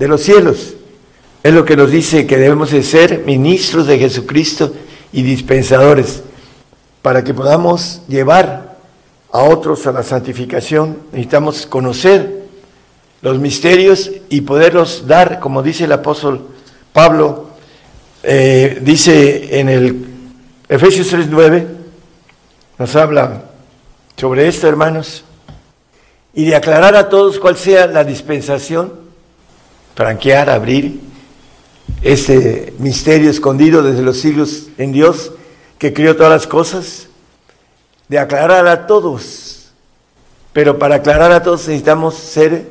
de 0.00 0.08
los 0.08 0.22
cielos. 0.22 0.74
Es 1.42 1.52
lo 1.52 1.66
que 1.66 1.76
nos 1.76 1.90
dice 1.90 2.26
que 2.26 2.38
debemos 2.38 2.70
de 2.70 2.82
ser 2.82 3.22
ministros 3.26 3.86
de 3.86 3.98
Jesucristo 3.98 4.72
y 5.12 5.22
dispensadores 5.22 6.22
para 7.02 7.22
que 7.22 7.34
podamos 7.34 8.00
llevar 8.08 8.78
a 9.30 9.42
otros 9.42 9.86
a 9.86 9.92
la 9.92 10.02
santificación. 10.02 10.96
Necesitamos 11.12 11.66
conocer 11.66 12.44
los 13.20 13.38
misterios 13.38 14.10
y 14.30 14.40
poderlos 14.40 15.06
dar, 15.06 15.38
como 15.38 15.62
dice 15.62 15.84
el 15.84 15.92
apóstol 15.92 16.48
Pablo, 16.94 17.50
eh, 18.22 18.78
dice 18.80 19.60
en 19.60 19.68
el 19.68 20.06
Efesios 20.66 21.12
3.9, 21.12 21.66
nos 22.78 22.96
habla 22.96 23.42
sobre 24.16 24.48
esto, 24.48 24.66
hermanos, 24.66 25.24
y 26.32 26.46
de 26.46 26.56
aclarar 26.56 26.96
a 26.96 27.10
todos 27.10 27.38
cuál 27.38 27.58
sea 27.58 27.86
la 27.86 28.02
dispensación, 28.02 29.09
franquear, 30.00 30.48
abrir 30.48 30.98
ese 32.00 32.72
misterio 32.78 33.28
escondido 33.28 33.82
desde 33.82 34.00
los 34.00 34.16
siglos 34.16 34.68
en 34.78 34.92
Dios 34.92 35.32
que 35.76 35.92
crió 35.92 36.16
todas 36.16 36.32
las 36.32 36.46
cosas, 36.46 37.08
de 38.08 38.18
aclarar 38.18 38.66
a 38.66 38.86
todos. 38.86 39.72
Pero 40.54 40.78
para 40.78 40.94
aclarar 40.94 41.32
a 41.32 41.42
todos 41.42 41.68
necesitamos 41.68 42.14
ser 42.14 42.66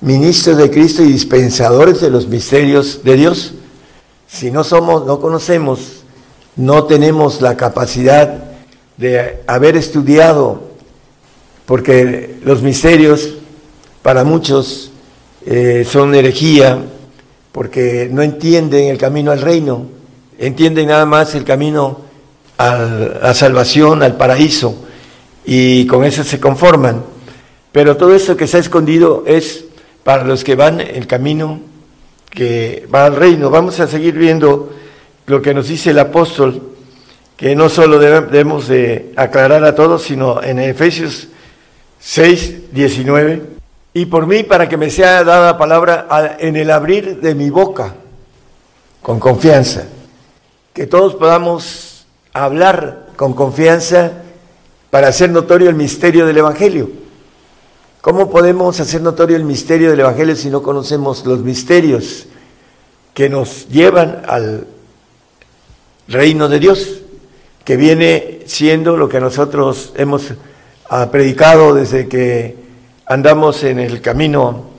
ministros 0.00 0.56
de 0.56 0.70
Cristo 0.70 1.02
y 1.02 1.12
dispensadores 1.12 2.00
de 2.00 2.08
los 2.08 2.26
misterios 2.26 3.04
de 3.04 3.16
Dios. 3.16 3.52
Si 4.26 4.50
no 4.50 4.64
somos, 4.64 5.04
no 5.04 5.20
conocemos, 5.20 6.04
no 6.56 6.84
tenemos 6.84 7.42
la 7.42 7.54
capacidad 7.54 8.44
de 8.96 9.42
haber 9.46 9.76
estudiado, 9.76 10.62
porque 11.66 12.38
los 12.42 12.62
misterios 12.62 13.34
para 14.00 14.24
muchos 14.24 14.91
eh, 15.46 15.86
son 15.88 16.14
herejía, 16.14 16.78
porque 17.52 18.08
no 18.10 18.22
entienden 18.22 18.88
el 18.88 18.98
camino 18.98 19.30
al 19.30 19.40
reino, 19.40 19.86
entienden 20.38 20.88
nada 20.88 21.06
más 21.06 21.34
el 21.34 21.44
camino 21.44 22.00
a 22.58 22.76
la 23.22 23.34
salvación, 23.34 24.02
al 24.02 24.16
paraíso, 24.16 24.74
y 25.44 25.86
con 25.86 26.04
eso 26.04 26.24
se 26.24 26.40
conforman. 26.40 27.02
Pero 27.72 27.96
todo 27.96 28.14
esto 28.14 28.36
que 28.36 28.46
se 28.46 28.58
ha 28.58 28.60
escondido 28.60 29.24
es 29.26 29.64
para 30.04 30.24
los 30.24 30.44
que 30.44 30.54
van 30.54 30.80
el 30.80 31.06
camino 31.06 31.60
que 32.30 32.86
va 32.92 33.06
al 33.06 33.16
reino. 33.16 33.50
Vamos 33.50 33.80
a 33.80 33.86
seguir 33.86 34.14
viendo 34.14 34.72
lo 35.26 35.42
que 35.42 35.54
nos 35.54 35.68
dice 35.68 35.90
el 35.90 35.98
apóstol, 35.98 36.62
que 37.36 37.54
no 37.54 37.68
solo 37.68 37.98
debemos 37.98 38.68
de 38.68 39.12
aclarar 39.16 39.64
a 39.64 39.74
todos, 39.74 40.02
sino 40.02 40.42
en 40.42 40.58
Efesios 40.58 41.28
6, 42.00 42.72
19, 42.72 43.42
y 43.94 44.06
por 44.06 44.26
mí 44.26 44.42
para 44.42 44.68
que 44.68 44.76
me 44.76 44.90
sea 44.90 45.22
dada 45.24 45.58
palabra 45.58 46.36
en 46.38 46.56
el 46.56 46.70
abrir 46.70 47.20
de 47.20 47.34
mi 47.34 47.50
boca, 47.50 47.94
con 49.02 49.20
confianza, 49.20 49.84
que 50.72 50.86
todos 50.86 51.14
podamos 51.14 52.06
hablar 52.32 53.08
con 53.16 53.34
confianza 53.34 54.12
para 54.90 55.08
hacer 55.08 55.30
notorio 55.30 55.68
el 55.68 55.74
misterio 55.74 56.26
del 56.26 56.38
Evangelio. 56.38 56.90
¿Cómo 58.00 58.30
podemos 58.30 58.80
hacer 58.80 59.00
notorio 59.00 59.36
el 59.36 59.44
misterio 59.44 59.90
del 59.90 60.00
Evangelio 60.00 60.36
si 60.36 60.50
no 60.50 60.62
conocemos 60.62 61.24
los 61.26 61.40
misterios 61.40 62.26
que 63.14 63.28
nos 63.28 63.68
llevan 63.68 64.22
al 64.26 64.66
reino 66.08 66.48
de 66.48 66.58
Dios, 66.58 67.02
que 67.64 67.76
viene 67.76 68.40
siendo 68.46 68.96
lo 68.96 69.08
que 69.08 69.20
nosotros 69.20 69.92
hemos 69.96 70.32
ah, 70.88 71.10
predicado 71.10 71.74
desde 71.74 72.08
que 72.08 72.61
andamos 73.12 73.62
en 73.62 73.78
el 73.78 74.00
camino 74.00 74.70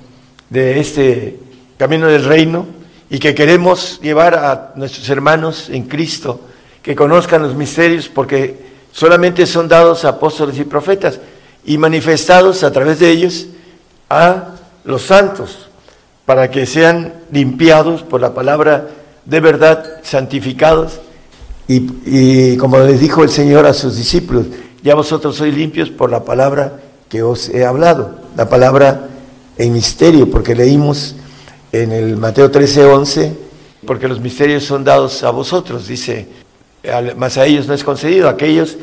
de 0.50 0.80
este 0.80 1.40
camino 1.78 2.08
del 2.08 2.26
reino 2.26 2.66
y 3.08 3.20
que 3.20 3.36
queremos 3.36 4.00
llevar 4.02 4.34
a 4.34 4.72
nuestros 4.76 5.08
hermanos 5.10 5.70
en 5.70 5.84
Cristo 5.84 6.40
que 6.82 6.96
conozcan 6.96 7.44
los 7.44 7.54
misterios 7.54 8.10
porque 8.10 8.58
solamente 8.92 9.46
son 9.46 9.68
dados 9.68 10.04
apóstoles 10.04 10.58
y 10.58 10.64
profetas 10.64 11.20
y 11.64 11.78
manifestados 11.78 12.64
a 12.64 12.72
través 12.72 12.98
de 13.00 13.12
ellos 13.12 13.46
a 14.10 14.56
los 14.84 15.04
santos 15.04 15.70
para 16.26 16.50
que 16.50 16.66
sean 16.66 17.14
limpiados 17.32 18.02
por 18.02 18.20
la 18.20 18.34
palabra 18.34 18.88
de 19.26 19.40
verdad, 19.42 20.00
santificados. 20.02 21.00
Y, 21.68 21.88
y 22.06 22.58
como 22.58 22.80
les 22.80 23.00
dijo 23.00 23.24
el 23.24 23.30
Señor 23.30 23.68
a 23.68 23.74
sus 23.74 23.96
discípulos, 23.96 24.48
ya 24.82 24.96
vosotros 24.96 25.36
sois 25.36 25.56
limpios 25.56 25.92
por 25.92 26.10
la 26.10 26.26
palabra 26.26 26.80
que 27.14 27.22
os 27.22 27.50
he 27.50 27.64
hablado 27.64 28.16
la 28.36 28.50
palabra 28.50 29.08
en 29.60 29.72
misterio, 29.72 30.32
porque 30.32 30.56
leímos 30.56 31.16
en 31.72 31.92
el 31.92 32.18
Mateo 32.18 32.50
13, 32.50 32.86
11, 32.86 33.34
porque 33.86 34.08
los 34.08 34.20
misterios 34.20 34.64
son 34.64 34.84
dados 34.84 35.22
a 35.22 35.30
vosotros, 35.30 35.88
dice, 35.88 36.26
más 37.16 37.38
a 37.38 37.46
ellos 37.46 37.68
no 37.68 37.76
es 37.76 37.84
concedido, 37.84 38.30
aquellos 38.30 38.80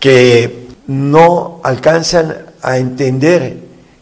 que 0.00 0.66
no 0.88 1.60
alcanzan 1.62 2.46
a 2.62 2.78
entender 2.78 3.58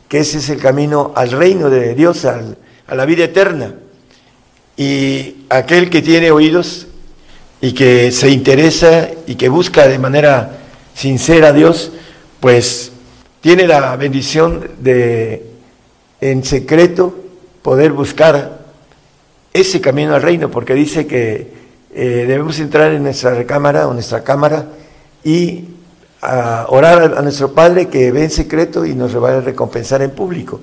que 0.08 0.20
ese 0.20 0.38
es 0.38 0.48
el 0.48 0.58
camino 0.58 1.12
al 1.14 1.32
reino 1.32 1.68
de 1.68 1.94
Dios, 1.94 2.24
a 2.24 2.94
la 2.94 3.04
vida 3.04 3.24
eterna. 3.24 3.74
Y 4.78 5.44
aquel 5.50 5.90
que 5.90 6.00
tiene 6.00 6.30
oídos 6.30 6.86
y 7.60 7.72
que 7.72 8.10
se 8.10 8.30
interesa 8.30 9.10
y 9.26 9.34
que 9.34 9.50
busca 9.50 9.86
de 9.86 9.98
manera 9.98 10.60
sincera 10.94 11.48
a 11.48 11.52
Dios, 11.52 11.92
pues 12.40 12.92
tiene 13.40 13.66
la 13.66 13.96
bendición 13.96 14.70
de 14.80 15.50
en 16.20 16.44
secreto 16.44 17.14
poder 17.62 17.92
buscar 17.92 18.60
ese 19.52 19.80
camino 19.80 20.14
al 20.14 20.22
reino, 20.22 20.50
porque 20.50 20.74
dice 20.74 21.06
que 21.06 21.50
eh, 21.94 22.24
debemos 22.26 22.58
entrar 22.58 22.92
en 22.92 23.02
nuestra 23.02 23.34
recámara 23.34 23.88
o 23.88 23.94
nuestra 23.94 24.22
cámara 24.22 24.66
y 25.24 25.64
orar 26.68 27.14
a, 27.16 27.22
nuestro 27.22 27.52
Padre 27.52 27.88
que 27.88 28.10
ve 28.10 28.24
en 28.24 28.30
secreto 28.30 28.84
y 28.84 28.94
nos 28.94 29.22
va 29.22 29.38
a 29.38 29.40
recompensar 29.40 30.02
en 30.02 30.10
público, 30.10 30.60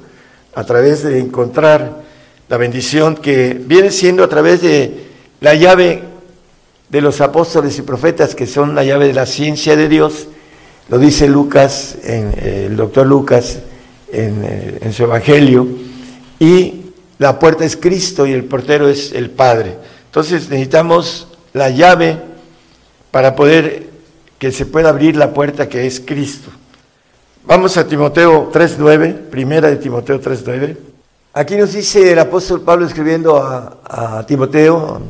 a 0.56 0.64
través 0.64 1.04
de 1.04 1.20
encontrar 1.20 2.02
la 2.50 2.58
bendición 2.58 3.16
que 3.16 3.60
viene 3.60 3.92
siendo 3.92 4.24
a 4.24 4.30
través 4.30 4.62
de 4.62 5.06
la 5.40 5.56
llave 5.56 6.04
de 6.90 7.02
los 7.02 7.22
apóstoles 7.22 7.78
y 7.80 7.82
profetas, 7.82 8.36
que 8.36 8.46
son 8.46 8.76
la 8.76 8.84
llave 8.84 9.08
de 9.08 9.14
la 9.14 9.26
ciencia 9.26 9.76
de 9.76 9.90
Dios, 9.90 10.28
lo 10.90 10.98
dice 10.98 11.28
Lucas, 11.28 11.98
en, 12.04 12.34
eh, 12.38 12.66
el 12.68 12.76
doctor 12.76 13.08
Lucas, 13.08 13.60
eh, 14.12 14.80
en, 14.82 14.94
su 14.94 15.04
Evangelio, 15.04 15.68
y 16.40 16.82
la 17.20 17.40
puerta 17.40 17.66
es 17.66 17.78
Cristo 17.78 18.26
y 18.26 18.34
el 18.34 18.44
portero 18.46 18.88
es 18.88 19.14
el 19.14 19.30
Padre. 19.30 19.78
Entonces 20.06 20.50
necesitamos 20.50 21.28
la 21.54 21.70
llave 21.70 22.18
para 23.12 23.36
poder 23.36 23.88
que 24.38 24.52
se 24.52 24.66
pueda 24.66 24.90
abrir 24.90 25.16
la 25.16 25.34
puerta 25.34 25.70
que 25.70 25.88
es 25.88 26.00
Cristo. 26.00 26.52
Vamos 27.46 27.78
a 27.78 27.88
Timoteo 27.88 28.52
3.9, 28.52 29.30
primera 29.30 29.70
de 29.70 29.78
Timoteo 29.78 30.22
3.9. 30.22 30.78
Aquí 31.34 31.56
nos 31.56 31.74
dice 31.74 32.12
el 32.12 32.20
apóstol 32.20 32.62
Pablo 32.62 32.86
escribiendo 32.86 33.38
a, 33.38 33.78
a 33.84 34.26
Timoteo, 34.26 35.02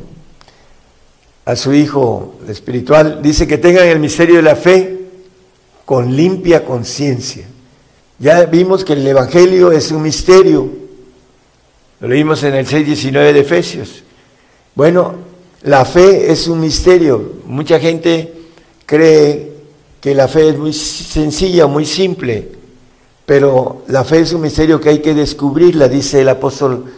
a 1.44 1.56
su 1.56 1.74
hijo 1.74 2.38
espiritual, 2.48 3.20
dice 3.22 3.46
que 3.46 3.58
tengan 3.58 3.86
el 3.86 3.98
misterio 3.98 4.36
de 4.36 4.42
la 4.42 4.56
fe 4.56 5.03
con 5.84 6.16
limpia 6.16 6.64
conciencia. 6.64 7.46
Ya 8.18 8.44
vimos 8.46 8.84
que 8.84 8.94
el 8.94 9.06
Evangelio 9.06 9.72
es 9.72 9.90
un 9.90 10.02
misterio. 10.02 10.68
Lo 12.00 12.08
leímos 12.08 12.42
en 12.42 12.54
el 12.54 12.66
6.19 12.66 13.32
de 13.32 13.40
Efesios. 13.40 14.02
Bueno, 14.74 15.14
la 15.62 15.84
fe 15.84 16.30
es 16.30 16.46
un 16.48 16.60
misterio. 16.60 17.34
Mucha 17.46 17.78
gente 17.80 18.32
cree 18.86 19.52
que 20.00 20.14
la 20.14 20.28
fe 20.28 20.50
es 20.50 20.58
muy 20.58 20.72
sencilla, 20.72 21.66
muy 21.66 21.86
simple, 21.86 22.48
pero 23.24 23.84
la 23.88 24.04
fe 24.04 24.20
es 24.20 24.32
un 24.32 24.42
misterio 24.42 24.80
que 24.80 24.90
hay 24.90 24.98
que 24.98 25.14
descubrirla, 25.14 25.88
dice 25.88 26.20
el 26.20 26.28
apóstol 26.28 26.92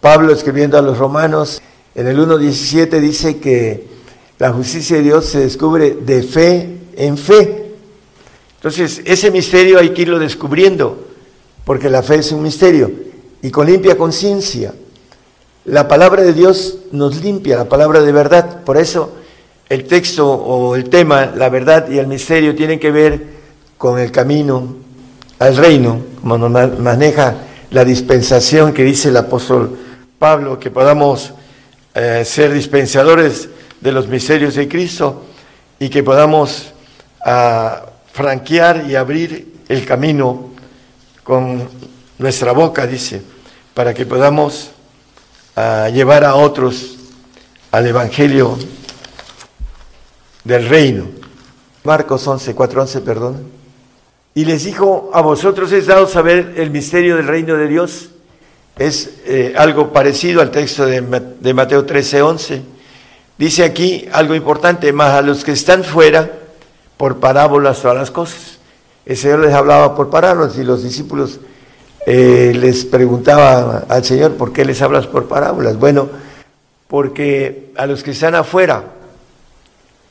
Pablo 0.00 0.32
escribiendo 0.32 0.76
a 0.76 0.82
los 0.82 0.98
romanos. 0.98 1.62
En 1.94 2.06
el 2.08 2.18
1.17 2.18 3.00
dice 3.00 3.38
que 3.38 3.86
la 4.38 4.52
justicia 4.52 4.96
de 4.96 5.02
Dios 5.02 5.26
se 5.26 5.40
descubre 5.40 5.96
de 6.00 6.22
fe 6.22 6.78
en 6.96 7.16
fe. 7.16 7.57
Entonces, 8.58 9.02
ese 9.04 9.30
misterio 9.30 9.78
hay 9.78 9.90
que 9.90 10.02
irlo 10.02 10.18
descubriendo, 10.18 11.06
porque 11.64 11.88
la 11.88 12.02
fe 12.02 12.16
es 12.16 12.32
un 12.32 12.42
misterio, 12.42 12.90
y 13.40 13.50
con 13.50 13.66
limpia 13.66 13.96
conciencia. 13.96 14.74
La 15.64 15.86
palabra 15.86 16.22
de 16.22 16.32
Dios 16.32 16.78
nos 16.90 17.22
limpia, 17.22 17.56
la 17.56 17.68
palabra 17.68 18.02
de 18.02 18.10
verdad. 18.10 18.64
Por 18.64 18.76
eso 18.76 19.12
el 19.68 19.84
texto 19.84 20.28
o 20.28 20.74
el 20.74 20.88
tema, 20.88 21.26
la 21.26 21.48
verdad 21.50 21.88
y 21.88 21.98
el 21.98 22.08
misterio, 22.08 22.56
tienen 22.56 22.80
que 22.80 22.90
ver 22.90 23.22
con 23.76 24.00
el 24.00 24.10
camino 24.10 24.76
al 25.38 25.56
reino, 25.56 26.00
como 26.20 26.36
nos 26.36 26.78
maneja 26.80 27.36
la 27.70 27.84
dispensación 27.84 28.72
que 28.72 28.82
dice 28.82 29.10
el 29.10 29.16
apóstol 29.18 29.78
Pablo, 30.18 30.58
que 30.58 30.70
podamos 30.70 31.32
eh, 31.94 32.24
ser 32.24 32.52
dispensadores 32.52 33.48
de 33.80 33.92
los 33.92 34.08
misterios 34.08 34.54
de 34.56 34.66
Cristo 34.66 35.22
y 35.78 35.88
que 35.90 36.02
podamos 36.02 36.72
a 37.24 37.84
franquear 38.18 38.84
y 38.88 38.96
abrir 38.96 39.60
el 39.68 39.86
camino 39.86 40.50
con 41.22 41.68
nuestra 42.18 42.50
boca, 42.50 42.84
dice, 42.84 43.22
para 43.74 43.94
que 43.94 44.04
podamos 44.06 44.72
llevar 45.92 46.24
a 46.24 46.34
otros 46.34 46.96
al 47.70 47.86
Evangelio 47.86 48.58
del 50.42 50.68
reino. 50.68 51.06
Marcos 51.84 52.26
11, 52.26 52.56
4, 52.56 52.82
11, 52.82 53.00
perdón. 53.02 53.42
Y 54.34 54.44
les 54.44 54.64
dijo, 54.64 55.12
a 55.14 55.20
vosotros 55.20 55.70
es 55.70 55.86
dado 55.86 56.08
saber 56.08 56.54
el 56.56 56.70
misterio 56.70 57.16
del 57.16 57.28
reino 57.28 57.54
de 57.54 57.68
Dios. 57.68 58.10
Es 58.76 59.10
eh, 59.26 59.54
algo 59.56 59.92
parecido 59.92 60.40
al 60.40 60.50
texto 60.50 60.86
de, 60.86 61.54
Mateo 61.54 61.84
13, 61.84 62.22
11. 62.22 62.62
Dice 63.38 63.62
aquí 63.62 64.08
algo 64.10 64.34
importante, 64.34 64.92
más 64.92 65.14
a 65.14 65.22
los 65.22 65.44
que 65.44 65.52
están 65.52 65.84
fuera, 65.84 66.47
por 66.98 67.18
parábolas 67.18 67.80
todas 67.80 67.96
las 67.96 68.10
cosas. 68.10 68.58
El 69.06 69.16
Señor 69.16 69.38
les 69.38 69.54
hablaba 69.54 69.94
por 69.96 70.10
parábolas 70.10 70.58
y 70.58 70.64
los 70.64 70.82
discípulos 70.82 71.40
eh, 72.04 72.52
les 72.54 72.84
preguntaban 72.84 73.84
al 73.88 74.04
Señor, 74.04 74.34
¿por 74.34 74.52
qué 74.52 74.66
les 74.66 74.82
hablas 74.82 75.06
por 75.06 75.28
parábolas? 75.28 75.78
Bueno, 75.78 76.10
porque 76.88 77.72
a 77.76 77.86
los 77.86 78.02
que 78.02 78.10
están 78.10 78.34
afuera 78.34 78.84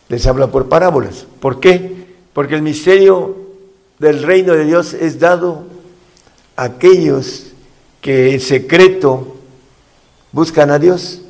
les 0.09 0.25
habla 0.25 0.47
por 0.47 0.69
parábolas. 0.69 1.27
¿Por 1.39 1.59
qué? 1.59 2.07
Porque 2.33 2.55
el 2.55 2.61
misterio 2.61 3.35
del 3.99 4.23
reino 4.23 4.53
de 4.53 4.65
Dios 4.65 4.93
es 4.93 5.19
dado 5.19 5.63
a 6.55 6.63
aquellos 6.63 7.47
que 7.99 8.33
en 8.33 8.39
secreto 8.39 9.35
buscan 10.31 10.71
a 10.71 10.79
Dios. 10.79 11.21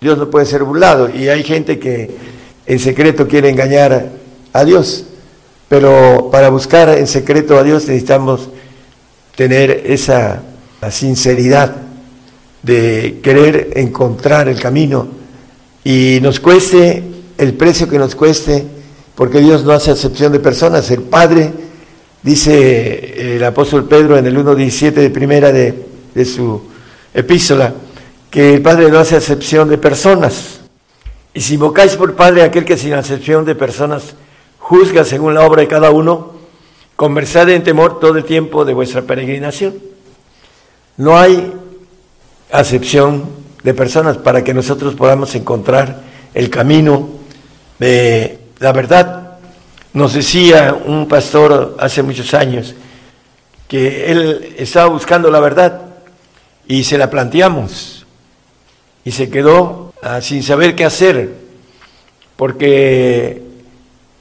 Dios 0.00 0.18
no 0.18 0.28
puede 0.28 0.46
ser 0.46 0.64
burlado 0.64 1.08
y 1.08 1.28
hay 1.28 1.44
gente 1.44 1.78
que 1.78 2.14
en 2.66 2.78
secreto 2.78 3.28
quiere 3.28 3.50
engañar 3.50 4.23
a 4.54 4.64
Dios. 4.64 5.04
Pero 5.68 6.30
para 6.32 6.48
buscar 6.48 6.88
en 6.88 7.06
secreto 7.06 7.58
a 7.58 7.62
Dios 7.62 7.86
necesitamos 7.86 8.48
tener 9.36 9.82
esa 9.86 10.40
sinceridad 10.90 11.76
de 12.62 13.20
querer 13.22 13.72
encontrar 13.76 14.48
el 14.48 14.58
camino 14.58 15.08
y 15.82 16.18
nos 16.22 16.40
cueste 16.40 17.02
el 17.36 17.54
precio 17.54 17.88
que 17.88 17.98
nos 17.98 18.14
cueste, 18.14 18.64
porque 19.14 19.40
Dios 19.40 19.64
no 19.64 19.72
hace 19.72 19.90
excepción 19.90 20.32
de 20.32 20.38
personas. 20.38 20.90
El 20.90 21.02
Padre, 21.02 21.52
dice 22.22 23.36
el 23.36 23.44
apóstol 23.44 23.86
Pedro 23.86 24.16
en 24.16 24.26
el 24.26 24.36
1.17 24.36 24.92
de 24.92 25.10
primera 25.10 25.52
de, 25.52 25.74
de 26.14 26.24
su 26.24 26.62
epístola, 27.12 27.74
que 28.30 28.54
el 28.54 28.62
Padre 28.62 28.90
no 28.90 28.98
hace 28.98 29.16
excepción 29.16 29.68
de 29.68 29.78
personas. 29.78 30.60
Y 31.34 31.40
si 31.40 31.54
invocáis 31.54 31.96
por 31.96 32.14
Padre 32.14 32.42
aquel 32.42 32.64
que 32.64 32.76
sin 32.76 32.92
excepción 32.92 33.44
de 33.44 33.56
personas 33.56 34.14
juzga 34.64 35.04
según 35.04 35.34
la 35.34 35.42
obra 35.42 35.60
de 35.60 35.68
cada 35.68 35.90
uno, 35.90 36.32
conversad 36.96 37.50
en 37.50 37.62
temor 37.62 38.00
todo 38.00 38.16
el 38.16 38.24
tiempo 38.24 38.64
de 38.64 38.72
vuestra 38.72 39.02
peregrinación. 39.02 39.74
No 40.96 41.18
hay 41.18 41.52
acepción 42.50 43.24
de 43.62 43.74
personas 43.74 44.16
para 44.16 44.42
que 44.42 44.54
nosotros 44.54 44.94
podamos 44.94 45.34
encontrar 45.34 46.00
el 46.32 46.48
camino 46.48 47.10
de 47.78 48.38
la 48.58 48.72
verdad. 48.72 49.36
Nos 49.92 50.14
decía 50.14 50.74
un 50.86 51.08
pastor 51.08 51.76
hace 51.78 52.02
muchos 52.02 52.32
años 52.32 52.74
que 53.68 54.10
él 54.10 54.54
estaba 54.56 54.86
buscando 54.86 55.30
la 55.30 55.40
verdad 55.40 55.82
y 56.66 56.84
se 56.84 56.96
la 56.96 57.10
planteamos 57.10 58.06
y 59.04 59.10
se 59.10 59.28
quedó 59.28 59.92
ah, 60.00 60.22
sin 60.22 60.42
saber 60.42 60.74
qué 60.74 60.86
hacer 60.86 61.34
porque 62.36 63.53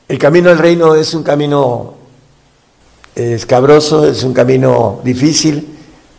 el 0.07 0.17
camino 0.17 0.49
al 0.49 0.57
reino 0.57 0.95
es 0.95 1.13
un 1.13 1.23
camino 1.23 1.95
escabroso, 3.15 4.07
es 4.07 4.23
un 4.23 4.33
camino 4.33 4.99
difícil, 5.03 5.67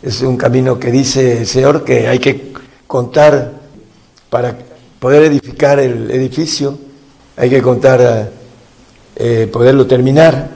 es 0.01 0.21
un 0.21 0.37
camino 0.37 0.79
que 0.79 0.91
dice 0.91 1.39
el 1.39 1.47
Señor 1.47 1.83
que 1.83 2.07
hay 2.07 2.19
que 2.19 2.53
contar 2.87 3.53
para 4.29 4.57
poder 4.99 5.23
edificar 5.23 5.79
el 5.79 6.09
edificio, 6.11 6.77
hay 7.37 7.49
que 7.49 7.61
contar, 7.61 8.31
eh, 9.15 9.49
poderlo 9.51 9.85
terminar. 9.85 10.49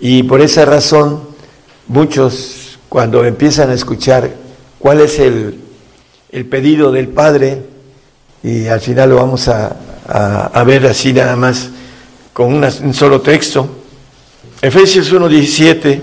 Y 0.00 0.22
por 0.24 0.40
esa 0.40 0.64
razón, 0.64 1.22
muchos 1.88 2.78
cuando 2.88 3.24
empiezan 3.24 3.70
a 3.70 3.74
escuchar 3.74 4.30
cuál 4.78 5.00
es 5.00 5.18
el, 5.18 5.60
pedido 6.50 6.90
del 6.92 7.08
Padre, 7.08 7.62
y 8.42 8.66
al 8.66 8.80
final 8.80 9.10
lo 9.10 9.16
vamos 9.16 9.48
a, 9.48 9.76
a 10.52 10.64
ver 10.64 10.86
así 10.86 11.12
nada 11.12 11.36
más, 11.36 11.70
con 12.34 12.52
un 12.52 12.92
solo 12.92 13.20
texto. 13.20 13.66
Efesios 14.60 15.12
1.17 15.12 16.02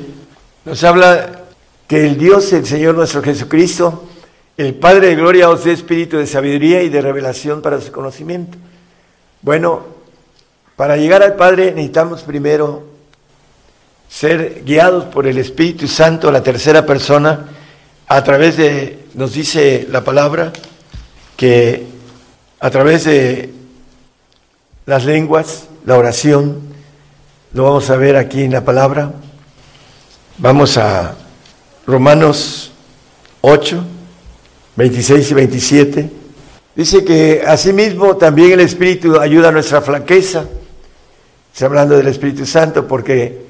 nos 0.63 0.83
habla 0.83 1.41
que 1.87 2.07
el 2.07 2.17
Dios, 2.17 2.53
el 2.53 2.65
Señor 2.65 2.95
nuestro 2.95 3.21
Jesucristo, 3.21 4.07
el 4.55 4.73
Padre 4.75 5.07
de 5.07 5.15
gloria 5.15 5.49
os 5.49 5.65
dé 5.65 5.73
espíritu 5.73 6.17
de 6.17 6.25
sabiduría 6.25 6.83
y 6.83 6.89
de 6.89 7.01
revelación 7.01 7.61
para 7.61 7.81
su 7.81 7.91
conocimiento. 7.91 8.57
Bueno, 9.41 9.83
para 10.77 10.95
llegar 10.95 11.21
al 11.21 11.35
Padre 11.35 11.71
necesitamos 11.71 12.21
primero 12.21 12.83
ser 14.07 14.63
guiados 14.63 15.05
por 15.05 15.27
el 15.27 15.37
Espíritu 15.37 15.87
Santo, 15.87 16.31
la 16.31 16.43
tercera 16.43 16.85
persona, 16.85 17.47
a 18.07 18.23
través 18.23 18.55
de, 18.55 19.05
nos 19.15 19.33
dice 19.33 19.85
la 19.89 20.03
palabra, 20.03 20.53
que 21.35 21.87
a 22.59 22.69
través 22.69 23.03
de 23.03 23.49
las 24.85 25.03
lenguas, 25.03 25.67
la 25.85 25.97
oración, 25.97 26.59
lo 27.53 27.63
vamos 27.63 27.89
a 27.89 27.97
ver 27.97 28.15
aquí 28.15 28.43
en 28.43 28.51
la 28.51 28.63
palabra. 28.63 29.13
Vamos 30.37 30.77
a 30.77 31.15
Romanos 31.85 32.71
8, 33.41 33.83
26 34.75 35.31
y 35.31 35.33
27. 35.33 36.09
Dice 36.75 37.03
que 37.03 37.43
asimismo 37.45 38.15
también 38.15 38.51
el 38.51 38.61
Espíritu 38.61 39.19
ayuda 39.19 39.49
a 39.49 39.51
nuestra 39.51 39.81
flaqueza. 39.81 40.45
Está 41.53 41.65
hablando 41.65 41.97
del 41.97 42.07
Espíritu 42.07 42.45
Santo 42.45 42.87
porque 42.87 43.45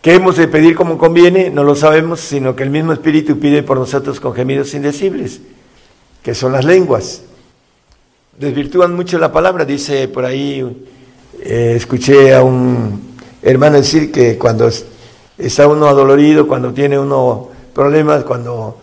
¿qué 0.00 0.14
hemos 0.14 0.36
de 0.36 0.46
pedir 0.46 0.76
como 0.76 0.98
conviene? 0.98 1.50
No 1.50 1.64
lo 1.64 1.74
sabemos, 1.74 2.20
sino 2.20 2.54
que 2.54 2.62
el 2.62 2.70
mismo 2.70 2.92
Espíritu 2.92 3.40
pide 3.40 3.62
por 3.62 3.78
nosotros 3.78 4.20
con 4.20 4.34
gemidos 4.34 4.74
indecibles, 4.74 5.40
que 6.22 6.34
son 6.34 6.52
las 6.52 6.64
lenguas. 6.64 7.22
Desvirtúan 8.38 8.94
mucho 8.94 9.18
la 9.18 9.32
palabra, 9.32 9.64
dice 9.64 10.06
por 10.08 10.24
ahí 10.24 10.62
eh, 11.46 11.74
escuché 11.76 12.34
a 12.34 12.42
un 12.42 13.16
hermano 13.42 13.76
decir 13.76 14.10
que 14.10 14.38
cuando 14.38 14.70
está 15.36 15.68
uno 15.68 15.88
adolorido, 15.88 16.48
cuando 16.48 16.72
tiene 16.72 16.98
uno 16.98 17.50
problemas, 17.74 18.24
cuando 18.24 18.78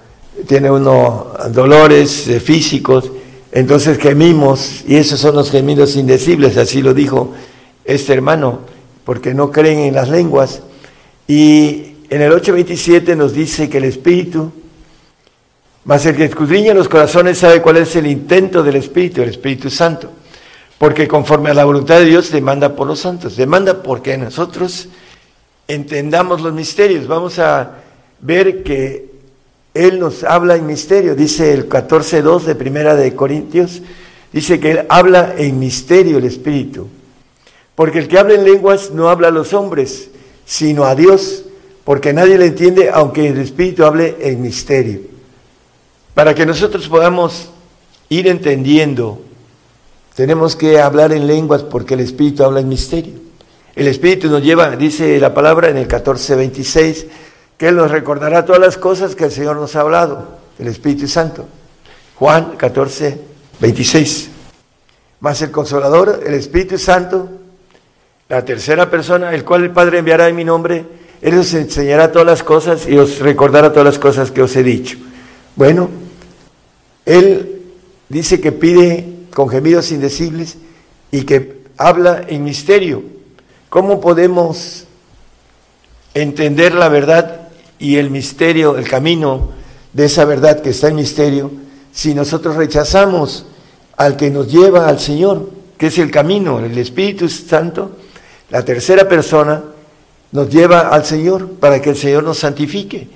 tiene 0.48 0.70
uno 0.70 1.34
dolores 1.50 2.28
eh, 2.28 2.40
físicos, 2.40 3.12
entonces 3.52 3.98
gemimos, 3.98 4.84
y 4.88 4.96
esos 4.96 5.20
son 5.20 5.36
los 5.36 5.50
gemidos 5.50 5.96
indecibles, 5.96 6.56
así 6.58 6.84
lo 6.84 6.94
dijo 6.94 7.34
este 7.84 8.14
hermano, 8.14 8.60
porque 9.06 9.34
no 9.34 9.52
creen 9.52 9.80
en 9.80 9.96
las 9.96 10.10
lenguas. 10.10 10.62
Y 11.28 11.96
en 12.12 12.22
el 12.22 12.32
8.27 12.32 13.18
nos 13.18 13.34
dice 13.34 13.70
que 13.70 13.80
el 13.80 13.86
Espíritu, 13.86 14.52
más 15.86 16.06
el 16.06 16.16
que 16.16 16.26
escudriña 16.26 16.76
los 16.76 16.88
corazones 16.88 17.40
sabe 17.40 17.60
cuál 17.60 17.78
es 17.78 17.96
el 17.96 18.06
intento 18.06 18.62
del 18.62 18.76
Espíritu, 18.76 19.24
el 19.24 19.30
Espíritu 19.30 19.72
Santo 19.72 20.21
porque 20.82 21.08
conforme 21.08 21.52
a 21.52 21.54
la 21.54 21.64
voluntad 21.64 22.00
de 22.00 22.06
Dios 22.06 22.32
demanda 22.32 22.76
por 22.76 22.88
los 22.88 23.02
santos, 23.02 23.38
demanda 23.38 23.84
porque 23.84 24.18
nosotros 24.18 24.88
entendamos 25.68 26.42
los 26.42 26.54
misterios. 26.54 27.06
Vamos 27.06 27.38
a 27.38 27.74
ver 28.20 28.64
que 28.64 29.12
Él 29.76 30.00
nos 30.00 30.24
habla 30.24 30.56
en 30.56 30.66
misterio. 30.66 31.14
Dice 31.14 31.54
el 31.54 31.70
14.2 31.70 32.46
de 32.46 32.56
Primera 32.56 32.96
de 32.96 33.16
Corintios, 33.16 33.84
dice 34.34 34.60
que 34.60 34.72
Él 34.72 34.86
habla 34.90 35.36
en 35.38 35.60
misterio 35.60 36.18
el 36.18 36.26
Espíritu. 36.26 36.88
Porque 37.76 38.00
el 38.00 38.08
que 38.08 38.18
habla 38.18 38.34
en 38.34 38.44
lenguas 38.44 38.90
no 38.90 39.12
habla 39.12 39.28
a 39.28 39.32
los 39.32 39.54
hombres, 39.54 40.10
sino 40.46 40.86
a 40.86 40.96
Dios, 40.96 41.46
porque 41.84 42.12
nadie 42.12 42.40
le 42.40 42.48
entiende, 42.48 42.90
aunque 42.92 43.28
el 43.28 43.38
Espíritu 43.38 43.86
hable 43.86 44.18
en 44.20 44.42
misterio. 44.42 45.02
Para 46.16 46.34
que 46.34 46.48
nosotros 46.48 46.88
podamos 46.88 47.52
ir 48.10 48.28
entendiendo, 48.28 49.22
tenemos 50.16 50.56
que 50.56 50.80
hablar 50.80 51.14
en 51.14 51.28
lenguas 51.28 51.64
porque 51.64 51.94
el 51.94 52.02
Espíritu 52.02 52.44
habla 52.44 52.60
en 52.60 52.70
misterio. 52.70 53.14
El 53.76 53.88
Espíritu 53.88 54.30
nos 54.30 54.44
lleva, 54.44 54.70
dice 54.76 55.20
la 55.20 55.34
palabra 55.34 55.70
en 55.70 55.78
el 55.78 55.88
14:26, 55.88 57.06
que 57.58 57.70
Él 57.70 57.78
nos 57.78 57.92
recordará 57.92 58.46
todas 58.46 58.60
las 58.62 58.78
cosas 58.78 59.16
que 59.16 59.26
el 59.26 59.32
Señor 59.32 59.56
nos 59.56 59.76
ha 59.76 59.82
hablado, 59.82 60.40
el 60.60 60.68
Espíritu 60.68 61.08
Santo. 61.08 61.46
Juan 62.16 62.58
14:26. 62.58 64.28
Más 65.22 65.42
el 65.42 65.52
Consolador, 65.52 66.22
el 66.26 66.34
Espíritu 66.34 66.78
Santo, 66.78 67.30
la 68.28 68.44
tercera 68.44 68.90
persona, 68.90 69.34
el 69.34 69.46
cual 69.46 69.64
el 69.64 69.72
Padre 69.72 70.00
enviará 70.00 70.28
en 70.28 70.36
mi 70.36 70.44
nombre, 70.44 70.86
Él 71.22 71.38
os 71.38 71.54
enseñará 71.54 72.12
todas 72.12 72.26
las 72.26 72.44
cosas 72.44 72.88
y 72.88 72.98
os 72.98 73.20
recordará 73.20 73.72
todas 73.72 73.86
las 73.86 74.00
cosas 74.00 74.32
que 74.32 74.42
os 74.42 74.56
he 74.56 74.64
dicho. 74.64 74.98
Bueno, 75.56 75.90
Él 77.06 77.62
dice 78.10 78.42
que 78.42 78.52
pide 78.52 79.21
con 79.34 79.50
gemidos 79.50 79.92
indecibles 79.92 80.58
y 81.12 81.24
que 81.24 81.62
habla 81.78 82.24
en 82.28 82.44
misterio. 82.44 83.04
¿Cómo 83.70 84.02
podemos 84.02 84.86
entender 86.14 86.74
la 86.74 86.90
verdad 86.90 87.50
y 87.80 87.98
el 87.98 88.10
misterio, 88.10 88.78
el 88.78 88.88
camino 88.88 89.50
de 89.94 90.06
esa 90.06 90.26
verdad 90.26 90.62
que 90.62 90.70
está 90.70 90.90
en 90.90 90.96
misterio, 90.96 91.52
si 91.92 92.14
nosotros 92.14 92.56
rechazamos 92.56 93.46
al 93.98 94.16
que 94.16 94.30
nos 94.30 94.52
lleva 94.52 94.88
al 94.88 95.00
Señor, 95.00 95.50
que 95.78 95.88
es 95.88 95.98
el 95.98 96.12
camino, 96.12 96.60
el 96.60 96.78
Espíritu 96.78 97.28
Santo, 97.28 97.98
la 98.50 98.64
tercera 98.64 99.08
persona, 99.08 99.64
nos 100.32 100.50
lleva 100.50 100.90
al 100.90 101.06
Señor 101.06 101.50
para 101.60 101.82
que 101.82 101.90
el 101.90 101.98
Señor 101.98 102.24
nos 102.24 102.40
santifique. 102.40 103.08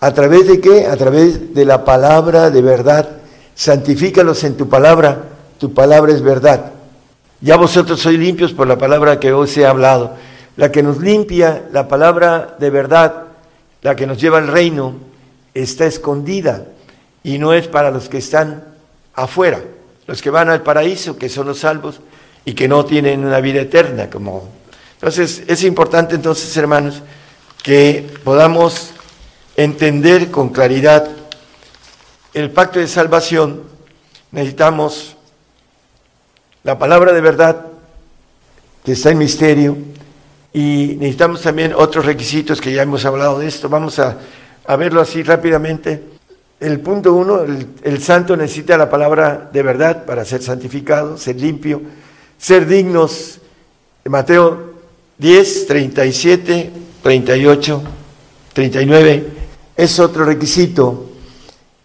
¿A 0.00 0.12
través 0.12 0.46
de 0.46 0.60
qué? 0.60 0.86
A 0.86 0.96
través 0.96 1.54
de 1.54 1.64
la 1.64 1.84
palabra 1.84 2.50
de 2.50 2.62
verdad. 2.62 3.08
Santifícalos 3.54 4.44
en 4.44 4.56
tu 4.56 4.68
palabra, 4.68 5.24
tu 5.58 5.72
palabra 5.72 6.12
es 6.12 6.22
verdad. 6.22 6.72
Ya 7.40 7.56
vosotros 7.56 8.00
sois 8.00 8.18
limpios 8.18 8.52
por 8.52 8.66
la 8.66 8.78
palabra 8.78 9.20
que 9.20 9.32
os 9.32 9.56
he 9.56 9.66
hablado. 9.66 10.16
La 10.56 10.72
que 10.72 10.82
nos 10.82 10.98
limpia, 10.98 11.66
la 11.72 11.86
palabra 11.86 12.56
de 12.58 12.70
verdad, 12.70 13.24
la 13.82 13.94
que 13.94 14.06
nos 14.06 14.20
lleva 14.20 14.38
al 14.38 14.48
reino, 14.48 14.94
está 15.54 15.86
escondida 15.86 16.66
y 17.22 17.38
no 17.38 17.52
es 17.52 17.68
para 17.68 17.90
los 17.90 18.08
que 18.08 18.18
están 18.18 18.64
afuera, 19.14 19.60
los 20.06 20.22
que 20.22 20.30
van 20.30 20.48
al 20.48 20.62
paraíso, 20.62 21.18
que 21.18 21.28
son 21.28 21.46
los 21.46 21.58
salvos 21.58 22.00
y 22.44 22.54
que 22.54 22.68
no 22.68 22.84
tienen 22.84 23.24
una 23.24 23.40
vida 23.40 23.60
eterna. 23.60 24.08
Como... 24.08 24.48
Entonces, 24.94 25.42
es 25.46 25.64
importante 25.64 26.14
entonces, 26.14 26.56
hermanos, 26.56 27.02
que 27.62 28.08
podamos 28.24 28.92
entender 29.56 30.30
con 30.30 30.50
claridad 30.50 31.08
el 32.32 32.50
pacto 32.50 32.78
de 32.78 32.86
salvación. 32.86 33.62
Necesitamos 34.30 35.15
la 36.66 36.76
palabra 36.76 37.12
de 37.12 37.20
verdad 37.20 37.64
que 38.84 38.92
está 38.92 39.12
en 39.12 39.18
misterio 39.18 39.78
y 40.52 40.96
necesitamos 40.98 41.40
también 41.40 41.72
otros 41.72 42.04
requisitos 42.04 42.60
que 42.60 42.72
ya 42.72 42.82
hemos 42.82 43.04
hablado 43.04 43.38
de 43.38 43.46
esto. 43.46 43.68
Vamos 43.68 44.00
a, 44.00 44.18
verlo 44.76 45.00
así 45.00 45.22
rápidamente. 45.22 46.02
El 46.58 46.80
punto 46.80 47.12
uno, 47.14 47.42
el, 47.84 48.02
santo 48.02 48.36
necesita 48.36 48.76
la 48.76 48.90
palabra 48.90 49.48
de 49.52 49.62
verdad 49.62 50.04
para 50.04 50.24
ser 50.24 50.42
santificado, 50.42 51.16
ser 51.16 51.36
limpio, 51.36 51.82
ser 52.36 52.66
dignos. 52.66 53.38
Mateo 54.06 54.74
10, 55.18 55.66
37, 55.68 56.72
38, 57.00 57.82
39 58.52 59.26
es 59.76 60.00
otro 60.00 60.24
requisito 60.24 61.12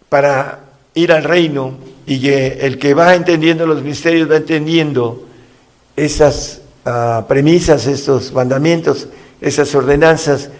para 0.08 0.58
ir 0.94 1.12
al 1.12 1.22
reino 1.22 1.91
y 2.06 2.20
que 2.20 2.58
el 2.60 2.78
que 2.78 2.94
va 2.94 3.14
entendiendo 3.14 3.66
los 3.66 3.82
misterios 3.82 4.30
va 4.30 4.36
entendiendo 4.36 5.26
esas 5.96 6.62
ah, 6.84 7.24
premisas, 7.28 7.86
estos 7.86 8.32
mandamientos, 8.32 9.08
esas 9.40 9.74
ordenanzas, 9.74 10.50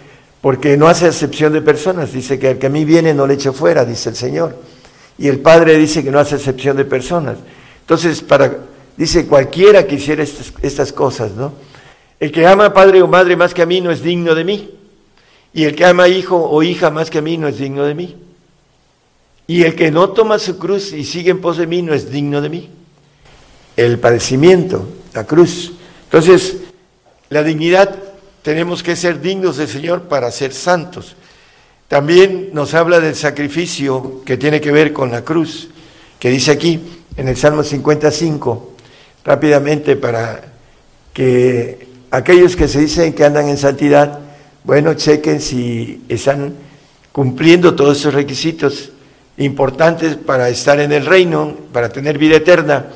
porque 0.41 0.77
no 0.77 0.87
hace 0.87 1.07
excepción 1.07 1.53
de 1.53 1.61
personas. 1.61 2.13
Dice 2.13 2.39
que 2.39 2.51
el 2.51 2.59
que 2.59 2.67
a 2.67 2.69
mí 2.69 2.85
viene 2.85 3.13
no 3.13 3.27
le 3.27 3.35
echo 3.35 3.53
fuera, 3.53 3.85
dice 3.85 4.09
el 4.09 4.15
Señor. 4.15 4.57
Y 5.17 5.27
el 5.27 5.39
Padre 5.39 5.77
dice 5.77 6.03
que 6.03 6.11
no 6.11 6.19
hace 6.19 6.35
excepción 6.35 6.75
de 6.77 6.85
personas. 6.85 7.37
Entonces, 7.81 8.21
para, 8.21 8.51
dice 8.97 9.25
cualquiera 9.27 9.85
que 9.85 9.95
hiciera 9.95 10.23
estas, 10.23 10.53
estas 10.61 10.93
cosas, 10.93 11.31
¿no? 11.31 11.53
El 12.19 12.31
que 12.31 12.47
ama 12.47 12.67
a 12.67 12.73
padre 12.73 13.01
o 13.01 13.07
madre 13.07 13.35
más 13.35 13.53
que 13.53 13.61
a 13.61 13.65
mí 13.65 13.81
no 13.81 13.91
es 13.91 14.01
digno 14.01 14.33
de 14.33 14.45
mí. 14.45 14.71
Y 15.53 15.65
el 15.65 15.75
que 15.75 15.83
ama 15.83 16.03
a 16.03 16.07
hijo 16.07 16.37
o 16.37 16.63
hija 16.63 16.89
más 16.89 17.09
que 17.09 17.17
a 17.17 17.21
mí 17.21 17.37
no 17.37 17.49
es 17.49 17.57
digno 17.57 17.83
de 17.83 17.93
mí. 17.95 18.15
Y 19.47 19.63
el 19.63 19.75
que 19.75 19.91
no 19.91 20.09
toma 20.09 20.39
su 20.39 20.57
cruz 20.57 20.93
y 20.93 21.03
sigue 21.03 21.31
en 21.31 21.41
pos 21.41 21.57
de 21.57 21.67
mí 21.67 21.81
no 21.81 21.93
es 21.93 22.09
digno 22.09 22.41
de 22.41 22.49
mí. 22.49 22.69
El 23.75 23.99
padecimiento, 23.99 24.87
la 25.13 25.25
cruz. 25.25 25.73
Entonces, 26.05 26.57
la 27.29 27.43
dignidad, 27.43 27.95
tenemos 28.41 28.83
que 28.83 28.95
ser 28.95 29.21
dignos 29.21 29.57
del 29.57 29.67
Señor 29.67 30.03
para 30.03 30.31
ser 30.31 30.53
santos. 30.53 31.15
También 31.87 32.51
nos 32.53 32.73
habla 32.73 32.99
del 32.99 33.15
sacrificio 33.15 34.21
que 34.25 34.37
tiene 34.37 34.61
que 34.61 34.71
ver 34.71 34.93
con 34.93 35.11
la 35.11 35.23
cruz, 35.23 35.69
que 36.19 36.29
dice 36.29 36.51
aquí 36.51 36.79
en 37.17 37.27
el 37.27 37.37
Salmo 37.37 37.63
55, 37.63 38.73
rápidamente 39.25 39.95
para 39.95 40.53
que 41.13 41.87
aquellos 42.11 42.55
que 42.55 42.67
se 42.67 42.79
dicen 42.79 43.13
que 43.13 43.25
andan 43.25 43.49
en 43.49 43.57
santidad, 43.57 44.19
bueno, 44.63 44.93
chequen 44.93 45.41
si 45.41 46.03
están 46.09 46.53
cumpliendo 47.11 47.75
todos 47.75 47.99
esos 47.99 48.13
requisitos 48.13 48.92
importantes 49.37 50.15
para 50.15 50.49
estar 50.49 50.79
en 50.79 50.91
el 50.91 51.05
reino, 51.05 51.55
para 51.71 51.89
tener 51.89 52.17
vida 52.17 52.37
eterna. 52.37 52.87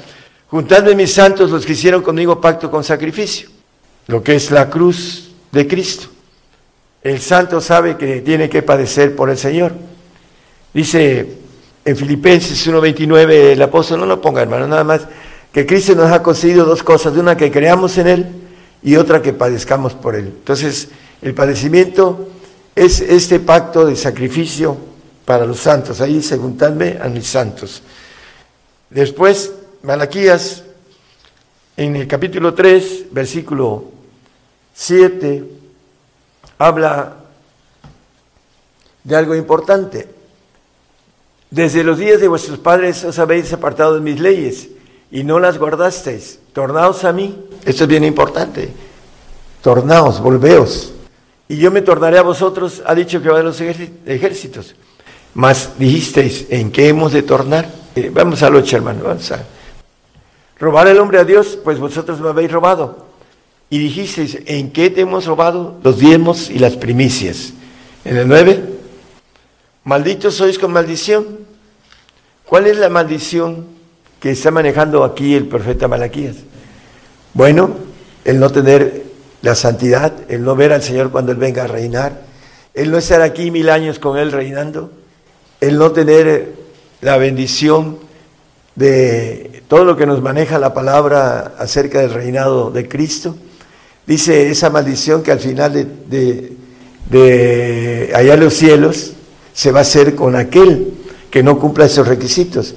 Juntadme 0.50 0.96
mis 0.96 1.14
santos 1.14 1.52
los 1.52 1.66
que 1.66 1.74
hicieron 1.74 2.02
conmigo 2.02 2.40
pacto 2.40 2.72
con 2.72 2.84
sacrificio, 2.84 3.50
lo 4.08 4.24
que 4.24 4.36
es 4.36 4.52
la 4.52 4.70
cruz 4.70 5.32
de 5.52 5.68
Cristo. 5.68 6.08
El 7.02 7.20
santo 7.20 7.62
sabe 7.62 7.98
que 7.98 8.22
tiene 8.22 8.50
que 8.50 8.62
padecer 8.62 9.16
por 9.16 9.30
el 9.30 9.38
Señor. 9.38 9.74
Dice 10.74 11.38
en 11.86 11.96
Filipenses 11.96 12.68
1.29 12.68 13.32
el 13.32 13.62
apóstol, 13.62 14.00
no 14.02 14.06
lo 14.06 14.20
ponga 14.20 14.42
hermano, 14.42 14.68
nada 14.68 14.84
más, 14.84 15.08
que 15.54 15.66
Cristo 15.66 15.96
nos 15.96 16.12
ha 16.12 16.22
concedido 16.22 16.66
dos 16.66 16.84
cosas, 16.84 17.16
una 17.16 17.38
que 17.38 17.50
creamos 17.50 17.98
en 17.98 18.08
Él 18.08 18.26
y 18.84 18.96
otra 18.96 19.22
que 19.22 19.34
padezcamos 19.34 19.94
por 19.94 20.16
Él. 20.16 20.26
Entonces, 20.26 20.90
el 21.22 21.34
padecimiento 21.34 22.30
es 22.76 23.02
este 23.02 23.40
pacto 23.40 23.86
de 23.86 23.96
sacrificio 23.96 24.78
para 25.28 25.46
los 25.46 25.60
santos. 25.60 26.00
Ahí 26.00 26.24
segundadme 26.24 26.98
a 27.02 27.10
mis 27.10 27.28
santos. 27.28 27.82
Después, 28.90 29.52
Malaquías, 29.84 30.64
en 31.76 31.98
el 31.98 32.08
capítulo 32.08 32.54
3, 32.54 33.08
versículo 33.12 33.92
7, 34.74 35.44
habla 36.58 37.18
de 39.04 39.16
algo 39.18 39.36
importante. 39.36 40.08
Desde 41.52 41.84
los 41.84 41.98
días 41.98 42.22
de 42.22 42.30
vuestros 42.30 42.60
padres 42.60 43.04
os 43.04 43.20
habéis 43.20 43.52
apartado 43.52 43.96
de 43.96 44.00
mis 44.00 44.22
leyes 44.22 44.70
y 45.12 45.26
no 45.26 45.40
las 45.40 45.58
guardasteis. 45.58 46.40
Tornaos 46.54 47.04
a 47.04 47.12
mí. 47.12 47.50
Esto 47.66 47.84
es 47.84 47.90
bien 47.90 48.06
importante. 48.06 48.70
Tornaos, 49.62 50.22
volveos. 50.22 50.94
Y 51.50 51.58
yo 51.58 51.70
me 51.70 51.82
tornaré 51.82 52.18
a 52.18 52.24
vosotros, 52.24 52.82
ha 52.86 52.96
dicho 52.96 53.22
que 53.22 53.28
va 53.28 53.40
de 53.40 53.44
los 53.44 53.60
ejércitos. 53.60 54.74
Mas 55.38 55.74
dijisteis, 55.78 56.48
¿en 56.50 56.72
qué 56.72 56.88
hemos 56.88 57.14
de 57.14 57.22
tornar? 57.22 57.70
Eh, 57.96 58.10
vamos 58.12 58.42
al 58.42 58.56
8, 58.56 58.78
hermano, 58.78 59.04
vamos 59.04 59.32
a... 59.32 59.46
Robar 60.58 60.88
el 60.88 60.98
hombre 60.98 61.20
a 61.20 61.26
Dios, 61.26 61.60
pues 61.64 61.78
vosotros 61.78 62.20
me 62.20 62.30
habéis 62.30 62.52
robado. 62.52 63.06
Y 63.70 63.78
dijisteis, 63.78 64.40
¿en 64.48 64.72
qué 64.72 64.90
te 64.90 65.02
hemos 65.02 65.28
robado? 65.28 65.78
Los 65.84 66.00
diezmos 66.00 66.50
y 66.50 66.58
las 66.58 66.76
primicias. 66.76 67.54
En 68.04 68.18
el 68.18 68.28
9, 68.28 68.64
malditos 69.84 70.34
sois 70.34 70.58
con 70.58 70.72
maldición. 70.72 71.38
¿Cuál 72.44 72.66
es 72.66 72.80
la 72.80 72.90
maldición 72.90 73.68
que 74.20 74.32
está 74.32 74.50
manejando 74.50 75.04
aquí 75.04 75.36
el 75.36 75.46
profeta 75.46 75.88
Malaquías? 75.88 76.38
Bueno, 77.36 77.76
el 78.26 78.40
no 78.40 78.50
tener 78.50 79.04
la 79.44 79.54
santidad, 79.54 80.14
el 80.30 80.44
no 80.44 80.56
ver 80.56 80.74
al 80.74 80.82
Señor 80.82 81.12
cuando 81.12 81.32
Él 81.32 81.38
venga 81.38 81.66
a 81.66 81.68
reinar, 81.68 82.24
el 82.74 82.90
no 82.90 82.98
estar 82.98 83.22
aquí 83.22 83.52
mil 83.52 83.70
años 83.70 84.00
con 84.00 84.18
Él 84.18 84.32
reinando, 84.32 84.97
el 85.60 85.78
no 85.78 85.92
tener 85.92 86.54
la 87.02 87.18
bendición 87.18 87.98
de 88.76 89.64
todo 89.68 89.84
lo 89.84 89.98
que 89.98 90.06
nos 90.06 90.22
maneja 90.22 90.60
la 90.60 90.74
palabra 90.74 91.56
acerca 91.58 92.00
del 92.00 92.14
reinado 92.14 92.72
de 92.72 92.88
Cristo, 92.88 93.36
dice 94.06 94.50
esa 94.50 94.70
maldición 94.70 95.24
que 95.24 95.32
al 95.32 95.40
final 95.40 95.74
de, 95.74 96.54
de, 97.10 98.12
allá 98.16 98.36
en 98.36 98.40
los 98.40 98.54
cielos 98.54 99.14
se 99.54 99.72
va 99.72 99.80
a 99.80 99.82
hacer 99.82 100.16
con 100.16 100.36
aquel 100.36 100.94
que 101.32 101.44
no 101.44 101.60
cumpla 101.60 101.86
esos 101.86 102.08
requisitos. 102.08 102.76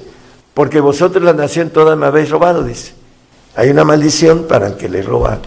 Porque 0.53 0.79
vosotros 0.79 1.23
la 1.23 1.33
nación 1.33 1.69
toda 1.69 1.95
me 1.95 2.07
habéis 2.07 2.29
robado, 2.29 2.63
dice. 2.63 2.93
Hay 3.55 3.69
una 3.69 3.83
maldición 3.83 4.47
para 4.47 4.67
el 4.67 4.75
que 4.75 4.89
le 4.89 5.01
roba 5.01 5.39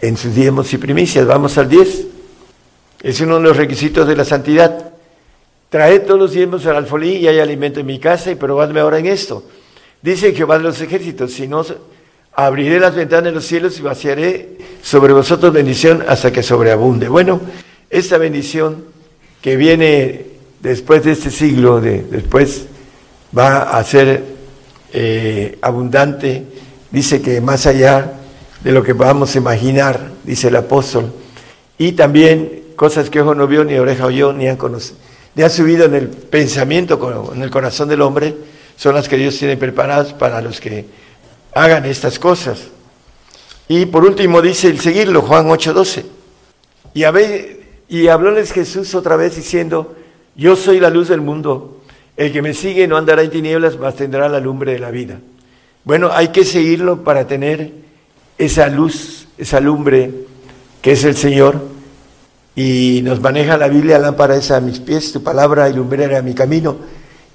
en 0.00 0.16
sus 0.16 0.34
diezmos 0.34 0.72
y 0.72 0.78
primicias. 0.78 1.26
Vamos 1.26 1.58
al 1.58 1.68
10. 1.68 2.06
Es 3.02 3.20
uno 3.20 3.36
de 3.36 3.42
los 3.42 3.56
requisitos 3.56 4.06
de 4.06 4.16
la 4.16 4.24
santidad. 4.24 4.91
Traed 5.72 6.02
todos 6.02 6.20
los 6.20 6.32
diezmos 6.32 6.66
al 6.66 6.76
alfolí 6.76 7.16
y 7.16 7.28
hay 7.28 7.38
alimento 7.38 7.80
en 7.80 7.86
mi 7.86 7.98
casa 7.98 8.30
y 8.30 8.34
probadme 8.34 8.80
ahora 8.80 8.98
en 8.98 9.06
esto. 9.06 9.42
Dice 10.02 10.34
Jehová 10.34 10.58
de 10.58 10.64
los 10.64 10.78
ejércitos, 10.82 11.32
si 11.32 11.48
no, 11.48 11.64
abriré 12.34 12.78
las 12.78 12.94
ventanas 12.94 13.24
de 13.24 13.32
los 13.32 13.46
cielos 13.46 13.78
y 13.78 13.82
vaciaré 13.82 14.58
sobre 14.82 15.14
vosotros 15.14 15.50
bendición 15.50 16.04
hasta 16.06 16.30
que 16.30 16.42
sobreabunde. 16.42 17.08
Bueno, 17.08 17.40
esta 17.88 18.18
bendición 18.18 18.84
que 19.40 19.56
viene 19.56 20.26
después 20.60 21.04
de 21.04 21.12
este 21.12 21.30
siglo, 21.30 21.80
de, 21.80 22.02
después 22.02 22.66
va 23.34 23.62
a 23.62 23.82
ser 23.82 24.22
eh, 24.92 25.56
abundante, 25.62 26.44
dice 26.90 27.22
que 27.22 27.40
más 27.40 27.66
allá 27.66 28.12
de 28.62 28.72
lo 28.72 28.82
que 28.82 28.94
podamos 28.94 29.36
imaginar, 29.36 30.10
dice 30.22 30.48
el 30.48 30.56
apóstol, 30.56 31.14
y 31.78 31.92
también 31.92 32.62
cosas 32.76 33.08
que 33.08 33.22
ojo 33.22 33.34
no 33.34 33.46
vio, 33.46 33.64
ni 33.64 33.78
oreja 33.78 34.04
oyó, 34.04 34.34
ni 34.34 34.48
han 34.48 34.58
conocido, 34.58 34.98
ni 35.34 35.42
han 35.42 35.50
subido 35.50 35.84
en 35.86 35.94
el 35.94 36.08
pensamiento, 36.08 37.32
en 37.34 37.42
el 37.42 37.50
corazón 37.50 37.88
del 37.88 38.02
hombre, 38.02 38.34
son 38.76 38.94
las 38.94 39.08
que 39.08 39.16
Dios 39.16 39.38
tiene 39.38 39.56
preparadas 39.56 40.12
para 40.12 40.40
los 40.40 40.60
que 40.60 40.86
hagan 41.54 41.84
estas 41.84 42.18
cosas. 42.18 42.68
Y 43.68 43.86
por 43.86 44.04
último 44.04 44.42
dice 44.42 44.68
el 44.68 44.80
seguirlo, 44.80 45.22
Juan 45.22 45.48
8:12. 45.48 46.04
Y, 46.94 47.04
y 47.96 48.08
hablóles 48.08 48.52
Jesús 48.52 48.94
otra 48.94 49.16
vez 49.16 49.36
diciendo, 49.36 49.94
yo 50.34 50.56
soy 50.56 50.80
la 50.80 50.90
luz 50.90 51.08
del 51.08 51.20
mundo, 51.20 51.82
el 52.16 52.32
que 52.32 52.42
me 52.42 52.54
sigue 52.54 52.86
no 52.86 52.96
andará 52.96 53.22
en 53.22 53.30
tinieblas, 53.30 53.78
mas 53.78 53.96
tendrá 53.96 54.28
la 54.28 54.40
lumbre 54.40 54.72
de 54.72 54.78
la 54.78 54.90
vida. 54.90 55.18
Bueno, 55.84 56.10
hay 56.12 56.28
que 56.28 56.44
seguirlo 56.44 57.02
para 57.02 57.26
tener 57.26 57.72
esa 58.38 58.68
luz, 58.68 59.26
esa 59.38 59.60
lumbre 59.60 60.10
que 60.80 60.92
es 60.92 61.04
el 61.04 61.16
Señor. 61.16 61.60
Y 62.54 63.00
nos 63.02 63.20
maneja 63.20 63.56
la 63.56 63.68
Biblia, 63.68 63.98
lámpara 63.98 64.36
es 64.36 64.50
a 64.50 64.60
mis 64.60 64.78
pies, 64.80 65.12
tu 65.12 65.22
palabra 65.22 65.68
y 65.68 65.72
lumbrera 65.72 66.18
a 66.18 66.22
mi 66.22 66.34
camino. 66.34 66.76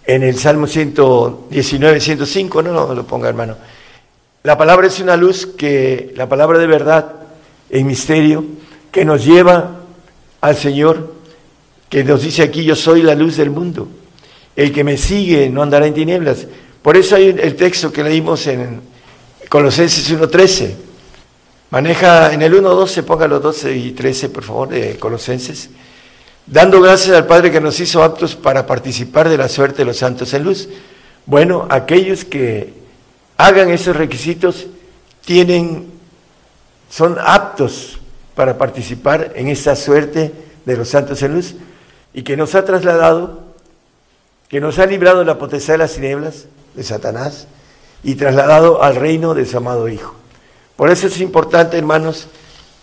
En 0.05 0.23
el 0.23 0.37
Salmo 0.37 0.67
119, 0.67 1.99
105, 1.99 2.61
no, 2.61 2.71
no 2.71 2.93
lo 2.93 3.05
ponga 3.05 3.27
hermano. 3.27 3.57
La 4.43 4.57
palabra 4.57 4.87
es 4.87 4.99
una 4.99 5.17
luz 5.17 5.47
que, 5.57 6.13
la 6.15 6.29
palabra 6.29 6.59
de 6.59 6.67
verdad, 6.67 7.13
en 7.69 7.87
misterio, 7.87 8.45
que 8.91 9.03
nos 9.03 9.25
lleva 9.25 9.81
al 10.39 10.55
Señor, 10.55 11.15
que 11.89 12.03
nos 12.03 12.21
dice 12.21 12.43
aquí, 12.43 12.63
yo 12.63 12.75
soy 12.75 13.01
la 13.01 13.15
luz 13.15 13.37
del 13.37 13.49
mundo. 13.49 13.87
El 14.55 14.71
que 14.71 14.83
me 14.83 14.97
sigue 14.97 15.49
no 15.49 15.63
andará 15.63 15.87
en 15.87 15.93
tinieblas. 15.93 16.47
Por 16.81 16.95
eso 16.95 17.15
hay 17.15 17.29
el 17.29 17.55
texto 17.55 17.91
que 17.91 18.03
leímos 18.03 18.45
en 18.47 18.81
Colosenses 19.49 20.09
1.13. 20.11 20.86
Maneja 21.69 22.33
en 22.33 22.41
el 22.41 22.53
1.12, 22.53 23.03
ponga 23.03 23.27
los 23.27 23.41
12 23.41 23.75
y 23.75 23.91
13, 23.91 24.29
por 24.29 24.43
favor, 24.43 24.69
de 24.69 24.97
Colosenses. 24.97 25.69
Dando 26.45 26.79
gracias 26.79 27.17
al 27.17 27.27
Padre 27.27 27.51
que 27.51 27.59
nos 27.59 27.77
hizo 27.81 28.01
aptos 28.01 28.35
para 28.35 28.65
participar 28.65 29.27
de 29.27 29.37
la 29.37 29.49
suerte 29.49 29.79
de 29.79 29.85
los 29.85 29.97
santos 29.97 30.33
en 30.33 30.43
luz. 30.45 30.69
Bueno, 31.25 31.67
aquellos 31.69 32.23
que 32.23 32.73
hagan 33.35 33.69
esos 33.69 33.97
requisitos, 33.97 34.67
tienen, 35.25 35.91
son 36.89 37.17
aptos 37.19 37.99
para 38.33 38.57
participar 38.57 39.33
en 39.35 39.49
esta 39.49 39.75
suerte 39.75 40.31
de 40.65 40.77
los 40.77 40.87
santos 40.87 41.21
en 41.21 41.33
luz 41.33 41.55
y 42.13 42.23
que 42.23 42.37
nos 42.37 42.55
ha 42.55 42.63
trasladado, 42.63 43.43
que 44.47 44.61
nos 44.61 44.79
ha 44.79 44.85
librado 44.85 45.19
de 45.19 45.25
la 45.25 45.37
potestad 45.37 45.73
de 45.73 45.79
las 45.79 45.95
tinieblas 45.95 46.45
de 46.75 46.83
Satanás 46.83 47.47
y 48.03 48.15
trasladado 48.15 48.81
al 48.81 48.95
reino 48.95 49.33
de 49.33 49.45
su 49.45 49.57
amado 49.57 49.89
Hijo. 49.89 50.15
Por 50.77 50.89
eso 50.89 51.07
es 51.07 51.19
importante, 51.19 51.77
hermanos, 51.77 52.27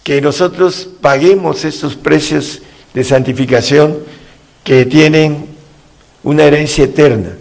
que 0.03 0.21
nosotros 0.21 0.89
paguemos 1.01 1.65
estos 1.65 1.97
precios 1.97 2.61
de 2.93 3.05
santificación 3.05 4.01
que 4.63 4.85
tienen 4.85 5.47
una 6.23 6.45
herencia 6.45 6.85
eterna. 6.85 7.37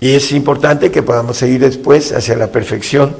Y 0.00 0.12
es 0.12 0.32
importante 0.32 0.90
que 0.90 1.02
podamos 1.02 1.36
seguir 1.36 1.60
después 1.60 2.12
hacia 2.12 2.36
la 2.36 2.50
perfección 2.50 3.14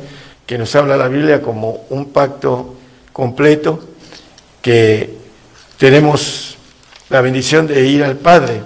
que 0.47 0.57
nos 0.57 0.75
habla 0.75 0.97
la 0.97 1.09
Biblia 1.09 1.43
como 1.43 1.85
un 1.91 2.11
pacto 2.11 2.77
completo, 3.13 3.85
que 4.63 5.15
tenemos 5.79 6.57
la 7.09 7.21
bendición 7.21 7.67
de 7.67 7.87
ir 7.87 8.03
al 8.03 8.17
Padre, 8.17 8.63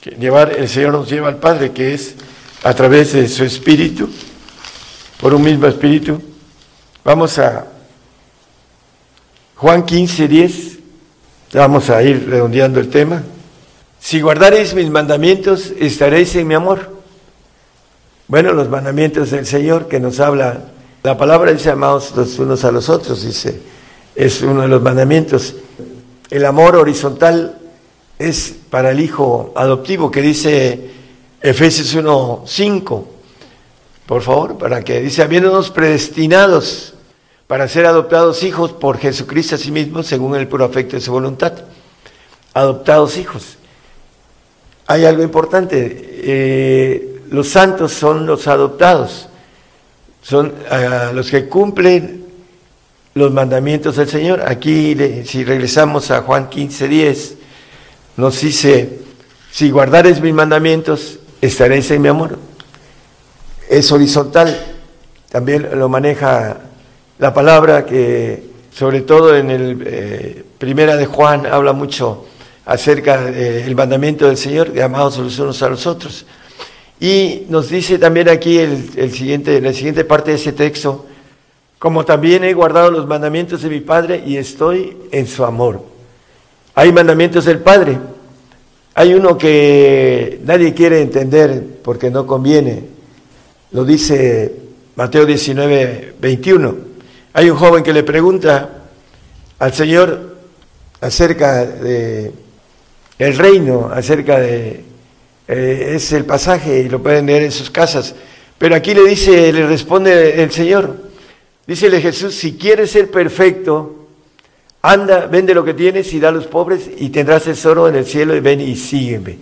que 0.00 0.10
llevar, 0.10 0.54
el 0.56 0.68
Señor 0.68 0.92
nos 0.92 1.10
lleva 1.10 1.28
al 1.28 1.36
Padre, 1.36 1.72
que 1.72 1.94
es 1.94 2.14
a 2.62 2.74
través 2.74 3.12
de 3.12 3.28
su 3.28 3.44
Espíritu, 3.44 4.08
por 5.20 5.34
un 5.34 5.42
mismo 5.42 5.66
Espíritu. 5.66 6.29
Vamos 7.04 7.38
a 7.38 7.66
Juan 9.56 9.84
15, 9.84 10.28
10, 10.28 10.78
vamos 11.52 11.90
a 11.90 12.02
ir 12.02 12.28
redondeando 12.28 12.80
el 12.80 12.88
tema. 12.88 13.22
Si 13.98 14.20
guardaréis 14.20 14.74
mis 14.74 14.90
mandamientos, 14.90 15.72
estaréis 15.78 16.34
en 16.36 16.48
mi 16.48 16.54
amor 16.54 17.00
bueno, 18.30 18.52
los 18.52 18.68
mandamientos 18.68 19.32
del 19.32 19.44
Señor 19.44 19.88
que 19.88 19.98
nos 19.98 20.20
habla, 20.20 20.66
la 21.02 21.18
palabra 21.18 21.52
dice 21.52 21.70
amados 21.70 22.12
los 22.14 22.38
unos 22.38 22.64
a 22.64 22.70
los 22.70 22.88
otros, 22.88 23.24
dice, 23.24 23.60
es 24.14 24.40
uno 24.42 24.62
de 24.62 24.68
los 24.68 24.80
mandamientos. 24.80 25.56
El 26.30 26.46
amor 26.46 26.76
horizontal 26.76 27.58
es 28.20 28.54
para 28.70 28.92
el 28.92 29.00
hijo 29.00 29.52
adoptivo 29.56 30.12
que 30.12 30.22
dice 30.22 30.92
Efesios 31.42 31.96
1.5, 31.96 33.04
por 34.10 34.22
favor, 34.22 34.58
para 34.58 34.82
que 34.82 35.00
dice, 35.00 35.22
habiéndonos 35.22 35.70
predestinados 35.70 36.94
para 37.46 37.68
ser 37.68 37.86
adoptados 37.86 38.42
hijos 38.42 38.72
por 38.72 38.98
Jesucristo 38.98 39.54
a 39.54 39.58
sí 39.58 39.70
mismo, 39.70 40.02
según 40.02 40.34
el 40.34 40.48
puro 40.48 40.64
afecto 40.64 40.96
de 40.96 41.00
su 41.00 41.12
voluntad. 41.12 41.52
Adoptados 42.52 43.16
hijos. 43.16 43.56
Hay 44.88 45.04
algo 45.04 45.22
importante. 45.22 45.96
Eh, 46.24 47.22
los 47.30 47.50
santos 47.50 47.92
son 47.92 48.26
los 48.26 48.48
adoptados, 48.48 49.28
son 50.22 50.54
ah, 50.68 51.12
los 51.14 51.30
que 51.30 51.46
cumplen 51.46 52.24
los 53.14 53.30
mandamientos 53.30 53.94
del 53.94 54.08
Señor. 54.08 54.42
Aquí, 54.44 54.96
si 55.24 55.44
regresamos 55.44 56.10
a 56.10 56.22
Juan 56.22 56.48
15, 56.48 56.88
10, 56.88 57.34
nos 58.16 58.40
dice, 58.40 58.98
si 59.52 59.70
guardares 59.70 60.20
mis 60.20 60.34
mandamientos, 60.34 61.20
estaréis 61.40 61.88
en 61.92 62.02
mi 62.02 62.08
amor. 62.08 62.49
Es 63.70 63.92
horizontal, 63.92 64.52
también 65.30 65.78
lo 65.78 65.88
maneja 65.88 66.56
la 67.20 67.32
palabra 67.32 67.86
que, 67.86 68.42
sobre 68.72 69.02
todo 69.02 69.36
en 69.36 69.48
el 69.48 69.84
eh, 69.86 70.44
primera 70.58 70.96
de 70.96 71.06
Juan, 71.06 71.46
habla 71.46 71.72
mucho 71.72 72.26
acerca 72.66 73.30
del 73.30 73.76
mandamiento 73.76 74.26
del 74.26 74.36
Señor, 74.36 74.72
de 74.72 74.82
amados 74.82 75.18
los 75.18 75.38
unos 75.38 75.62
a 75.62 75.68
los 75.68 75.86
otros. 75.86 76.26
Y 76.98 77.46
nos 77.48 77.68
dice 77.68 77.96
también 78.00 78.28
aquí 78.28 78.58
el, 78.58 79.12
siguiente, 79.12 79.60
la 79.60 79.72
siguiente 79.72 80.04
parte 80.04 80.32
de 80.32 80.38
ese 80.38 80.50
texto, 80.50 81.06
como 81.78 82.04
también 82.04 82.42
he 82.42 82.52
guardado 82.54 82.90
los 82.90 83.06
mandamientos 83.06 83.62
de 83.62 83.68
mi 83.68 83.78
Padre 83.78 84.24
y 84.26 84.36
estoy 84.36 84.96
en 85.12 85.28
su 85.28 85.44
amor. 85.44 85.80
Hay 86.74 86.90
mandamientos 86.90 87.44
del 87.44 87.60
Padre. 87.60 88.00
Hay 88.94 89.14
uno 89.14 89.38
que 89.38 90.40
nadie 90.44 90.74
quiere 90.74 91.02
entender 91.02 91.78
porque 91.84 92.10
no 92.10 92.26
conviene. 92.26 92.98
Lo 93.72 93.84
dice 93.84 94.52
Mateo 94.96 95.24
19, 95.24 96.14
21. 96.20 96.76
Hay 97.34 97.50
un 97.50 97.56
joven 97.56 97.84
que 97.84 97.92
le 97.92 98.02
pregunta 98.02 98.68
al 99.60 99.72
Señor 99.72 100.38
acerca 101.00 101.64
de 101.64 102.32
el 103.16 103.38
reino, 103.38 103.88
acerca 103.92 104.40
de 104.40 104.82
eh, 105.46 105.92
es 105.94 106.12
el 106.12 106.24
pasaje 106.24 106.80
y 106.80 106.88
lo 106.88 107.00
pueden 107.00 107.26
leer 107.26 107.44
en 107.44 107.52
sus 107.52 107.70
casas. 107.70 108.16
Pero 108.58 108.74
aquí 108.74 108.92
le 108.92 109.06
dice, 109.06 109.52
le 109.52 109.64
responde 109.66 110.42
el 110.42 110.50
Señor, 110.50 110.96
dícele 111.64 112.00
Jesús, 112.00 112.34
si 112.34 112.54
quieres 112.54 112.90
ser 112.90 113.08
perfecto, 113.08 114.08
anda, 114.82 115.26
vende 115.26 115.54
lo 115.54 115.64
que 115.64 115.74
tienes 115.74 116.12
y 116.12 116.18
da 116.18 116.30
a 116.30 116.32
los 116.32 116.48
pobres 116.48 116.90
y 116.98 117.10
tendrás 117.10 117.44
tesoro 117.44 117.88
en 117.88 117.94
el 117.94 118.04
cielo 118.04 118.34
y 118.34 118.40
ven 118.40 118.60
y 118.60 118.74
sígueme. 118.74 119.38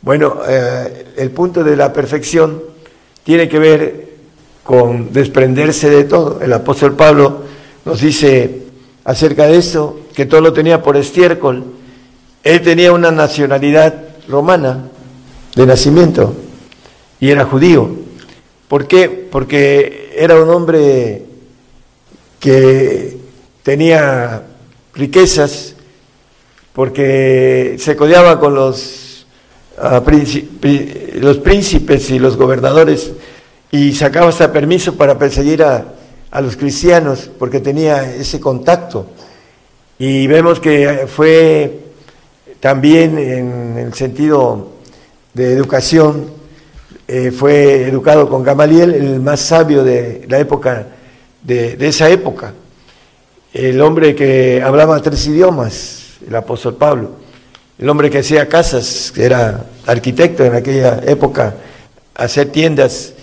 Bueno, 0.00 0.40
eh, 0.48 1.08
el 1.18 1.30
punto 1.30 1.62
de 1.62 1.76
la 1.76 1.92
perfección 1.92 2.70
tiene 3.24 3.48
que 3.48 3.58
ver 3.58 4.10
con 4.62 5.12
desprenderse 5.12 5.90
de 5.90 6.04
todo. 6.04 6.40
El 6.40 6.52
apóstol 6.52 6.94
Pablo 6.94 7.44
nos 7.84 8.00
dice 8.00 8.62
acerca 9.04 9.46
de 9.46 9.56
esto, 9.56 10.00
que 10.14 10.26
todo 10.26 10.40
lo 10.40 10.52
tenía 10.52 10.82
por 10.82 10.96
estiércol. 10.96 11.64
Él 12.44 12.60
tenía 12.62 12.92
una 12.92 13.10
nacionalidad 13.10 13.94
romana, 14.28 14.90
de 15.54 15.66
nacimiento 15.66 16.34
y 17.18 17.30
era 17.30 17.44
judío. 17.44 17.90
¿Por 18.68 18.86
qué? 18.86 19.08
Porque 19.08 20.12
era 20.16 20.40
un 20.40 20.48
hombre 20.48 21.24
que 22.38 23.18
tenía 23.62 24.42
riquezas 24.94 25.74
porque 26.72 27.76
se 27.78 27.96
codeaba 27.96 28.38
con 28.38 28.54
los, 28.54 29.09
ah, 29.80 30.02
los 31.14 31.38
príncipes 31.38 32.10
y 32.10 32.18
los 32.18 32.36
gobernadores 32.36 33.12
y 33.70 33.92
sacaba 33.94 34.28
hasta 34.28 34.52
permiso 34.52 34.96
para 34.96 35.18
perseguir 35.18 35.62
a, 35.62 35.84
a 36.30 36.40
los 36.40 36.56
cristianos 36.56 37.30
porque 37.38 37.60
tenía 37.60 38.14
ese 38.14 38.40
contacto. 38.40 39.06
Y 39.98 40.26
vemos 40.26 40.60
que 40.60 41.06
fue 41.06 41.80
también 42.60 43.18
en 43.18 43.78
el 43.78 43.94
sentido 43.94 44.68
de 45.34 45.52
educación, 45.52 46.26
eh, 47.06 47.30
fue 47.30 47.88
educado 47.88 48.28
con 48.28 48.42
Gamaliel, 48.42 48.94
el 48.94 49.20
más 49.20 49.40
sabio 49.40 49.82
de 49.82 50.26
la 50.28 50.38
época, 50.38 50.86
de, 51.42 51.76
de 51.76 51.88
esa 51.88 52.08
época, 52.08 52.52
el 53.52 53.80
hombre 53.80 54.14
que 54.14 54.62
hablaba 54.62 55.00
tres 55.00 55.26
idiomas, 55.26 56.18
el 56.26 56.34
apóstol 56.34 56.76
Pablo, 56.76 57.12
el 57.80 57.88
hombre 57.88 58.10
que 58.10 58.18
hacía 58.18 58.46
casas, 58.46 59.10
que 59.14 59.24
era 59.24 59.64
arquitecto 59.86 60.44
en 60.44 60.54
aquella 60.54 61.00
época, 61.06 61.54
hacer 62.14 62.52
tiendas 62.52 63.14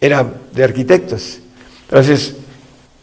era 0.00 0.26
de 0.52 0.64
arquitectos. 0.64 1.40
Entonces, 1.82 2.34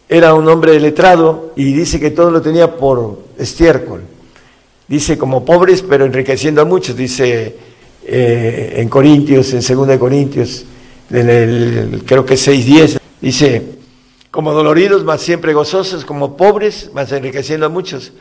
era 0.10 0.34
un 0.34 0.48
hombre 0.48 0.80
letrado 0.80 1.54
y 1.56 1.72
dice 1.72 2.00
que 2.00 2.10
todo 2.10 2.32
lo 2.32 2.42
tenía 2.42 2.76
por 2.76 3.20
estiércol. 3.38 4.02
Dice 4.88 5.16
como 5.16 5.46
pobres, 5.46 5.84
pero 5.88 6.06
enriqueciendo 6.06 6.62
a 6.62 6.66
muchos, 6.66 6.98
dice 6.98 7.58
eh, 8.06 8.74
en 8.78 8.90
Corintios, 8.90 9.54
en 9.54 9.88
2 9.88 9.98
Corintios, 10.00 10.66
creo 11.10 12.26
que 12.26 12.34
6.10, 12.34 13.00
dice, 13.22 13.62
como 14.32 14.52
doloridos, 14.52 15.04
más 15.04 15.22
siempre 15.22 15.54
gozosos, 15.54 16.06
como 16.06 16.36
pobres, 16.36 16.90
más 16.92 17.12
enriqueciendo 17.12 17.68
a 17.68 17.70
muchos, 17.70 18.14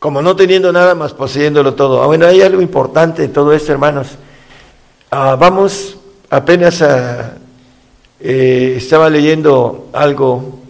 como 0.00 0.22
no 0.22 0.34
teniendo 0.34 0.72
nada, 0.72 0.94
más 0.94 1.12
poseyéndolo 1.12 1.74
todo. 1.74 2.02
Ah, 2.02 2.06
bueno, 2.06 2.26
hay 2.26 2.40
algo 2.40 2.62
importante 2.62 3.22
en 3.22 3.32
todo 3.32 3.52
esto, 3.52 3.70
hermanos. 3.70 4.08
Ah, 5.10 5.36
vamos 5.38 5.98
apenas. 6.30 6.82
Eh, 8.22 8.74
estaba 8.76 9.08
leyendo 9.08 9.88
algo 9.92 10.60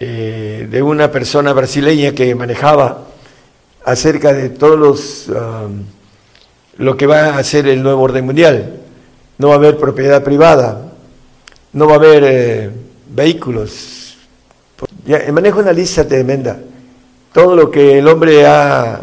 eh, 0.00 0.66
de 0.68 0.82
una 0.82 1.10
persona 1.12 1.52
brasileña 1.52 2.12
que 2.12 2.34
manejaba 2.34 3.04
acerca 3.84 4.32
de 4.32 4.50
todos 4.50 4.76
los 4.76 5.28
um, 5.28 5.84
lo 6.78 6.96
que 6.96 7.06
va 7.06 7.26
a 7.26 7.38
hacer 7.38 7.68
el 7.68 7.82
nuevo 7.82 8.02
orden 8.02 8.24
mundial. 8.26 8.80
No 9.38 9.48
va 9.48 9.54
a 9.54 9.58
haber 9.58 9.76
propiedad 9.76 10.24
privada, 10.24 10.92
no 11.72 11.86
va 11.86 11.92
a 11.92 11.96
haber 11.96 12.24
eh, 12.26 12.70
vehículos. 13.10 14.16
Ya, 15.04 15.20
manejo 15.32 15.60
una 15.60 15.72
lista 15.72 16.06
tremenda. 16.06 16.58
Todo 17.36 17.54
lo 17.54 17.70
que 17.70 17.98
el 17.98 18.08
hombre 18.08 18.46
ha 18.46 19.02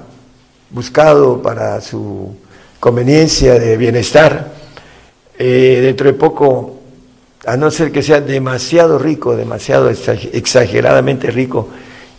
buscado 0.72 1.40
para 1.40 1.80
su 1.82 2.36
conveniencia 2.80 3.60
de 3.60 3.78
bienestar, 3.78 4.52
eh, 5.38 5.82
dentro 5.84 6.08
de 6.08 6.14
poco 6.14 6.80
a 7.46 7.56
no 7.58 7.70
ser 7.70 7.92
que 7.92 8.02
sea 8.02 8.22
demasiado 8.22 8.98
rico, 8.98 9.36
demasiado 9.36 9.88
exageradamente 9.88 11.30
rico, 11.30 11.70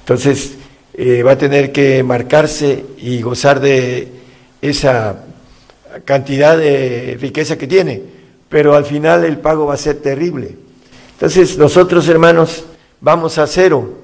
entonces 0.03 0.53
eh, 0.97 1.25
va 1.25 1.33
a 1.33 1.39
tener 1.39 1.73
que 1.73 2.05
marcarse 2.05 2.87
y 2.99 3.21
gozar 3.21 3.59
de 3.59 4.07
esa 4.63 5.25
cantidad 6.05 6.57
de 6.57 7.19
riqueza 7.21 7.59
que 7.59 7.67
tiene, 7.67 8.01
pero 8.49 8.77
al 8.77 8.85
final 8.85 9.25
el 9.25 9.39
pago 9.39 9.67
va 9.67 9.75
a 9.75 9.79
ser 9.79 9.97
terrible. 9.97 10.55
Entonces 11.15 11.59
nosotros, 11.59 12.07
hermanos, 12.07 12.67
vamos 13.01 13.37
a 13.39 13.49
cero, 13.49 14.04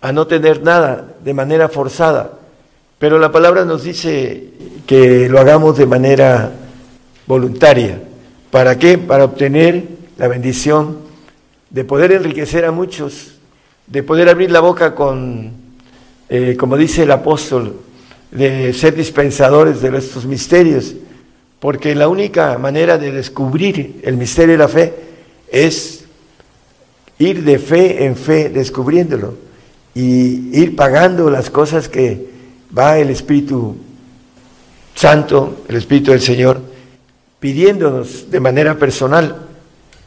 a 0.00 0.12
no 0.12 0.26
tener 0.26 0.62
nada 0.62 1.14
de 1.22 1.34
manera 1.34 1.68
forzada, 1.68 2.32
pero 2.98 3.18
la 3.18 3.32
palabra 3.32 3.64
nos 3.64 3.84
dice 3.84 4.48
que 4.86 5.28
lo 5.28 5.38
hagamos 5.38 5.76
de 5.76 5.86
manera 5.86 6.52
voluntaria. 7.26 8.00
¿Para 8.50 8.78
qué? 8.78 8.98
Para 8.98 9.24
obtener 9.24 9.84
la 10.16 10.28
bendición 10.28 10.98
de 11.68 11.84
poder 11.84 12.12
enriquecer 12.12 12.64
a 12.64 12.72
muchos, 12.72 13.34
de 13.86 14.02
poder 14.02 14.28
abrir 14.28 14.50
la 14.50 14.60
boca 14.60 14.94
con, 14.94 15.52
eh, 16.28 16.56
como 16.58 16.76
dice 16.76 17.04
el 17.04 17.10
apóstol, 17.10 17.76
de 18.30 18.72
ser 18.72 18.94
dispensadores 18.94 19.80
de 19.80 19.96
estos 19.96 20.24
misterios, 20.24 20.94
porque 21.58 21.94
la 21.94 22.08
única 22.08 22.56
manera 22.58 22.96
de 22.96 23.12
descubrir 23.12 24.00
el 24.02 24.16
misterio 24.16 24.52
de 24.52 24.58
la 24.58 24.68
fe 24.68 24.94
es 25.50 26.04
ir 27.18 27.44
de 27.44 27.58
fe 27.58 28.04
en 28.06 28.16
fe 28.16 28.48
descubriéndolo 28.48 29.49
y 29.94 30.58
ir 30.58 30.76
pagando 30.76 31.30
las 31.30 31.50
cosas 31.50 31.88
que 31.88 32.28
va 32.76 32.98
el 32.98 33.10
Espíritu 33.10 33.76
Santo, 34.94 35.62
el 35.68 35.76
Espíritu 35.76 36.12
del 36.12 36.20
Señor, 36.20 36.60
pidiéndonos 37.38 38.30
de 38.30 38.40
manera 38.40 38.76
personal 38.76 39.46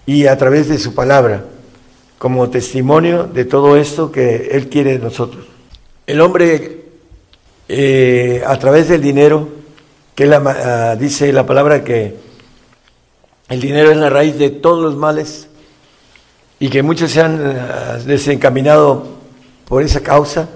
y 0.05 0.27
a 0.27 0.37
través 0.37 0.69
de 0.69 0.77
su 0.77 0.93
palabra, 0.93 1.45
como 2.17 2.49
testimonio 2.49 3.23
de 3.25 3.45
todo 3.45 3.75
esto 3.75 4.11
que 4.11 4.49
Él 4.51 4.69
quiere 4.69 4.93
de 4.93 4.99
nosotros. 4.99 5.45
El 6.05 6.21
hombre, 6.21 6.83
eh, 7.67 8.43
a 8.45 8.57
través 8.59 8.87
del 8.87 9.01
dinero, 9.01 9.49
que 10.15 10.25
la, 10.25 10.37
ah, 10.45 10.95
dice 10.95 11.33
la 11.33 11.45
palabra 11.45 11.83
que 11.83 12.15
el 13.49 13.59
dinero 13.59 13.91
es 13.91 13.97
la 13.97 14.09
raíz 14.09 14.37
de 14.37 14.49
todos 14.51 14.81
los 14.81 14.95
males 14.95 15.47
y 16.59 16.69
que 16.69 16.83
muchos 16.83 17.11
se 17.11 17.21
han 17.21 17.41
ah, 17.45 17.97
desencaminado 18.05 19.22
por 19.67 19.83
esa 19.83 20.01
causa, 20.01 20.49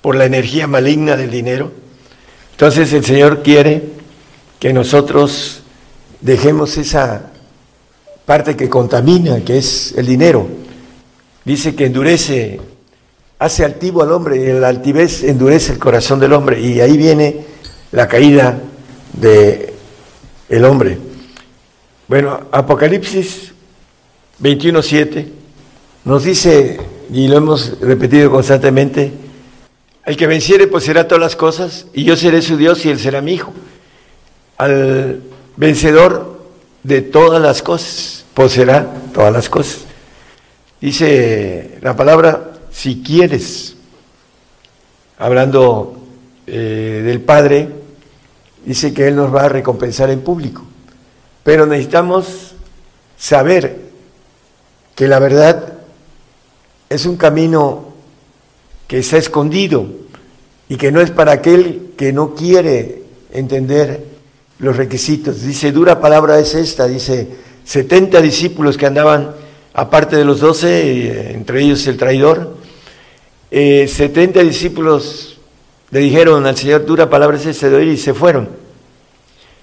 por 0.00 0.16
la 0.16 0.24
energía 0.24 0.66
maligna 0.66 1.16
del 1.16 1.30
dinero. 1.30 1.72
Entonces 2.52 2.92
el 2.92 3.04
Señor 3.04 3.42
quiere 3.42 3.82
que 4.58 4.72
nosotros 4.72 5.62
dejemos 6.20 6.76
esa 6.76 7.30
parte 8.24 8.56
que 8.56 8.68
contamina, 8.68 9.44
que 9.44 9.58
es 9.58 9.94
el 9.96 10.06
dinero. 10.06 10.48
Dice 11.44 11.74
que 11.74 11.86
endurece, 11.86 12.60
hace 13.38 13.64
altivo 13.64 14.02
al 14.02 14.12
hombre 14.12 14.36
y 14.36 14.58
la 14.58 14.68
altivez 14.68 15.22
endurece 15.22 15.72
el 15.72 15.78
corazón 15.78 16.20
del 16.20 16.32
hombre 16.32 16.60
y 16.60 16.80
ahí 16.80 16.96
viene 16.96 17.44
la 17.92 18.08
caída 18.08 18.60
de 19.14 19.72
el 20.48 20.64
hombre. 20.64 20.98
Bueno, 22.06 22.48
Apocalipsis 22.50 23.52
21.7 24.42 25.26
nos 26.04 26.24
dice, 26.24 26.80
y 27.12 27.28
lo 27.28 27.36
hemos 27.36 27.80
repetido 27.80 28.30
constantemente, 28.30 29.12
el 30.04 30.16
que 30.16 30.26
venciere 30.26 30.66
pues 30.66 30.84
será 30.84 31.06
todas 31.06 31.20
las 31.20 31.36
cosas, 31.36 31.86
y 31.92 32.04
yo 32.04 32.16
seré 32.16 32.42
su 32.42 32.56
Dios 32.56 32.84
y 32.84 32.90
él 32.90 32.98
será 32.98 33.20
mi 33.20 33.34
hijo. 33.34 33.52
Al 34.56 35.22
vencedor 35.56 36.38
de 36.82 37.02
todas 37.02 37.40
las 37.40 37.62
cosas 37.62 38.24
poseerá 38.34 38.86
todas 39.12 39.32
las 39.32 39.48
cosas. 39.48 39.80
Dice 40.80 41.78
la 41.82 41.96
palabra, 41.96 42.52
si 42.70 43.02
quieres, 43.02 43.76
hablando 45.18 45.96
eh, 46.46 47.02
del 47.04 47.20
Padre, 47.20 47.68
dice 48.64 48.94
que 48.94 49.08
Él 49.08 49.16
nos 49.16 49.34
va 49.34 49.42
a 49.42 49.48
recompensar 49.48 50.10
en 50.10 50.20
público. 50.20 50.62
Pero 51.42 51.66
necesitamos 51.66 52.54
saber 53.16 53.76
que 54.94 55.08
la 55.08 55.18
verdad 55.18 55.77
es 56.88 57.06
un 57.06 57.16
camino 57.16 57.92
que 58.86 58.98
está 58.98 59.18
escondido 59.18 59.86
y 60.68 60.76
que 60.76 60.90
no 60.90 61.00
es 61.00 61.10
para 61.10 61.32
aquel 61.32 61.92
que 61.96 62.12
no 62.12 62.34
quiere 62.34 63.02
entender 63.32 64.04
los 64.58 64.76
requisitos. 64.76 65.42
Dice, 65.42 65.72
dura 65.72 66.00
palabra 66.00 66.38
es 66.38 66.54
esta, 66.54 66.86
dice, 66.86 67.28
70 67.64 68.20
discípulos 68.20 68.76
que 68.76 68.86
andaban, 68.86 69.34
aparte 69.74 70.16
de 70.16 70.24
los 70.24 70.40
12, 70.40 70.68
eh, 70.68 71.32
entre 71.32 71.62
ellos 71.62 71.86
el 71.86 71.96
traidor, 71.96 72.56
70 73.50 74.40
eh, 74.40 74.44
discípulos 74.44 75.38
le 75.90 76.00
dijeron 76.00 76.44
al 76.46 76.56
Señor, 76.56 76.84
dura 76.84 77.08
palabra 77.08 77.36
es 77.36 77.46
esta 77.46 77.68
de 77.68 77.84
y 77.84 77.96
se 77.96 78.12
fueron. 78.12 78.48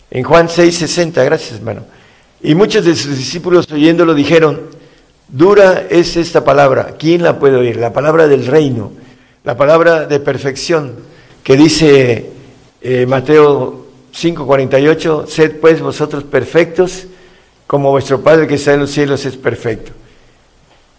En 0.10 0.24
Juan 0.24 0.50
6, 0.50 0.76
60, 0.76 1.24
gracias 1.24 1.58
hermano. 1.58 1.86
Y 2.42 2.56
muchos 2.56 2.86
de 2.86 2.96
sus 2.96 3.18
discípulos 3.18 3.68
oyéndolo 3.72 4.14
dijeron, 4.14 4.62
dura 5.28 5.86
es 5.90 6.18
esta 6.18 6.44
palabra, 6.44 6.96
¿quién 6.98 7.24
la 7.24 7.40
puede 7.40 7.58
oír? 7.58 7.78
La 7.78 7.94
palabra 7.94 8.28
del 8.28 8.46
reino, 8.46 8.92
la 9.44 9.58
palabra 9.58 10.06
de 10.06 10.20
perfección, 10.20 10.96
que 11.44 11.56
dice 11.56 12.32
eh, 12.82 13.06
Mateo 13.06 13.86
5, 14.12 14.46
48, 14.46 15.26
sed 15.28 15.60
pues 15.60 15.82
vosotros 15.82 16.24
perfectos 16.24 17.08
como 17.68 17.92
vuestro 17.92 18.22
Padre 18.22 18.48
que 18.48 18.56
está 18.56 18.74
en 18.74 18.82
los 18.82 18.92
cielos 18.92 19.26
es 19.26 19.38
perfecto. 19.38 19.92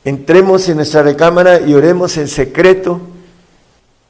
Entremos 0.05 0.69
en 0.69 0.77
nuestra 0.77 1.03
recámara 1.03 1.61
y 1.61 1.75
oremos 1.75 2.17
en 2.17 2.29
secreto 2.29 3.01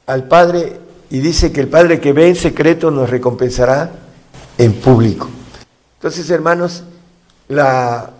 al 0.05 0.27
Padre 0.27 0.79
y 1.09 1.19
dice 1.19 1.51
que 1.51 1.61
el 1.61 1.67
Padre 1.67 1.99
que 1.99 2.13
ve 2.13 2.27
en 2.27 2.35
secreto 2.35 2.91
nos 2.91 3.09
recompensará 3.09 3.91
en 4.57 4.73
público. 4.73 5.29
Entonces, 5.97 6.29
hermanos, 6.29 6.83
la, 7.47 8.11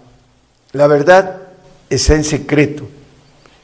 la 0.71 0.87
verdad 0.87 1.46
está 1.89 2.15
en 2.15 2.23
secreto. 2.23 2.87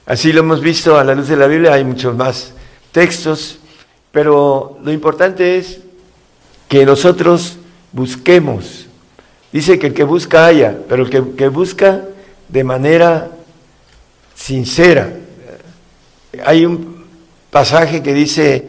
Así 0.06 0.34
lo 0.34 0.42
hemos 0.42 0.62
visto 0.62 0.98
a 0.98 1.04
la 1.04 1.16
luz 1.16 1.28
de 1.28 1.38
la 1.38 1.48
Biblia, 1.48 1.74
hay 1.74 1.84
muchos 1.84 2.16
más 2.16 2.54
textos, 2.92 3.60
pero 4.12 4.78
lo 4.84 4.92
importante 4.92 5.58
es 5.58 5.80
que 6.68 6.86
nosotros 6.86 7.58
busquemos. 7.92 8.88
Dice 9.52 9.80
que 9.80 9.88
el 9.88 9.94
que 9.94 10.04
busca 10.04 10.46
haya, 10.46 10.78
pero 10.90 11.04
el 11.04 11.10
que, 11.10 11.36
que 11.36 11.48
busca 11.48 12.02
de 12.50 12.64
manera 12.64 13.32
sincera. 14.36 15.14
Hay 16.46 16.66
un 16.66 17.06
pasaje 17.50 18.02
que 18.02 18.14
dice, 18.14 18.68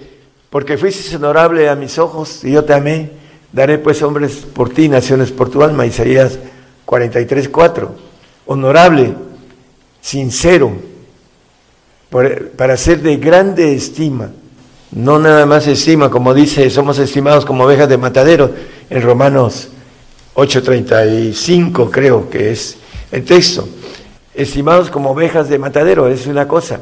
porque 0.51 0.79
fuiste 0.79 1.17
honorable 1.17 1.69
a 1.69 1.75
mis 1.75 1.99
ojos 1.99 2.45
y 2.45 2.53
yo 2.53 2.65
te 2.65 2.75
amé, 2.75 3.11
daré 3.53 3.79
pues 3.79 4.03
hombres 4.03 4.37
por 4.37 4.71
ti, 4.71 4.89
naciones 4.89 5.33
por 5.33 5.51
tu 5.51 5.63
alma, 5.63 5.87
Isaías 5.87 6.39
43, 6.85 7.49
4. 7.49 7.95
Honorable, 8.47 9.15
sincero, 10.05 10.71
para 12.57 12.77
ser 12.77 13.01
de 13.01 13.17
grande 13.17 13.75
estima, 13.75 14.33
no 14.93 15.19
nada 15.19 15.47
más 15.47 15.67
estima, 15.67 16.11
como 16.11 16.35
dice, 16.35 16.69
somos 16.69 16.99
estimados 16.99 17.47
como 17.47 17.65
ovejas 17.65 17.89
de 17.89 17.97
matadero, 17.97 18.53
en 18.91 19.01
Romanos 19.01 19.69
8:35 20.35 21.91
creo 21.91 22.29
que 22.29 22.53
es 22.53 22.77
el 23.11 23.25
texto, 23.25 23.67
estimados 24.35 24.91
como 24.91 25.11
ovejas 25.11 25.49
de 25.49 25.59
matadero, 25.59 26.07
es 26.07 26.27
una 26.27 26.47
cosa, 26.47 26.81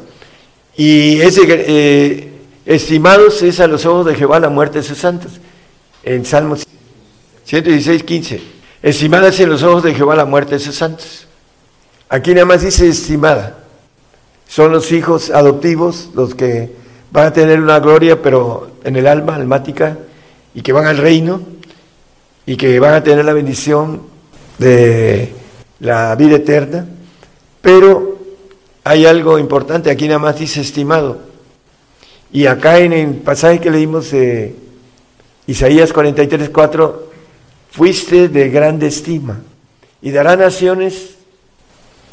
y 0.75 1.21
ese, 1.21 1.43
eh, 1.47 2.29
estimados 2.65 3.41
es 3.41 3.61
a 3.61 3.67
los 3.67 3.85
ojos 3.85 4.05
de 4.05 4.15
Jehová 4.15 4.41
la 4.41 4.49
muerte 4.49 4.79
de 4.79 4.83
sus 4.83 4.97
santos, 4.97 5.31
en 6.03 6.25
Salmos 6.25 6.67
116, 7.45 8.03
15, 8.03 8.41
estimadas 8.81 9.39
en 9.39 9.49
los 9.49 9.63
ojos 9.63 9.81
de 9.81 9.95
Jehová 9.95 10.13
la 10.13 10.25
muerte 10.25 10.55
de 10.55 10.59
sus 10.59 10.75
santos. 10.75 11.27
Aquí 12.13 12.35
nada 12.35 12.45
más 12.45 12.61
dice 12.61 12.87
estimada. 12.87 13.57
Son 14.47 14.71
los 14.71 14.91
hijos 14.91 15.31
adoptivos 15.31 16.11
los 16.13 16.35
que 16.35 16.69
van 17.09 17.25
a 17.25 17.33
tener 17.33 17.59
una 17.59 17.79
gloria, 17.79 18.21
pero 18.21 18.69
en 18.83 18.95
el 18.97 19.07
alma 19.07 19.33
almática, 19.33 19.97
y 20.53 20.61
que 20.61 20.73
van 20.73 20.85
al 20.85 20.99
reino, 20.99 21.41
y 22.45 22.55
que 22.55 22.79
van 22.79 22.93
a 22.93 23.03
tener 23.03 23.25
la 23.25 23.33
bendición 23.33 24.03
de 24.59 25.33
la 25.79 26.13
vida 26.13 26.35
eterna. 26.35 26.85
Pero 27.63 28.19
hay 28.83 29.07
algo 29.07 29.39
importante, 29.39 29.89
aquí 29.89 30.07
nada 30.07 30.19
más 30.19 30.37
dice 30.37 30.61
estimado. 30.61 31.17
Y 32.31 32.45
acá 32.45 32.77
en 32.77 32.93
el 32.93 33.15
pasaje 33.15 33.59
que 33.59 33.71
leímos 33.71 34.11
de 34.11 34.55
Isaías 35.47 35.91
43, 35.91 36.51
4, 36.51 37.09
fuiste 37.71 38.29
de 38.29 38.49
grande 38.49 38.85
estima 38.85 39.41
y 39.99 40.11
dará 40.11 40.35
naciones 40.35 41.22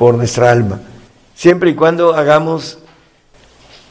por 0.00 0.14
nuestra 0.14 0.50
alma, 0.50 0.80
siempre 1.34 1.68
y 1.68 1.74
cuando 1.74 2.14
hagamos 2.14 2.78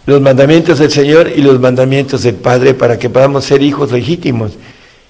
los 0.07 0.19
mandamientos 0.19 0.79
del 0.79 0.89
Señor 0.89 1.29
y 1.35 1.43
los 1.43 1.59
mandamientos 1.59 2.23
del 2.23 2.33
Padre 2.33 2.73
para 2.73 2.97
que 2.97 3.11
podamos 3.11 3.45
ser 3.45 3.61
hijos 3.61 3.91
legítimos. 3.91 4.53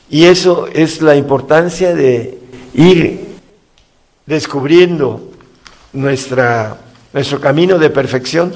Y 0.09 0.25
eso 0.25 0.67
es 0.67 1.01
la 1.01 1.15
importancia 1.15 1.95
de 1.95 2.37
ir 2.73 3.27
descubriendo 4.25 5.31
nuestra, 5.93 6.75
nuestro 7.13 7.39
camino 7.39 7.79
de 7.79 7.91
perfección. 7.91 8.51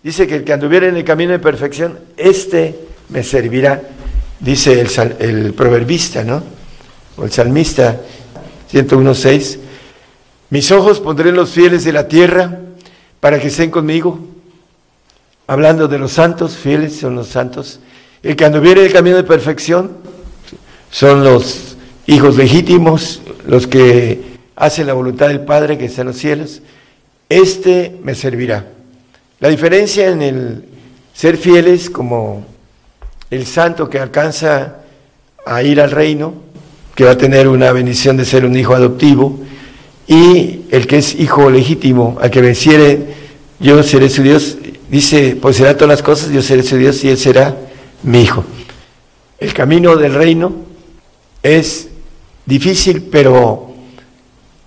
Dice 0.00 0.28
que 0.28 0.36
el 0.36 0.44
que 0.44 0.52
anduviera 0.52 0.86
en 0.86 0.96
el 0.96 1.02
camino 1.02 1.32
de 1.32 1.40
perfección, 1.40 1.98
este 2.16 2.78
me 3.08 3.24
servirá, 3.24 3.82
dice 4.38 4.80
el, 4.80 5.16
el 5.18 5.52
proverbista, 5.52 6.22
¿no? 6.22 6.44
O 7.16 7.24
el 7.24 7.32
salmista 7.32 8.00
101.6. 8.72 9.67
Mis 10.50 10.72
ojos 10.72 10.98
pondré 11.00 11.28
en 11.28 11.36
los 11.36 11.50
fieles 11.50 11.84
de 11.84 11.92
la 11.92 12.08
tierra 12.08 12.60
para 13.20 13.38
que 13.38 13.48
estén 13.48 13.70
conmigo. 13.70 14.18
Hablando 15.46 15.88
de 15.88 15.98
los 15.98 16.12
santos, 16.12 16.56
fieles 16.56 16.96
son 16.96 17.14
los 17.14 17.28
santos. 17.28 17.80
El 18.22 18.34
que 18.34 18.46
anduviere 18.46 18.84
el 18.84 18.92
camino 18.92 19.16
de 19.16 19.24
perfección 19.24 19.92
son 20.90 21.22
los 21.22 21.76
hijos 22.06 22.36
legítimos, 22.36 23.20
los 23.46 23.66
que 23.66 24.38
hacen 24.56 24.86
la 24.86 24.94
voluntad 24.94 25.28
del 25.28 25.40
Padre 25.40 25.76
que 25.76 25.84
está 25.84 26.00
en 26.00 26.08
los 26.08 26.16
cielos. 26.16 26.62
Este 27.28 27.94
me 28.02 28.14
servirá. 28.14 28.66
La 29.40 29.50
diferencia 29.50 30.08
en 30.08 30.22
el 30.22 30.64
ser 31.12 31.36
fieles 31.36 31.90
como 31.90 32.46
el 33.30 33.44
santo 33.46 33.88
que 33.90 34.00
alcanza 34.00 34.78
a 35.44 35.62
ir 35.62 35.80
al 35.80 35.90
reino, 35.90 36.34
que 36.94 37.04
va 37.04 37.12
a 37.12 37.18
tener 37.18 37.48
una 37.48 37.70
bendición 37.72 38.16
de 38.16 38.24
ser 38.24 38.46
un 38.46 38.56
hijo 38.56 38.74
adoptivo, 38.74 39.38
y 40.08 40.62
el 40.70 40.86
que 40.86 40.96
es 40.98 41.14
hijo 41.14 41.50
legítimo, 41.50 42.16
al 42.20 42.30
que 42.30 42.40
venciere, 42.40 43.14
yo 43.60 43.82
seré 43.82 44.08
su 44.08 44.22
Dios, 44.22 44.56
dice, 44.90 45.36
pues 45.40 45.56
será 45.56 45.74
todas 45.74 45.90
las 45.90 46.02
cosas, 46.02 46.30
yo 46.30 46.40
seré 46.40 46.62
su 46.62 46.76
Dios 46.76 47.04
y 47.04 47.10
él 47.10 47.18
será 47.18 47.54
mi 48.02 48.22
hijo. 48.22 48.42
El 49.38 49.52
camino 49.52 49.96
del 49.96 50.14
reino 50.14 50.54
es 51.42 51.88
difícil, 52.46 53.02
pero 53.02 53.74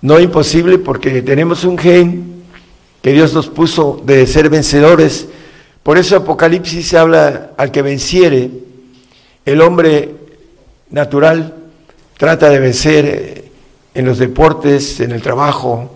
no 0.00 0.20
imposible 0.20 0.78
porque 0.78 1.22
tenemos 1.22 1.64
un 1.64 1.76
gen 1.76 2.44
que 3.02 3.12
Dios 3.12 3.34
nos 3.34 3.48
puso 3.48 4.00
de 4.04 4.26
ser 4.28 4.48
vencedores. 4.48 5.26
Por 5.82 5.98
eso 5.98 6.16
Apocalipsis 6.16 6.94
habla 6.94 7.50
al 7.56 7.72
que 7.72 7.82
venciere, 7.82 8.48
el 9.44 9.60
hombre 9.60 10.14
natural 10.90 11.56
trata 12.16 12.48
de 12.48 12.60
vencer 12.60 13.41
en 13.94 14.06
los 14.06 14.18
deportes, 14.18 15.00
en 15.00 15.12
el 15.12 15.22
trabajo, 15.22 15.90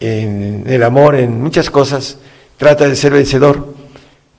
en 0.00 0.64
el 0.66 0.82
amor, 0.82 1.14
en 1.14 1.42
muchas 1.42 1.70
cosas, 1.70 2.18
trata 2.56 2.88
de 2.88 2.96
ser 2.96 3.12
vencedor. 3.12 3.74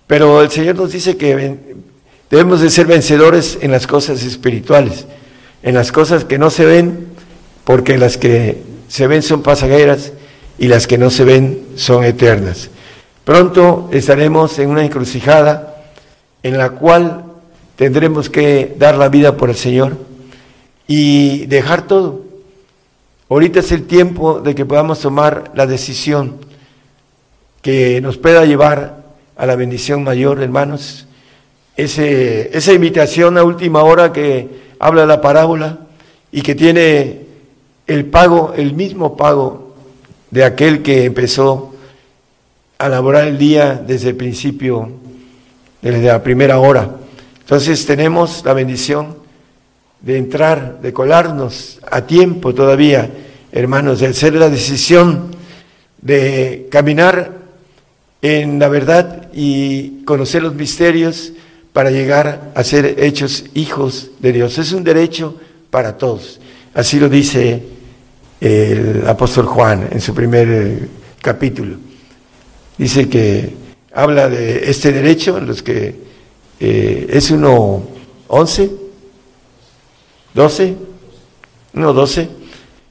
Pero 0.08 0.42
el 0.42 0.52
Señor 0.52 0.76
nos 0.76 0.92
dice 0.92 1.18
que 1.18 1.58
debemos 2.30 2.62
de 2.62 2.70
ser 2.70 2.86
vencedores 2.86 3.58
en 3.62 3.72
las 3.72 3.88
cosas 3.88 4.24
espirituales, 4.24 5.06
en 5.64 5.76
las 5.76 5.92
cosas 5.92 6.26
que 6.26 6.38
no 6.38 6.50
se 6.50 6.66
ven, 6.66 7.08
porque 7.64 7.98
las 7.98 8.18
que 8.18 8.62
se 8.88 9.08
ven 9.08 9.24
son 9.24 9.42
pasajeras 9.42 10.14
y 10.58 10.68
las 10.68 10.88
que 10.88 10.98
no 10.98 11.10
se 11.10 11.24
ven 11.24 11.66
son 11.76 12.04
eternas. 12.04 12.70
Pronto 13.24 13.90
estaremos 13.92 14.60
en 14.60 14.70
una 14.70 14.86
encrucijada 14.86 15.84
en 16.44 16.60
la 16.60 16.70
cual 16.70 17.26
tendremos 17.76 18.30
que 18.30 18.76
dar 18.78 18.98
la 18.98 19.10
vida 19.10 19.36
por 19.36 19.50
el 19.50 19.56
Señor 19.56 19.98
y 20.88 21.48
dejar 21.48 21.88
todo 21.88 22.25
Ahorita 23.28 23.60
es 23.60 23.72
el 23.72 23.88
tiempo 23.88 24.40
de 24.40 24.54
que 24.54 24.66
podamos 24.66 25.00
tomar 25.00 25.52
la 25.56 25.66
decisión 25.66 26.36
que 27.64 28.00
nos 28.00 28.18
pueda 28.18 28.46
llevar 28.46 29.04
a 29.36 29.46
la 29.48 29.56
bendición 29.56 30.04
mayor, 30.04 30.44
hermanos. 30.44 31.08
Ese, 31.76 32.56
esa 32.56 32.74
invitación 32.74 33.40
a 33.40 33.44
última 33.44 33.84
hora 33.84 34.14
que 34.14 34.48
habla 34.78 35.08
la 35.08 35.22
parábola 35.22 35.80
y 36.32 36.44
que 36.44 36.54
tiene 36.54 37.22
el 37.88 38.06
pago, 38.06 38.54
el 38.56 38.76
mismo 38.76 39.18
pago 39.18 39.74
de 40.30 40.44
aquel 40.44 40.84
que 40.84 41.06
empezó 41.06 41.74
a 42.78 42.90
laborar 42.90 43.28
el 43.28 43.40
día 43.40 43.74
desde 43.74 44.10
el 44.10 44.16
principio, 44.18 44.92
desde 45.82 46.04
la 46.04 46.22
primera 46.22 46.60
hora. 46.60 46.98
Entonces 47.40 47.88
tenemos 47.88 48.46
la 48.46 48.54
bendición 48.54 49.25
de 50.06 50.18
entrar, 50.18 50.82
de 50.82 50.94
colarnos 50.94 51.80
a 51.90 52.06
tiempo 52.06 52.54
todavía, 52.54 53.10
hermanos, 53.52 54.00
de 54.00 54.08
hacer 54.08 54.36
la 54.36 54.50
decisión 54.50 55.32
de 56.00 56.68
caminar 56.70 57.32
en 58.22 58.60
la 58.60 58.68
verdad 58.70 59.30
y 59.34 60.04
conocer 60.06 60.44
los 60.44 60.54
misterios 60.54 61.34
para 61.74 61.90
llegar 61.90 62.52
a 62.54 62.64
ser 62.64 62.98
hechos 63.00 63.46
hijos 63.56 64.12
de 64.20 64.32
Dios. 64.32 64.60
Es 64.60 64.74
un 64.74 64.84
derecho 64.84 65.38
para 65.72 65.98
todos. 65.98 66.40
Así 66.76 67.00
lo 67.00 67.10
dice 67.10 67.64
el 68.40 69.04
apóstol 69.08 69.48
Juan 69.48 69.90
en 69.92 70.02
su 70.02 70.14
primer 70.14 70.88
capítulo. 71.20 71.78
Dice 72.78 73.10
que 73.10 73.54
habla 73.92 74.30
de 74.30 74.70
este 74.70 74.92
derecho, 74.92 75.40
los 75.40 75.64
que 75.64 75.96
eh, 76.60 77.08
es 77.10 77.32
uno 77.32 77.84
once, 78.28 78.85
¿Doce? 80.36 80.76
No, 81.72 81.94
doce. 81.94 82.30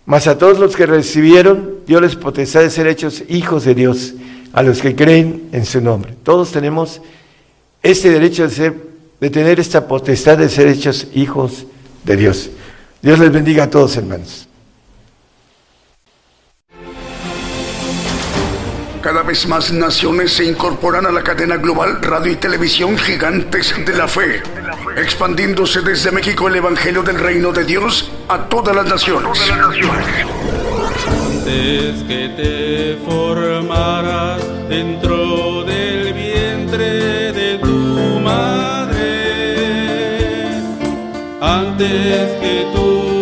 Mas 0.06 0.26
a 0.26 0.38
todos 0.38 0.58
los 0.58 0.74
que 0.74 0.86
recibieron, 0.86 1.80
Dios 1.86 2.00
les 2.00 2.16
potestad 2.16 2.62
de 2.62 2.70
ser 2.70 2.86
hechos 2.86 3.22
hijos 3.28 3.64
de 3.64 3.74
Dios, 3.74 4.14
a 4.54 4.62
los 4.62 4.80
que 4.80 4.96
creen 4.96 5.50
en 5.52 5.66
su 5.66 5.82
nombre. 5.82 6.14
Todos 6.22 6.52
tenemos 6.52 7.02
este 7.82 8.10
derecho 8.10 8.44
de, 8.44 8.50
ser, 8.50 8.74
de 9.20 9.28
tener 9.28 9.60
esta 9.60 9.86
potestad 9.86 10.38
de 10.38 10.48
ser 10.48 10.68
hechos 10.68 11.06
hijos 11.14 11.66
de 12.02 12.16
Dios. 12.16 12.50
Dios 13.02 13.18
les 13.18 13.30
bendiga 13.30 13.64
a 13.64 13.70
todos, 13.70 13.94
hermanos. 13.98 14.48
Cada 19.02 19.22
vez 19.22 19.46
más 19.46 19.70
naciones 19.70 20.32
se 20.32 20.46
incorporan 20.46 21.04
a 21.04 21.12
la 21.12 21.22
cadena 21.22 21.58
global 21.58 22.00
radio 22.00 22.32
y 22.32 22.36
televisión 22.36 22.96
gigantes 22.96 23.74
de 23.84 23.94
la 23.94 24.08
fe, 24.08 24.42
expandiéndose 24.96 25.80
desde 25.82 26.10
México 26.10 26.48
el 26.48 26.56
Evangelio 26.56 27.02
del 27.02 27.18
Reino 27.18 27.52
de 27.52 27.64
Dios 27.64 28.10
a 28.28 28.38
todas 28.48 28.74
las 28.74 28.86
naciones. 28.86 29.38
Antes 31.26 32.02
que 32.04 32.28
te 32.36 32.98
formaras 33.04 34.42
dentro 34.68 35.64
del 35.64 36.12
vientre 36.12 37.32
de 37.32 37.58
tu 37.58 38.20
madre, 38.20 39.02
antes 41.40 42.40
que 42.40 42.66
tú 42.74 43.13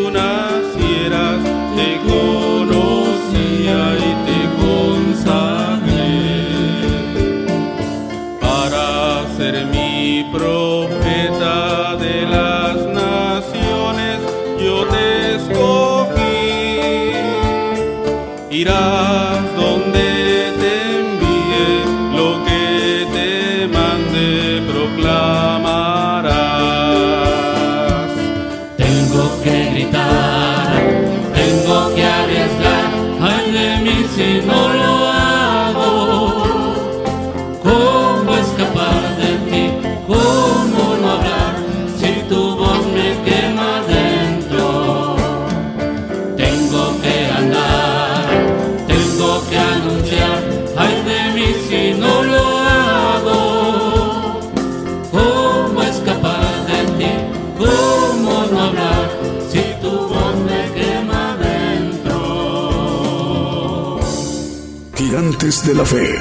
Gigantes 65.43 65.67
de 65.67 65.75
la 65.75 65.85
Fe. 65.85 66.15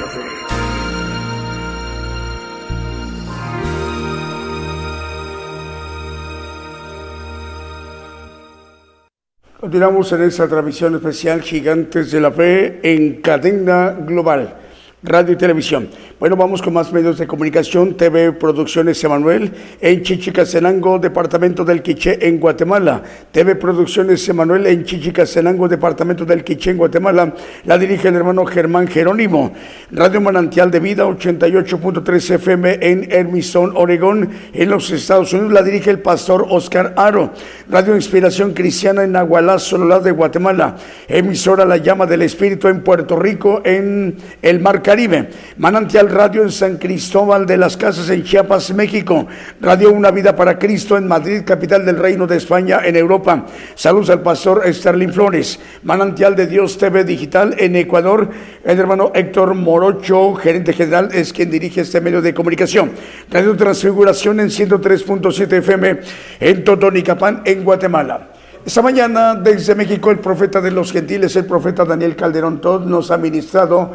Continuamos 9.60 10.10
en 10.12 10.22
esta 10.22 10.48
transmisión 10.48 10.96
especial 10.96 11.40
Gigantes 11.40 12.10
de 12.10 12.20
la 12.20 12.32
Fe 12.32 12.80
en 12.82 13.20
cadena 13.20 13.92
global, 13.92 14.56
radio 15.04 15.34
y 15.34 15.36
televisión. 15.36 15.88
Bueno, 16.22 16.36
vamos 16.36 16.62
con 16.62 16.72
más 16.72 16.92
medios 16.92 17.18
de 17.18 17.26
comunicación. 17.26 17.96
TV 17.96 18.30
Producciones 18.30 19.02
Emanuel 19.02 19.52
en 19.80 20.04
Chichicastenango, 20.04 21.00
departamento 21.00 21.64
del 21.64 21.82
Quiché 21.82 22.28
en 22.28 22.38
Guatemala. 22.38 23.02
TV 23.32 23.56
Producciones 23.56 24.28
Emanuel 24.28 24.68
en 24.68 24.84
Chichicastenango, 24.84 25.66
departamento 25.66 26.24
del 26.24 26.44
Quiché 26.44 26.70
en 26.70 26.76
Guatemala. 26.76 27.34
La 27.64 27.76
dirige 27.76 28.06
el 28.06 28.14
hermano 28.14 28.46
Germán 28.46 28.86
Jerónimo. 28.86 29.52
Radio 29.90 30.20
Manantial 30.20 30.70
de 30.70 30.78
Vida 30.78 31.04
88.3 31.06 32.34
FM 32.36 32.78
en 32.80 33.08
Hermiston, 33.10 33.72
Oregón, 33.74 34.30
en 34.52 34.70
los 34.70 34.92
Estados 34.92 35.32
Unidos. 35.32 35.52
La 35.52 35.64
dirige 35.64 35.90
el 35.90 35.98
pastor 35.98 36.46
Oscar 36.50 36.94
Aro. 36.98 37.32
Radio 37.68 37.96
Inspiración 37.96 38.52
Cristiana 38.52 39.02
en 39.02 39.16
Agualá, 39.16 39.58
Sololá 39.58 39.98
de 39.98 40.12
Guatemala. 40.12 40.76
Emisora 41.08 41.64
La 41.64 41.78
Llama 41.78 42.06
del 42.06 42.22
Espíritu 42.22 42.68
en 42.68 42.84
Puerto 42.84 43.16
Rico, 43.18 43.60
en 43.64 44.18
el 44.40 44.60
Mar 44.60 44.82
Caribe. 44.82 45.28
Manantial 45.56 46.11
Radio 46.12 46.42
en 46.42 46.50
San 46.50 46.76
Cristóbal 46.76 47.46
de 47.46 47.56
las 47.56 47.78
Casas 47.78 48.10
en 48.10 48.22
Chiapas, 48.22 48.74
México. 48.74 49.26
Radio 49.62 49.90
Una 49.90 50.10
Vida 50.10 50.36
para 50.36 50.58
Cristo 50.58 50.98
en 50.98 51.08
Madrid, 51.08 51.40
capital 51.42 51.86
del 51.86 51.96
Reino 51.96 52.26
de 52.26 52.36
España 52.36 52.80
en 52.84 52.96
Europa. 52.96 53.46
Saludos 53.74 54.10
al 54.10 54.20
pastor 54.20 54.62
Sterling 54.74 55.08
Flores. 55.08 55.58
Manantial 55.84 56.36
de 56.36 56.46
Dios 56.46 56.76
TV 56.76 57.04
Digital 57.04 57.54
en 57.58 57.76
Ecuador. 57.76 58.28
El 58.62 58.78
hermano 58.78 59.10
Héctor 59.14 59.54
Morocho, 59.54 60.34
gerente 60.34 60.74
general, 60.74 61.08
es 61.12 61.32
quien 61.32 61.50
dirige 61.50 61.80
este 61.80 62.02
medio 62.02 62.20
de 62.20 62.34
comunicación. 62.34 62.90
Radio 63.30 63.56
Transfiguración 63.56 64.40
en 64.40 64.48
103.7 64.48 65.50
FM 65.50 66.00
en 66.40 66.62
Totonicapán, 66.62 67.40
en 67.46 67.64
Guatemala. 67.64 68.28
Esta 68.66 68.82
mañana 68.82 69.34
desde 69.34 69.74
México 69.74 70.10
el 70.10 70.18
profeta 70.18 70.60
de 70.60 70.72
los 70.72 70.92
gentiles, 70.92 71.34
el 71.36 71.46
profeta 71.46 71.86
Daniel 71.86 72.14
Calderón 72.14 72.60
Todd, 72.60 72.84
nos 72.84 73.10
ha 73.10 73.16
ministrado 73.16 73.92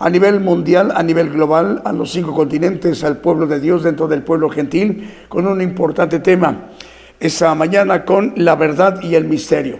a 0.00 0.08
nivel 0.08 0.40
mundial, 0.40 0.92
a 0.96 1.02
nivel 1.02 1.28
global, 1.28 1.82
a 1.84 1.92
los 1.92 2.10
cinco 2.10 2.34
continentes, 2.34 3.04
al 3.04 3.18
pueblo 3.18 3.46
de 3.46 3.60
Dios 3.60 3.82
dentro 3.82 4.08
del 4.08 4.22
pueblo 4.22 4.48
gentil, 4.48 5.10
con 5.28 5.46
un 5.46 5.60
importante 5.60 6.20
tema. 6.20 6.70
Esta 7.20 7.54
mañana 7.54 8.06
con 8.06 8.32
la 8.36 8.56
verdad 8.56 9.02
y 9.02 9.14
el 9.14 9.26
misterio. 9.26 9.78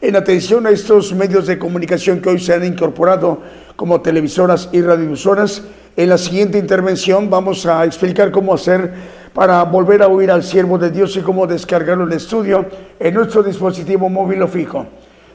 En 0.00 0.14
atención 0.14 0.68
a 0.68 0.70
estos 0.70 1.12
medios 1.14 1.48
de 1.48 1.58
comunicación 1.58 2.20
que 2.20 2.28
hoy 2.28 2.38
se 2.38 2.54
han 2.54 2.64
incorporado 2.64 3.42
como 3.74 4.00
televisoras 4.00 4.68
y 4.70 4.82
radiodifusoras, 4.82 5.64
en 5.96 6.10
la 6.10 6.18
siguiente 6.18 6.58
intervención 6.58 7.28
vamos 7.28 7.66
a 7.66 7.84
explicar 7.84 8.30
cómo 8.30 8.54
hacer 8.54 8.92
para 9.34 9.64
volver 9.64 10.00
a 10.02 10.06
oír 10.06 10.30
al 10.30 10.44
siervo 10.44 10.78
de 10.78 10.90
Dios 10.90 11.16
y 11.16 11.22
cómo 11.22 11.44
descargarlo 11.44 12.04
en 12.04 12.12
estudio 12.12 12.66
en 13.00 13.14
nuestro 13.14 13.42
dispositivo 13.42 14.08
móvil 14.08 14.42
o 14.42 14.48
fijo, 14.48 14.86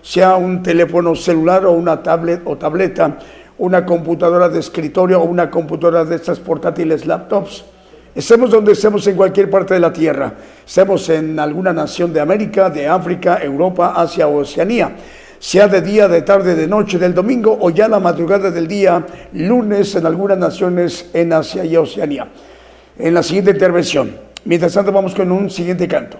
sea 0.01 0.35
un 0.35 0.63
teléfono 0.63 1.15
celular 1.15 1.65
o 1.65 1.73
una 1.73 2.01
tablet 2.01 2.41
o 2.45 2.55
tableta 2.55 3.17
una 3.61 3.85
computadora 3.85 4.49
de 4.49 4.59
escritorio 4.59 5.21
o 5.21 5.25
una 5.25 5.51
computadora 5.51 6.03
de 6.03 6.15
estas 6.15 6.39
portátiles 6.39 7.05
laptops. 7.05 7.63
Estemos 8.15 8.49
donde 8.49 8.71
estemos 8.71 9.05
en 9.05 9.15
cualquier 9.15 9.51
parte 9.51 9.75
de 9.75 9.79
la 9.79 9.93
Tierra. 9.93 10.33
Estemos 10.65 11.07
en 11.09 11.39
alguna 11.39 11.71
nación 11.71 12.11
de 12.11 12.21
América, 12.21 12.71
de 12.71 12.87
África, 12.87 13.37
Europa, 13.39 13.93
Asia 13.95 14.27
o 14.27 14.39
Oceanía. 14.39 14.95
Sea 15.37 15.67
de 15.67 15.79
día, 15.81 16.07
de 16.07 16.23
tarde, 16.23 16.55
de 16.55 16.65
noche, 16.65 16.97
del 16.97 17.13
domingo 17.13 17.55
o 17.61 17.69
ya 17.69 17.87
la 17.87 17.99
madrugada 17.99 18.49
del 18.49 18.67
día, 18.67 19.05
lunes 19.33 19.93
en 19.93 20.07
algunas 20.07 20.39
naciones 20.39 21.11
en 21.13 21.31
Asia 21.31 21.63
y 21.63 21.77
Oceanía. 21.77 22.29
En 22.97 23.13
la 23.13 23.21
siguiente 23.21 23.51
intervención. 23.51 24.11
Mientras 24.43 24.73
tanto 24.73 24.91
vamos 24.91 25.13
con 25.13 25.31
un 25.31 25.51
siguiente 25.51 25.87
canto. 25.87 26.17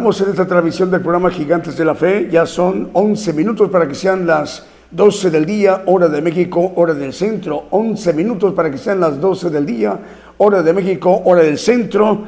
Continuamos 0.00 0.22
en 0.22 0.30
esta 0.30 0.46
transmisión 0.46 0.90
del 0.90 1.02
programa 1.02 1.30
Gigantes 1.30 1.76
de 1.76 1.84
la 1.84 1.94
Fe. 1.94 2.26
Ya 2.30 2.46
son 2.46 2.88
11 2.94 3.34
minutos 3.34 3.68
para 3.68 3.86
que 3.86 3.94
sean 3.94 4.26
las 4.26 4.64
12 4.90 5.30
del 5.30 5.44
día, 5.44 5.82
hora 5.84 6.08
de 6.08 6.22
México, 6.22 6.72
hora 6.76 6.94
del 6.94 7.12
centro. 7.12 7.64
11 7.68 8.14
minutos 8.14 8.54
para 8.54 8.70
que 8.70 8.78
sean 8.78 8.98
las 8.98 9.20
12 9.20 9.50
del 9.50 9.66
día, 9.66 9.98
hora 10.38 10.62
de 10.62 10.72
México, 10.72 11.20
hora 11.26 11.42
del 11.42 11.58
centro. 11.58 12.22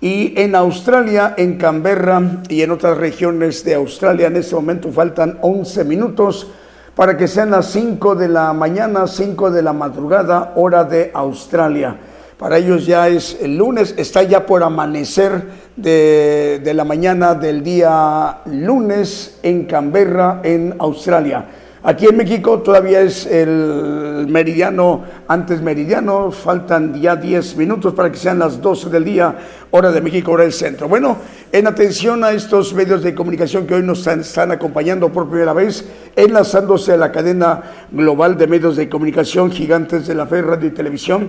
Y 0.00 0.32
en 0.40 0.54
Australia, 0.54 1.34
en 1.36 1.58
Canberra 1.58 2.22
y 2.48 2.62
en 2.62 2.70
otras 2.70 2.96
regiones 2.96 3.64
de 3.64 3.74
Australia, 3.74 4.28
en 4.28 4.36
este 4.36 4.54
momento 4.54 4.92
faltan 4.92 5.38
11 5.42 5.84
minutos 5.86 6.46
para 6.94 7.16
que 7.16 7.26
sean 7.26 7.50
las 7.50 7.66
5 7.72 8.14
de 8.14 8.28
la 8.28 8.52
mañana, 8.52 9.08
5 9.08 9.50
de 9.50 9.62
la 9.62 9.72
madrugada, 9.72 10.52
hora 10.54 10.84
de 10.84 11.10
Australia. 11.14 11.96
Para 12.38 12.58
ellos 12.58 12.86
ya 12.86 13.08
es 13.08 13.36
el 13.40 13.56
lunes, 13.56 13.94
está 13.98 14.22
ya 14.22 14.46
por 14.46 14.62
amanecer 14.62 15.67
de, 15.78 16.72
la 16.74 16.84
mañana 16.84 17.34
del 17.34 17.62
día 17.62 18.38
lunes 18.46 19.38
en 19.42 19.64
Canberra, 19.64 20.40
en 20.42 20.74
Australia. 20.78 21.44
Aquí 21.84 22.06
en 22.06 22.16
México 22.16 22.58
todavía 22.58 23.00
es 23.00 23.24
el 23.24 24.26
meridiano, 24.28 25.04
antes 25.28 25.62
meridiano, 25.62 26.32
faltan 26.32 27.00
ya 27.00 27.14
10 27.14 27.56
minutos 27.56 27.94
para 27.94 28.10
que 28.10 28.18
sean 28.18 28.40
las 28.40 28.60
12 28.60 28.90
del 28.90 29.04
día, 29.04 29.36
hora 29.70 29.92
de 29.92 30.00
México, 30.00 30.32
hora 30.32 30.42
del 30.42 30.52
centro. 30.52 30.88
Bueno, 30.88 31.16
en 31.52 31.68
atención 31.68 32.24
a 32.24 32.32
estos 32.32 32.74
medios 32.74 33.04
de 33.04 33.14
comunicación 33.14 33.64
que 33.64 33.74
hoy 33.74 33.84
nos 33.84 34.00
están, 34.00 34.20
están 34.20 34.50
acompañando 34.50 35.12
por 35.12 35.28
primera 35.28 35.52
vez, 35.52 35.88
enlazándose 36.16 36.94
a 36.94 36.96
la 36.96 37.12
cadena 37.12 37.62
global 37.92 38.36
de 38.36 38.48
medios 38.48 38.74
de 38.74 38.88
comunicación 38.88 39.52
gigantes 39.52 40.08
de 40.08 40.16
la 40.16 40.26
fe, 40.26 40.42
radio 40.42 40.68
y 40.68 40.72
televisión. 40.72 41.28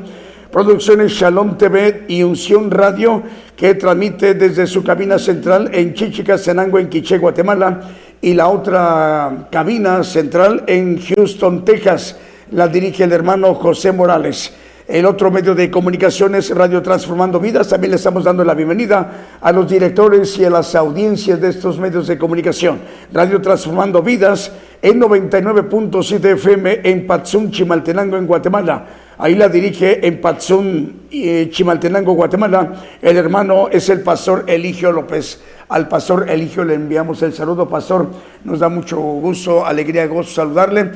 Producciones 0.52 1.12
Shalom 1.12 1.60
TV 1.60 2.06
y 2.08 2.24
Unción 2.24 2.72
Radio, 2.72 3.22
que 3.56 3.76
transmite 3.76 4.34
desde 4.34 4.66
su 4.66 4.84
cabina 4.84 5.20
central 5.20 5.70
en 5.72 5.94
Chichicastenango, 5.94 6.80
en 6.80 6.90
Quiché, 6.90 7.20
Guatemala, 7.20 7.82
y 8.20 8.34
la 8.34 8.48
otra 8.48 9.48
cabina 9.52 10.04
central 10.04 10.64
en 10.66 11.00
Houston, 11.00 11.64
Texas. 11.64 12.18
La 12.52 12.68
dirige 12.68 13.04
el 13.04 13.12
hermano 13.12 13.54
José 13.54 13.92
Morales. 13.92 14.52
El 14.88 15.06
otro 15.06 15.30
medio 15.30 15.54
de 15.54 15.70
comunicación 15.70 16.34
es 16.34 16.50
Radio 16.50 16.82
Transformando 16.82 17.40
Vidas. 17.40 17.68
También 17.68 17.92
le 17.92 17.98
estamos 17.98 18.24
dando 18.24 18.44
la 18.44 18.56
bienvenida 18.56 19.38
a 19.40 19.52
los 19.52 19.70
directores 19.70 20.36
y 20.40 20.46
a 20.46 20.50
las 20.50 20.74
audiencias 20.74 21.40
de 21.40 21.50
estos 21.50 21.78
medios 21.78 22.08
de 22.08 22.18
comunicación. 22.18 22.80
Radio 23.14 23.40
Transformando 23.40 24.02
Vidas 24.02 24.52
en 24.82 25.00
99.7 25.00 26.26
FM 26.34 26.80
en 26.86 27.06
Patzún, 27.06 27.52
Chimaltenango, 27.52 28.18
en 28.18 28.26
Guatemala. 28.26 28.88
Ahí 29.22 29.36
la 29.36 29.50
dirige 29.50 30.08
en 30.08 30.22
Patzún, 30.22 31.02
eh, 31.12 31.50
Chimaltenango, 31.52 32.14
Guatemala. 32.14 32.72
El 33.02 33.18
hermano 33.18 33.68
es 33.70 33.90
el 33.90 34.00
pastor 34.00 34.46
Eligio 34.48 34.94
López. 34.94 35.41
Al 35.68 35.90
pastor 35.90 36.30
Eligio 36.30 36.64
le 36.64 36.76
enviamos 36.76 37.22
el 37.22 37.34
saludo, 37.34 37.68
pastor. 37.68 38.08
Nos 38.46 38.60
da 38.60 38.70
mucho 38.70 38.98
gusto, 38.98 39.66
alegría, 39.66 40.08
gozo 40.08 40.32
saludarle. 40.32 40.91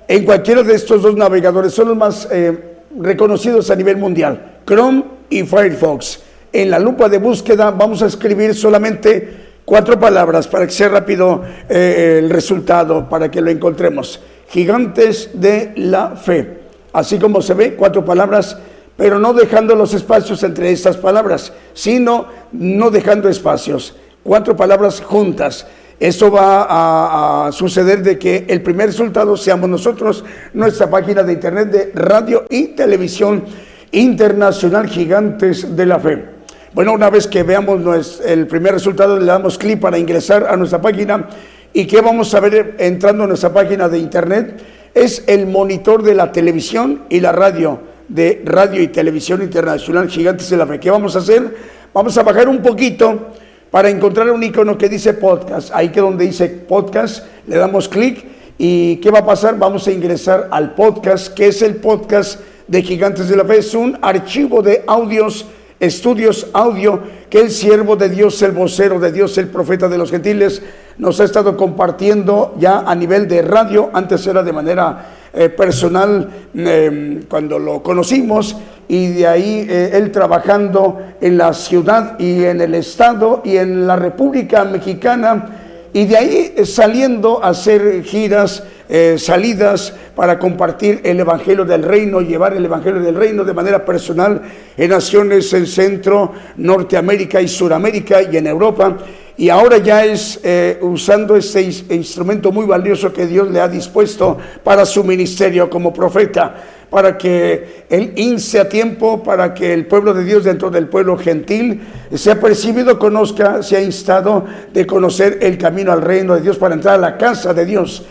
En 0.06 0.24
cualquiera 0.24 0.62
de 0.62 0.74
estos 0.74 1.02
dos 1.02 1.16
navegadores 1.16 1.74
son 1.74 1.88
los 1.88 1.96
más 1.96 2.28
eh, 2.30 2.76
reconocidos 2.98 3.70
a 3.70 3.76
nivel 3.76 3.96
mundial, 3.96 4.60
Chrome 4.66 5.04
y 5.28 5.42
Firefox. 5.42 6.20
En 6.52 6.70
la 6.70 6.78
lupa 6.78 7.08
de 7.08 7.18
búsqueda 7.18 7.70
vamos 7.70 8.02
a 8.02 8.06
escribir 8.06 8.54
solamente 8.54 9.48
cuatro 9.66 10.00
palabras 10.00 10.48
para 10.48 10.66
que 10.66 10.72
sea 10.72 10.88
rápido 10.88 11.42
eh, 11.68 12.20
el 12.22 12.30
resultado, 12.30 13.08
para 13.08 13.30
que 13.30 13.42
lo 13.42 13.50
encontremos. 13.50 14.20
Gigantes 14.48 15.30
de 15.34 15.72
la 15.76 16.16
fe. 16.16 16.60
Así 16.92 17.18
como 17.18 17.42
se 17.42 17.54
ve, 17.54 17.74
cuatro 17.74 18.04
palabras, 18.04 18.56
pero 18.96 19.18
no 19.18 19.32
dejando 19.32 19.74
los 19.74 19.94
espacios 19.94 20.42
entre 20.42 20.72
estas 20.72 20.96
palabras, 20.96 21.52
sino 21.74 22.26
no 22.52 22.90
dejando 22.90 23.28
espacios. 23.28 23.94
Cuatro 24.22 24.56
palabras 24.56 25.00
juntas. 25.00 25.66
Esto 26.00 26.30
va 26.30 26.62
a, 26.62 27.46
a, 27.48 27.52
suceder 27.52 28.02
de 28.02 28.18
que 28.18 28.46
el 28.48 28.62
primer 28.62 28.86
resultado 28.86 29.36
seamos 29.36 29.68
nosotros, 29.68 30.24
nuestra 30.54 30.88
página 30.88 31.22
de 31.22 31.32
internet 31.32 31.70
de 31.70 31.92
radio 31.94 32.44
y 32.48 32.68
televisión 32.68 33.44
internacional 33.90 34.88
Gigantes 34.88 35.76
de 35.76 35.86
la 35.86 35.98
Fe. 35.98 36.38
Bueno, 36.74 36.92
una 36.92 37.10
vez 37.10 37.26
que 37.26 37.42
veamos 37.42 38.20
el 38.24 38.46
primer 38.46 38.74
resultado, 38.74 39.18
le 39.18 39.26
damos 39.26 39.56
clic 39.56 39.80
para 39.80 39.98
ingresar 39.98 40.46
a 40.48 40.56
nuestra 40.56 40.80
página. 40.80 41.26
¿Y 41.72 41.86
qué 41.86 42.00
vamos 42.00 42.34
a 42.34 42.40
ver 42.40 42.76
entrando 42.78 43.24
a 43.24 43.26
nuestra 43.26 43.52
página 43.52 43.88
de 43.88 43.98
internet? 43.98 44.62
Es 44.94 45.22
el 45.26 45.46
monitor 45.46 46.02
de 46.02 46.14
la 46.14 46.32
televisión 46.32 47.02
y 47.10 47.20
la 47.20 47.30
radio, 47.30 47.80
de 48.08 48.42
Radio 48.44 48.82
y 48.82 48.88
Televisión 48.88 49.42
Internacional 49.42 50.08
Gigantes 50.08 50.48
de 50.48 50.56
la 50.56 50.66
Fe. 50.66 50.80
¿Qué 50.80 50.90
vamos 50.90 51.14
a 51.14 51.18
hacer? 51.18 51.54
Vamos 51.92 52.16
a 52.16 52.22
bajar 52.22 52.48
un 52.48 52.62
poquito 52.62 53.32
para 53.70 53.90
encontrar 53.90 54.30
un 54.30 54.42
icono 54.42 54.78
que 54.78 54.88
dice 54.88 55.12
podcast. 55.12 55.70
Ahí 55.74 55.90
que 55.90 56.00
donde 56.00 56.24
dice 56.24 56.48
podcast, 56.48 57.26
le 57.46 57.56
damos 57.56 57.86
clic 57.86 58.24
y 58.56 58.96
¿qué 58.96 59.10
va 59.10 59.20
a 59.20 59.26
pasar? 59.26 59.58
Vamos 59.58 59.86
a 59.86 59.92
ingresar 59.92 60.48
al 60.50 60.74
podcast, 60.74 61.34
que 61.34 61.48
es 61.48 61.60
el 61.60 61.76
podcast 61.76 62.40
de 62.66 62.82
Gigantes 62.82 63.28
de 63.28 63.36
la 63.36 63.44
Fe. 63.44 63.58
Es 63.58 63.74
un 63.74 63.98
archivo 64.00 64.62
de 64.62 64.84
audios, 64.86 65.46
estudios 65.80 66.48
audio 66.52 67.00
que 67.30 67.40
el 67.40 67.50
siervo 67.50 67.96
de 67.96 68.08
Dios, 68.08 68.40
el 68.42 68.52
vocero 68.52 68.98
de 68.98 69.12
Dios, 69.12 69.36
el 69.38 69.48
profeta 69.48 69.88
de 69.88 69.98
los 69.98 70.10
gentiles, 70.10 70.62
nos 70.98 71.20
ha 71.20 71.24
estado 71.24 71.56
compartiendo 71.56 72.54
ya 72.58 72.80
a 72.80 72.94
nivel 72.94 73.28
de 73.28 73.42
radio. 73.42 73.90
Antes 73.92 74.26
era 74.26 74.42
de 74.42 74.52
manera 74.52 75.06
eh, 75.32 75.48
personal 75.50 76.28
eh, 76.54 77.20
cuando 77.28 77.58
lo 77.58 77.82
conocimos 77.82 78.56
y 78.88 79.08
de 79.08 79.26
ahí 79.26 79.66
eh, 79.68 79.90
él 79.92 80.10
trabajando 80.10 81.00
en 81.20 81.36
la 81.36 81.52
ciudad 81.52 82.18
y 82.18 82.44
en 82.44 82.62
el 82.62 82.74
estado 82.74 83.42
y 83.44 83.58
en 83.58 83.86
la 83.86 83.96
República 83.96 84.64
Mexicana 84.64 85.57
y 85.92 86.04
de 86.04 86.16
ahí 86.16 86.54
saliendo 86.64 87.42
a 87.42 87.48
hacer 87.48 88.02
giras, 88.04 88.62
eh, 88.88 89.16
salidas 89.18 89.94
para 90.14 90.38
compartir 90.38 91.00
el 91.04 91.20
Evangelio 91.20 91.64
del 91.64 91.82
Reino, 91.82 92.20
llevar 92.20 92.54
el 92.54 92.64
Evangelio 92.64 93.00
del 93.00 93.14
Reino 93.14 93.44
de 93.44 93.54
manera 93.54 93.84
personal 93.84 94.42
en 94.76 94.90
naciones 94.90 95.52
en 95.52 95.66
Centro, 95.66 96.32
Norteamérica 96.56 97.40
y 97.40 97.48
Suramérica 97.48 98.22
y 98.22 98.36
en 98.36 98.46
Europa. 98.46 98.96
Y 99.38 99.50
ahora 99.50 99.78
ya 99.78 100.04
es 100.04 100.40
eh, 100.42 100.78
usando 100.82 101.36
este 101.36 101.62
instrumento 101.62 102.50
muy 102.50 102.66
valioso 102.66 103.12
que 103.12 103.24
Dios 103.24 103.48
le 103.48 103.60
ha 103.60 103.68
dispuesto 103.68 104.36
para 104.64 104.84
su 104.84 105.04
ministerio 105.04 105.70
como 105.70 105.94
profeta, 105.94 106.56
para 106.90 107.16
que 107.16 107.84
él 107.88 108.14
ince 108.16 108.58
a 108.58 108.68
tiempo, 108.68 109.22
para 109.22 109.54
que 109.54 109.72
el 109.72 109.86
pueblo 109.86 110.12
de 110.12 110.24
Dios 110.24 110.42
dentro 110.42 110.70
del 110.70 110.88
pueblo 110.88 111.16
gentil 111.16 111.80
sea 112.12 112.40
percibido, 112.40 112.98
conozca, 112.98 113.62
sea 113.62 113.80
instado 113.80 114.44
de 114.72 114.84
conocer 114.84 115.38
el 115.40 115.56
camino 115.56 115.92
al 115.92 116.02
reino 116.02 116.34
de 116.34 116.40
Dios 116.40 116.58
para 116.58 116.74
entrar 116.74 116.96
a 116.96 116.98
la 116.98 117.16
casa 117.16 117.54
de 117.54 117.64
Dios 117.64 118.04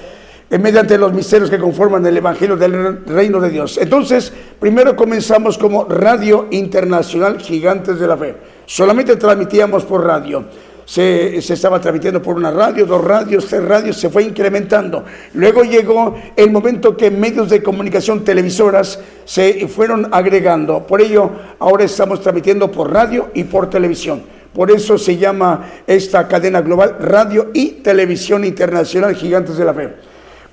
eh, 0.50 0.58
mediante 0.58 0.98
los 0.98 1.12
misterios 1.12 1.50
que 1.50 1.60
conforman 1.60 2.06
el 2.06 2.16
Evangelio 2.16 2.56
del 2.56 3.06
Reino 3.06 3.42
de 3.42 3.50
Dios. 3.50 3.78
Entonces, 3.78 4.32
primero 4.62 4.96
comenzamos 4.96 5.58
como 5.58 5.84
Radio 5.84 6.48
Internacional 6.52 7.38
Gigantes 7.38 8.00
de 8.00 8.08
la 8.08 8.16
Fe. 8.16 8.34
Solamente 8.66 9.18
transmitíamos 9.18 9.84
por 9.84 10.06
radio 10.06 10.46
se, 10.88 11.38
estaba 11.40 11.82
transmitiendo 11.82 12.22
por 12.22 12.38
una 12.38 12.50
radio, 12.50 12.86
dos 12.86 13.04
radios, 13.04 13.46
tres 13.48 13.62
radios, 13.62 13.98
se 13.98 14.10
fue 14.10 14.24
incrementando. 14.24 15.04
Luego 15.34 15.64
llegó 15.64 16.16
el 16.34 16.50
momento 16.50 16.96
que 16.96 17.12
medios 17.12 17.50
de 17.50 17.62
comunicación, 17.62 18.24
televisoras, 18.24 18.98
se 19.26 19.68
fueron 19.68 20.08
agregando. 20.14 20.88
Por 20.88 21.02
ello, 21.02 21.30
ahora 21.60 21.84
estamos 21.84 22.22
transmitiendo 22.22 22.72
por 22.72 22.94
radio 22.94 23.32
y 23.34 23.44
por 23.44 23.70
televisión. 23.70 24.24
Por 24.54 24.72
eso 24.72 24.98
se 24.98 25.18
llama 25.18 25.70
esta 25.86 26.26
cadena 26.26 26.62
global 26.62 26.96
Radio 27.02 27.52
y 27.54 27.82
Televisión 27.84 28.46
Internacional 28.46 29.14
Gigantes 29.14 29.58
de 29.58 29.66
la 29.66 29.74
Fe. 29.74 29.90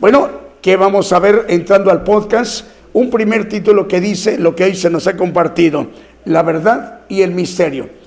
Bueno, 0.01 0.28
¿qué 0.61 0.74
vamos 0.74 1.12
a 1.12 1.20
ver 1.20 1.47
entrando 1.48 1.93
al 1.93 2.02
podcast? 2.02 2.66
Un 2.93 3.09
primer 3.09 3.48
título 3.48 3.86
que 3.86 4.01
dice 4.01 4.36
lo 4.36 4.56
que 4.56 4.65
hoy 4.65 4.74
se 4.74 4.90
nos 4.90 5.06
ha 5.06 5.16
compartido, 5.16 5.86
la 6.24 6.43
verdad 6.43 7.02
y 7.09 7.23
el 7.23 7.31
misterio. 7.31 8.03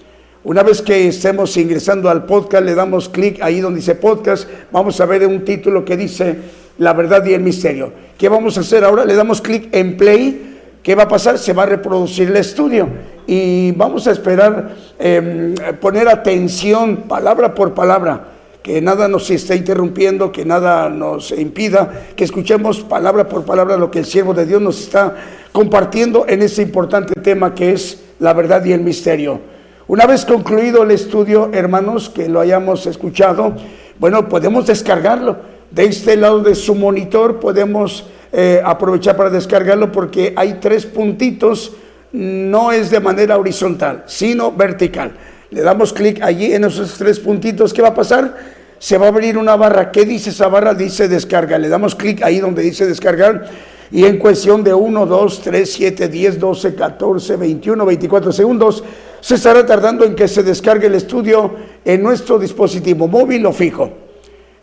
Una 0.47 0.63
vez 0.63 0.81
que 0.81 1.09
estemos 1.09 1.57
ingresando 1.57 2.09
al 2.09 2.23
podcast, 2.23 2.63
le 2.63 2.73
damos 2.73 3.09
clic 3.09 3.41
ahí 3.41 3.59
donde 3.59 3.81
dice 3.81 3.95
podcast, 3.95 4.47
vamos 4.71 4.97
a 5.01 5.05
ver 5.05 5.27
un 5.27 5.43
título 5.43 5.83
que 5.83 5.97
dice 5.97 6.37
La 6.77 6.93
verdad 6.93 7.25
y 7.25 7.33
el 7.33 7.41
misterio. 7.41 7.91
¿Qué 8.17 8.29
vamos 8.29 8.57
a 8.57 8.61
hacer 8.61 8.85
ahora? 8.85 9.03
Le 9.03 9.13
damos 9.15 9.41
clic 9.41 9.67
en 9.73 9.97
play. 9.97 10.57
¿Qué 10.81 10.95
va 10.95 11.03
a 11.03 11.07
pasar? 11.09 11.37
Se 11.37 11.51
va 11.51 11.63
a 11.63 11.65
reproducir 11.65 12.29
el 12.29 12.37
estudio 12.37 12.87
y 13.27 13.73
vamos 13.73 14.07
a 14.07 14.11
esperar 14.11 14.73
em, 14.97 15.53
poner 15.81 16.07
atención 16.07 16.95
palabra 17.09 17.53
por 17.53 17.73
palabra, 17.73 18.27
que 18.63 18.81
nada 18.81 19.09
nos 19.09 19.29
esté 19.29 19.57
interrumpiendo, 19.57 20.31
que 20.31 20.45
nada 20.45 20.87
nos 20.87 21.31
impida, 21.31 22.05
que 22.15 22.23
escuchemos 22.23 22.79
palabra 22.83 23.27
por 23.27 23.43
palabra 23.43 23.75
lo 23.75 23.91
que 23.91 23.99
el 23.99 24.05
siervo 24.05 24.33
de 24.33 24.45
Dios 24.45 24.61
nos 24.61 24.79
está 24.79 25.13
compartiendo 25.51 26.23
en 26.25 26.41
este 26.41 26.61
importante 26.61 27.19
tema 27.19 27.53
que 27.53 27.73
es 27.73 28.01
la 28.19 28.31
verdad 28.31 28.63
y 28.63 28.71
el 28.71 28.79
misterio. 28.79 29.56
Una 29.89 30.05
vez 30.05 30.25
concluido 30.25 30.83
el 30.83 30.91
estudio, 30.91 31.49
hermanos, 31.53 32.09
que 32.09 32.27
lo 32.27 32.41
hayamos 32.41 32.85
escuchado, 32.87 33.55
bueno, 33.99 34.27
podemos 34.27 34.67
descargarlo. 34.67 35.37
De 35.71 35.85
este 35.85 36.17
lado 36.17 36.39
de 36.39 36.55
su 36.55 36.75
monitor 36.75 37.39
podemos 37.39 38.05
eh, 38.33 38.61
aprovechar 38.65 39.15
para 39.15 39.29
descargarlo 39.29 39.89
porque 39.89 40.33
hay 40.35 40.55
tres 40.55 40.85
puntitos, 40.85 41.71
no 42.11 42.73
es 42.73 42.89
de 42.91 42.99
manera 42.99 43.37
horizontal, 43.37 44.03
sino 44.07 44.51
vertical. 44.51 45.13
Le 45.51 45.61
damos 45.61 45.93
clic 45.93 46.21
allí 46.21 46.51
en 46.51 46.65
esos 46.65 46.97
tres 46.97 47.17
puntitos, 47.21 47.73
¿qué 47.73 47.81
va 47.81 47.89
a 47.89 47.95
pasar? 47.95 48.35
Se 48.79 48.97
va 48.97 49.05
a 49.05 49.09
abrir 49.09 49.37
una 49.37 49.55
barra. 49.55 49.89
¿Qué 49.89 50.03
dice 50.03 50.31
esa 50.31 50.49
barra? 50.49 50.73
Dice 50.73 51.07
descarga. 51.07 51.57
Le 51.57 51.69
damos 51.69 51.95
clic 51.95 52.23
ahí 52.23 52.39
donde 52.39 52.61
dice 52.61 52.85
descargar 52.85 53.45
y 53.91 54.05
en 54.05 54.17
cuestión 54.17 54.63
de 54.63 54.73
1, 54.73 55.05
2, 55.05 55.41
3, 55.41 55.71
7, 55.71 56.07
10, 56.07 56.39
12, 56.39 56.75
14, 56.75 57.35
21, 57.35 57.85
24 57.85 58.31
segundos 58.31 58.83
se 59.21 59.35
estará 59.35 59.65
tardando 59.65 60.05
en 60.05 60.15
que 60.15 60.27
se 60.27 60.43
descargue 60.43 60.87
el 60.87 60.95
estudio 60.95 61.55
en 61.83 62.03
nuestro 62.03 62.37
dispositivo 62.37 63.07
móvil 63.07 63.45
o 63.45 63.53
fijo. 63.53 63.89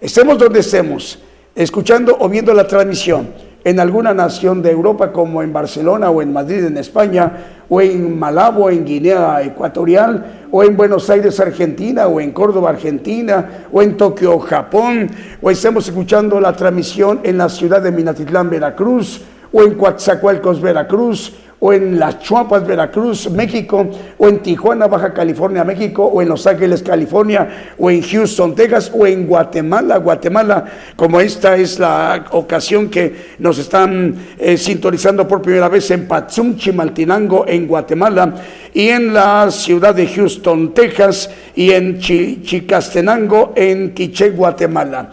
Estemos 0.01 0.39
donde 0.39 0.61
estemos, 0.61 1.19
escuchando 1.55 2.17
o 2.21 2.29
viendo 2.29 2.53
la 2.53 2.67
transmisión 2.67 3.29
en 3.65 3.81
alguna 3.81 4.13
nación 4.13 4.63
de 4.63 4.71
Europa 4.71 5.11
como 5.11 5.43
en 5.43 5.53
Barcelona 5.53 6.11
o 6.11 6.21
en 6.21 6.33
Madrid 6.33 6.65
en 6.65 6.77
España 6.77 7.54
o 7.69 7.81
en 7.81 8.19
Malabo 8.19 8.71
en 8.71 8.85
Guinea 8.85 9.43
Ecuatorial 9.43 10.47
o 10.51 10.63
en 10.63 10.77
Buenos 10.77 11.09
Aires 11.11 11.39
Argentina 11.41 12.07
o 12.07 12.21
en 12.21 12.33
Córdoba 12.33 12.71
Argentina 12.71 13.67
o 13.73 13.83
en 13.83 13.97
Tokio 13.97 14.39
Japón 14.39 15.11
o 15.41 15.51
estemos 15.51 15.87
escuchando 15.89 16.41
la 16.41 16.53
transmisión 16.53 17.21
en 17.23 17.39
la 17.39 17.49
ciudad 17.49 17.83
de 17.83 17.93
Minatitlán 17.93 18.51
Veracruz 18.51 19.23
o 19.53 19.63
en 19.63 19.75
Coatzacoalcos 19.75 20.61
Veracruz 20.61 21.33
o 21.67 21.73
en 21.73 21.99
Las 21.99 22.19
Chuapas, 22.19 22.67
Veracruz, 22.67 23.31
México, 23.31 23.89
o 24.19 24.29
en 24.29 24.41
Tijuana, 24.41 24.87
Baja 24.87 25.15
California, 25.15 25.65
México, 25.65 26.05
o 26.05 26.21
en 26.21 26.29
Los 26.29 26.47
Ángeles, 26.47 26.83
California, 26.83 27.73
o 27.79 27.91
en 27.91 28.03
Houston, 28.03 28.55
Texas, 28.55 28.93
o 28.95 29.07
en 29.07 29.27
Guatemala, 29.27 29.97
Guatemala, 29.97 30.67
como 30.95 31.23
esta 31.23 31.57
es 31.57 31.79
la 31.79 32.27
ocasión 32.33 32.91
que 32.91 33.37
nos 33.39 33.57
están 33.57 34.15
eh, 34.39 34.59
sintonizando 34.59 35.27
por 35.27 35.41
primera 35.41 35.71
vez 35.71 35.91
en 35.91 36.07
Patzum, 36.07 36.55
Chimaltinango, 36.55 37.47
en 37.49 37.67
Guatemala, 37.67 38.35
y 38.75 38.91
en 38.91 39.15
la 39.15 39.51
ciudad 39.51 39.95
de 39.95 40.07
Houston, 40.07 40.75
Texas, 40.75 41.31
y 41.57 41.71
en 41.71 41.99
Chicastenango, 41.99 43.55
en 43.57 43.95
Quiché, 43.95 44.33
Guatemala. 44.33 45.11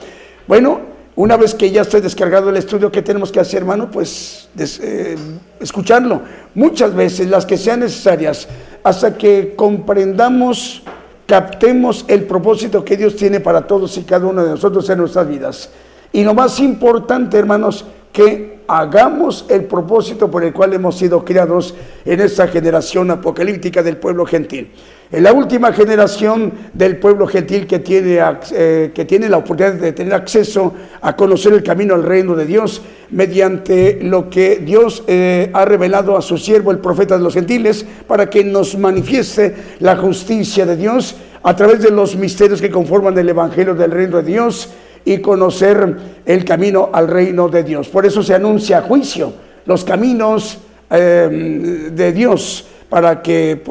Bueno, 0.48 0.91
una 1.16 1.36
vez 1.36 1.54
que 1.54 1.72
ya 1.72 1.82
esté 1.82 2.00
descargado 2.00 2.50
el 2.50 2.58
estudio, 2.58 2.92
¿qué 2.92 3.02
tenemos 3.02 3.32
que 3.32 3.40
hacer, 3.40 3.60
hermano? 3.60 3.92
Pues 3.92 4.50
eh, 4.58 5.18
escucharlo 5.60 6.22
muchas 6.56 6.96
veces, 6.96 7.30
las 7.30 7.46
que 7.46 7.58
sean 7.58 7.82
necesarias, 7.82 8.48
hasta 8.84 9.18
que 9.18 9.54
comprendamos, 9.56 10.84
captemos 11.26 12.06
el 12.08 12.24
propósito 12.24 12.86
que 12.86 12.96
Dios 12.96 13.16
tiene 13.16 13.40
para 13.40 13.68
todos 13.68 13.98
y 13.98 14.04
cada 14.04 14.26
uno 14.26 14.44
de 14.44 14.52
nosotros 14.52 14.90
en 14.90 15.00
nuestras 15.00 15.28
vidas. 15.28 15.70
Y 16.14 16.24
lo 16.24 16.34
más 16.34 16.60
importante, 16.60 17.38
hermanos, 17.38 17.86
que 18.14 18.62
hagamos 18.68 19.46
el 19.50 19.66
propósito 19.66 20.32
por 20.32 20.44
el 20.44 20.54
cual 20.54 20.74
hemos 20.74 20.98
sido 20.98 21.26
criados 21.26 21.76
en 22.06 22.22
esta 22.22 22.48
generación 22.48 23.12
apocalíptica 23.12 23.84
del 23.84 23.98
pueblo 23.98 24.26
gentil. 24.26 24.72
En 25.12 25.24
la 25.24 25.34
última 25.34 25.74
generación 25.74 26.54
del 26.74 26.96
pueblo 26.96 27.28
gentil 27.28 27.68
que 27.68 27.80
tiene, 27.80 28.22
eh, 28.54 28.92
que 28.96 29.04
tiene 29.04 29.28
la 29.28 29.40
oportunidad 29.40 29.74
de 29.74 29.92
tener 29.92 30.14
acceso 30.14 30.74
a 31.02 31.18
conocer 31.18 31.52
el 31.52 31.64
camino 31.64 31.96
al 31.96 32.04
reino 32.04 32.34
de 32.34 32.46
Dios 32.46 32.82
mediante 33.10 34.00
lo 34.02 34.30
que 34.30 34.60
Dios 34.60 35.04
eh, 35.08 35.50
ha 35.52 35.66
revelado 35.66 36.16
a 36.16 36.22
su 36.22 36.38
siervo, 36.38 36.72
el 36.72 36.80
profeta 36.80 37.18
de 37.18 37.24
los 37.24 37.34
gentiles, 37.34 37.86
para 38.08 38.30
que 38.30 38.46
nos 38.46 38.78
manifieste 38.78 39.54
la 39.80 39.98
justicia 39.98 40.66
de 40.66 40.78
Dios 40.78 41.18
a 41.44 41.58
través 41.58 41.82
de 41.82 41.92
los 41.92 42.16
misterios 42.16 42.62
que 42.62 42.70
conforman 42.70 43.18
el 43.18 43.28
Evangelio 43.28 43.76
del 43.76 43.92
reino 43.92 44.16
de 44.18 44.24
Dios 44.24 44.70
y 45.04 45.18
conocer 45.18 45.98
el 46.26 46.46
camino 46.46 46.90
al 46.94 47.10
reino 47.10 47.50
de 47.50 47.64
Dios. 47.64 47.90
Por 47.90 48.06
eso 48.06 48.24
se 48.24 48.34
anuncia 48.34 48.82
juicio, 48.82 49.34
los 49.66 49.84
caminos 49.84 50.60
eh, 50.90 51.90
de 51.92 52.12
Dios, 52.14 52.66
para 52.92 53.22
que 53.22 53.64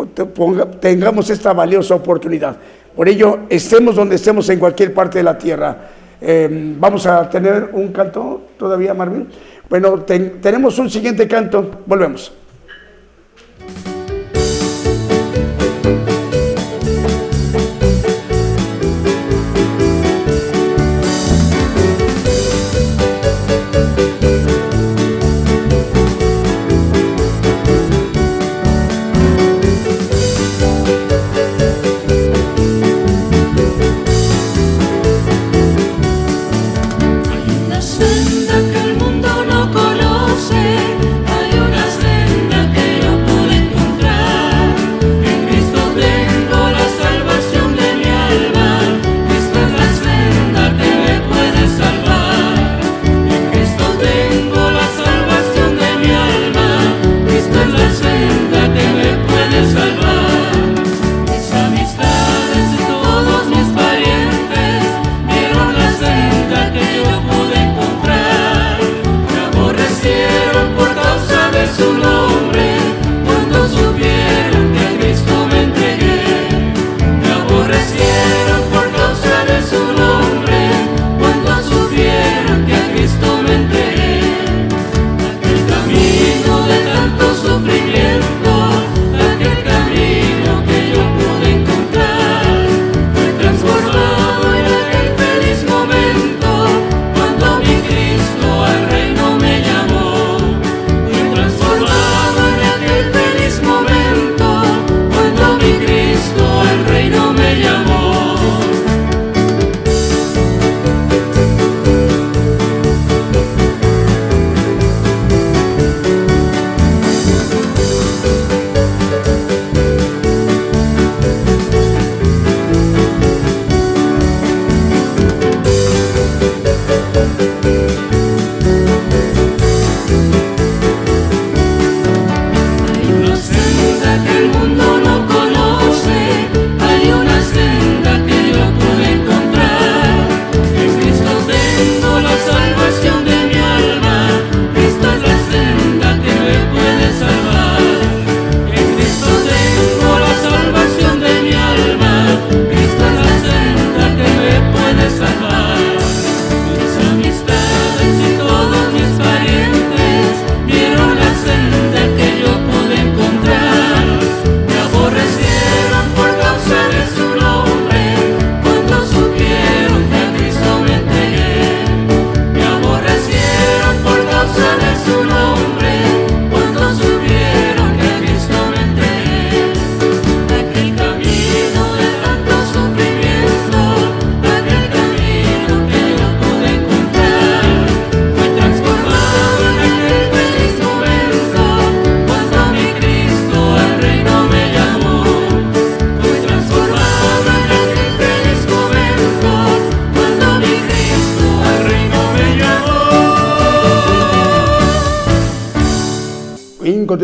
tengamos 0.80 1.28
esta 1.28 1.52
valiosa 1.52 1.94
oportunidad. 1.94 2.56
Por 2.96 3.06
ello, 3.06 3.40
estemos 3.50 3.94
donde 3.94 4.16
estemos 4.16 4.48
en 4.48 4.58
cualquier 4.58 4.94
parte 4.94 5.18
de 5.18 5.24
la 5.24 5.36
tierra. 5.36 5.76
Eh, 6.22 6.48
vamos 6.78 7.06
a 7.06 7.28
tener 7.28 7.68
un 7.74 7.92
canto 7.92 8.48
todavía, 8.58 8.94
Marvin. 8.94 9.28
Bueno, 9.68 9.98
tenemos 10.00 10.78
un 10.78 10.88
siguiente 10.88 11.28
canto. 11.28 11.82
Volvemos. 11.84 12.32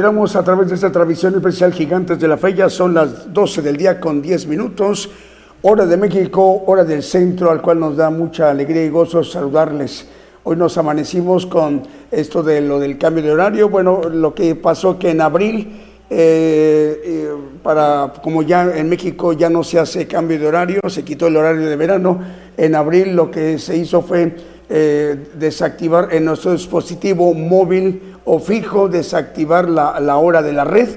A 0.07 0.43
través 0.45 0.69
de 0.69 0.77
esta 0.77 0.93
transmisión 0.93 1.35
especial 1.35 1.73
Gigantes 1.73 2.21
de 2.21 2.29
la 2.29 2.37
Fe. 2.37 2.55
Ya 2.55 2.71
son 2.71 2.95
las 2.95 3.35
12 3.35 3.61
del 3.61 3.77
día 3.77 3.99
con 3.99 4.23
10 4.23 4.47
minutos. 4.47 5.11
Hora 5.63 5.85
de 5.85 5.97
México, 5.97 6.63
hora 6.65 6.85
del 6.85 7.03
centro, 7.03 7.51
al 7.51 7.61
cual 7.61 7.81
nos 7.81 7.97
da 7.97 8.09
mucha 8.09 8.49
alegría 8.49 8.85
y 8.85 8.89
gozo 8.89 9.25
saludarles. 9.25 10.07
Hoy 10.45 10.55
nos 10.55 10.79
amanecimos 10.79 11.45
con 11.47 11.83
esto 12.13 12.45
de 12.45 12.61
lo 12.61 12.79
del 12.79 12.99
cambio 12.99 13.25
de 13.25 13.33
horario. 13.33 13.69
Bueno, 13.69 14.01
lo 14.03 14.33
que 14.33 14.55
pasó 14.55 14.97
que 14.97 15.11
en 15.11 15.23
abril, 15.23 15.77
eh, 16.09 17.01
eh, 17.05 17.31
para 17.65 18.13
como 18.23 18.43
ya 18.43 18.77
en 18.77 18.89
México 18.89 19.33
ya 19.33 19.51
no 19.51 19.65
se 19.65 19.81
hace 19.81 20.07
cambio 20.07 20.39
de 20.39 20.47
horario, 20.47 20.81
se 20.89 21.05
quitó 21.05 21.27
el 21.27 21.37
horario 21.37 21.69
de 21.69 21.75
verano. 21.75 22.21
En 22.57 22.77
abril 22.77 23.17
lo 23.17 23.29
que 23.29 23.59
se 23.59 23.77
hizo 23.77 24.03
fue 24.03 24.37
eh, 24.69 25.31
desactivar 25.35 26.15
en 26.15 26.27
nuestro 26.27 26.53
dispositivo 26.53 27.35
móvil 27.35 28.06
o 28.27 28.41
fijo, 28.41 28.89
desactivar 28.89 29.69
la, 29.69 29.99
la, 30.01 30.17
hora 30.19 30.43
de 30.43 30.53
la 30.53 30.65
red 30.65 30.89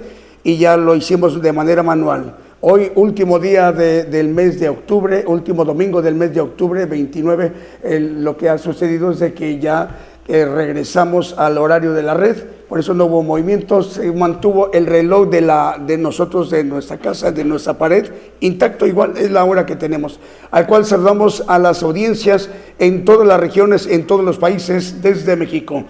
y 0.43 0.57
ya 0.57 0.75
lo 0.75 0.95
hicimos 0.95 1.41
de 1.41 1.53
manera 1.53 1.83
manual. 1.83 2.35
Hoy, 2.61 2.91
último 2.95 3.39
día 3.39 3.71
de, 3.71 4.03
del 4.03 4.27
mes 4.27 4.59
de 4.59 4.67
octubre, 4.67 5.23
último 5.25 5.63
domingo 5.63 6.01
del 6.01 6.15
mes 6.15 6.33
de 6.33 6.41
octubre, 6.41 6.85
29, 6.85 7.53
el, 7.83 8.23
lo 8.23 8.35
que 8.35 8.49
ha 8.49 8.57
sucedido 8.57 9.11
es 9.11 9.33
que 9.33 9.59
ya 9.59 9.95
eh, 10.27 10.45
regresamos 10.45 11.35
al 11.37 11.57
horario 11.57 11.93
de 11.93 12.03
la 12.03 12.15
red, 12.15 12.35
por 12.67 12.79
eso 12.79 12.93
no 12.93 13.05
hubo 13.05 13.23
movimientos, 13.23 13.93
se 13.93 14.11
mantuvo 14.11 14.71
el 14.73 14.87
reloj 14.87 15.29
de, 15.29 15.41
la, 15.41 15.81
de 15.83 15.97
nosotros, 15.97 16.49
de 16.49 16.63
nuestra 16.63 16.97
casa, 16.97 17.31
de 17.31 17.45
nuestra 17.45 17.77
pared, 17.77 18.11
intacto, 18.39 18.85
igual 18.85 19.13
es 19.17 19.31
la 19.31 19.45
hora 19.45 19.65
que 19.65 19.75
tenemos, 19.75 20.19
al 20.51 20.67
cual 20.67 20.83
saludamos 20.83 21.43
a 21.47 21.59
las 21.59 21.81
audiencias 21.81 22.49
en 22.79 23.05
todas 23.05 23.27
las 23.27 23.39
regiones, 23.39 23.87
en 23.87 24.05
todos 24.05 24.25
los 24.25 24.37
países, 24.37 25.01
desde 25.01 25.35
México. 25.35 25.85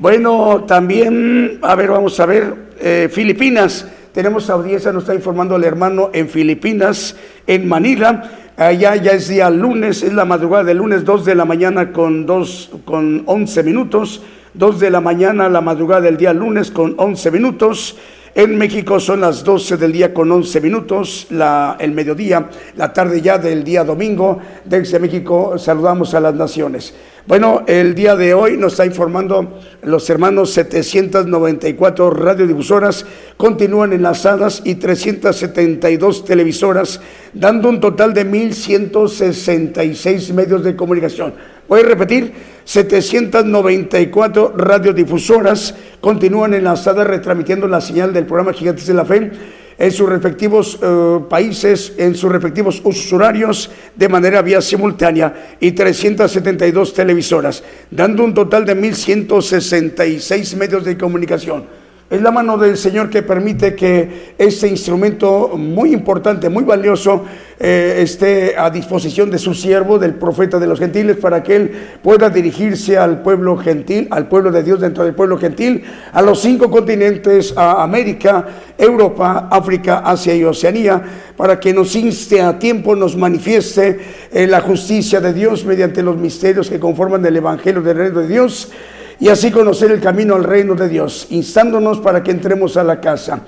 Bueno, 0.00 0.62
también, 0.64 1.58
a 1.60 1.74
ver, 1.74 1.90
vamos 1.90 2.20
a 2.20 2.26
ver, 2.26 2.54
eh, 2.78 3.08
Filipinas, 3.10 3.84
tenemos 4.12 4.48
audiencia, 4.48 4.92
nos 4.92 5.02
está 5.02 5.12
informando 5.12 5.56
el 5.56 5.64
hermano 5.64 6.10
en 6.12 6.28
Filipinas, 6.28 7.16
en 7.48 7.66
Manila. 7.66 8.30
Allá 8.56 8.94
ya 8.94 9.10
es 9.10 9.26
día 9.26 9.50
lunes, 9.50 10.04
es 10.04 10.12
la 10.12 10.24
madrugada 10.24 10.62
del 10.62 10.76
lunes, 10.76 11.04
2 11.04 11.24
de 11.24 11.34
la 11.34 11.44
mañana 11.44 11.92
con, 11.92 12.26
dos, 12.26 12.70
con 12.84 13.24
11 13.26 13.62
minutos. 13.64 14.22
2 14.54 14.78
de 14.78 14.90
la 14.90 15.00
mañana, 15.00 15.48
la 15.48 15.60
madrugada 15.60 16.02
del 16.02 16.16
día 16.16 16.32
lunes 16.32 16.70
con 16.70 16.94
11 16.96 17.32
minutos. 17.32 17.96
En 18.38 18.56
México 18.56 19.00
son 19.00 19.22
las 19.22 19.42
12 19.42 19.78
del 19.78 19.90
día 19.90 20.14
con 20.14 20.30
11 20.30 20.60
minutos, 20.60 21.26
la, 21.30 21.76
el 21.80 21.90
mediodía, 21.90 22.48
la 22.76 22.92
tarde 22.92 23.20
ya 23.20 23.36
del 23.36 23.64
día 23.64 23.82
domingo. 23.82 24.38
Desde 24.64 25.00
México 25.00 25.58
saludamos 25.58 26.14
a 26.14 26.20
las 26.20 26.34
naciones. 26.34 26.94
Bueno, 27.26 27.64
el 27.66 27.96
día 27.96 28.14
de 28.14 28.34
hoy 28.34 28.56
nos 28.56 28.74
está 28.74 28.86
informando 28.86 29.58
los 29.82 30.08
hermanos 30.08 30.52
794 30.52 32.10
radiodifusoras 32.10 33.04
continúan 33.36 33.92
enlazadas 33.92 34.62
y 34.64 34.76
372 34.76 36.24
televisoras, 36.24 37.00
dando 37.34 37.68
un 37.68 37.80
total 37.80 38.14
de 38.14 38.24
1.166 38.24 40.32
medios 40.32 40.62
de 40.62 40.76
comunicación. 40.76 41.34
Voy 41.68 41.80
a 41.80 41.84
repetir, 41.84 42.32
794 42.64 44.54
radiodifusoras 44.56 45.74
continúan 46.00 46.54
enlazadas 46.54 47.06
retransmitiendo 47.06 47.66
la 47.66 47.80
señal 47.80 48.12
del 48.12 48.26
programa 48.26 48.52
Gigantes 48.52 48.86
de 48.86 48.94
la 48.94 49.04
Fe 49.04 49.30
en 49.78 49.92
sus 49.92 50.08
respectivos 50.08 50.78
eh, 50.82 51.20
países, 51.30 51.94
en 51.96 52.14
sus 52.14 52.30
respectivos 52.30 52.80
usos 52.84 53.12
horarios 53.12 53.70
de 53.94 54.08
manera 54.08 54.42
vía 54.42 54.60
simultánea 54.60 55.56
y 55.60 55.70
372 55.72 56.92
televisoras, 56.92 57.62
dando 57.90 58.24
un 58.24 58.34
total 58.34 58.64
de 58.66 58.76
1.166 58.76 60.56
medios 60.56 60.84
de 60.84 60.98
comunicación. 60.98 61.87
Es 62.10 62.22
la 62.22 62.30
mano 62.30 62.56
del 62.56 62.78
Señor 62.78 63.10
que 63.10 63.22
permite 63.22 63.74
que 63.74 64.32
este 64.38 64.66
instrumento 64.66 65.58
muy 65.58 65.92
importante, 65.92 66.48
muy 66.48 66.64
valioso, 66.64 67.26
eh, 67.60 67.98
esté 68.00 68.56
a 68.56 68.70
disposición 68.70 69.30
de 69.30 69.36
su 69.36 69.52
siervo, 69.52 69.98
del 69.98 70.14
profeta 70.14 70.58
de 70.58 70.66
los 70.66 70.78
gentiles, 70.78 71.18
para 71.18 71.42
que 71.42 71.56
él 71.56 71.72
pueda 72.02 72.30
dirigirse 72.30 72.96
al 72.96 73.20
pueblo 73.20 73.58
gentil, 73.58 74.08
al 74.10 74.26
pueblo 74.26 74.50
de 74.50 74.62
Dios 74.62 74.80
dentro 74.80 75.04
del 75.04 75.14
pueblo 75.14 75.36
gentil, 75.36 75.84
a 76.10 76.22
los 76.22 76.40
cinco 76.40 76.70
continentes, 76.70 77.52
a 77.54 77.82
América, 77.82 78.46
Europa, 78.78 79.48
África, 79.50 79.98
Asia 79.98 80.34
y 80.34 80.44
Oceanía, 80.44 81.02
para 81.36 81.60
que 81.60 81.74
nos 81.74 81.94
inste 81.94 82.40
a 82.40 82.58
tiempo, 82.58 82.96
nos 82.96 83.18
manifieste 83.18 84.00
eh, 84.32 84.46
la 84.46 84.62
justicia 84.62 85.20
de 85.20 85.34
Dios 85.34 85.66
mediante 85.66 86.02
los 86.02 86.16
misterios 86.16 86.70
que 86.70 86.80
conforman 86.80 87.26
el 87.26 87.36
Evangelio 87.36 87.82
del 87.82 87.98
Reino 87.98 88.20
de 88.20 88.28
Dios 88.28 88.72
y 89.20 89.28
así 89.28 89.50
conocer 89.50 89.90
el 89.90 90.00
camino 90.00 90.34
al 90.34 90.44
reino 90.44 90.74
de 90.74 90.88
Dios, 90.88 91.26
instándonos 91.30 92.00
para 92.00 92.22
que 92.22 92.30
entremos 92.30 92.76
a 92.76 92.84
la 92.84 93.00
casa. 93.00 93.42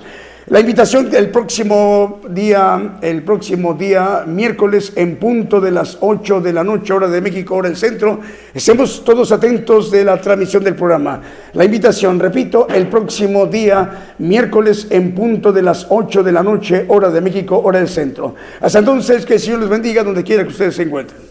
La 0.47 0.59
invitación 0.59 1.09
del 1.09 1.29
próximo 1.29 2.19
día, 2.27 2.97
el 3.01 3.23
próximo 3.23 3.75
día, 3.75 4.25
miércoles, 4.27 4.91
en 4.95 5.17
punto 5.17 5.61
de 5.61 5.71
las 5.71 5.99
8 6.01 6.41
de 6.41 6.51
la 6.51 6.63
noche, 6.63 6.91
hora 6.91 7.07
de 7.07 7.21
México, 7.21 7.55
hora 7.55 7.69
del 7.69 7.77
centro, 7.77 8.19
estemos 8.53 9.03
todos 9.05 9.31
atentos 9.31 9.91
de 9.91 10.03
la 10.03 10.19
transmisión 10.19 10.63
del 10.63 10.75
programa. 10.75 11.21
La 11.53 11.63
invitación, 11.63 12.19
repito, 12.19 12.67
el 12.67 12.87
próximo 12.87 13.45
día, 13.45 14.15
miércoles, 14.17 14.87
en 14.89 15.13
punto 15.13 15.53
de 15.53 15.61
las 15.61 15.85
8 15.87 16.23
de 16.23 16.31
la 16.31 16.43
noche, 16.43 16.85
hora 16.89 17.09
de 17.11 17.21
México, 17.21 17.61
hora 17.63 17.79
del 17.79 17.87
centro. 17.87 18.35
Hasta 18.59 18.79
entonces, 18.79 19.25
que 19.25 19.35
el 19.35 19.39
Señor 19.39 19.59
les 19.59 19.69
bendiga 19.69 20.03
donde 20.03 20.23
quiera 20.23 20.43
que 20.43 20.49
ustedes 20.49 20.75
se 20.75 20.83
encuentren. 20.83 21.30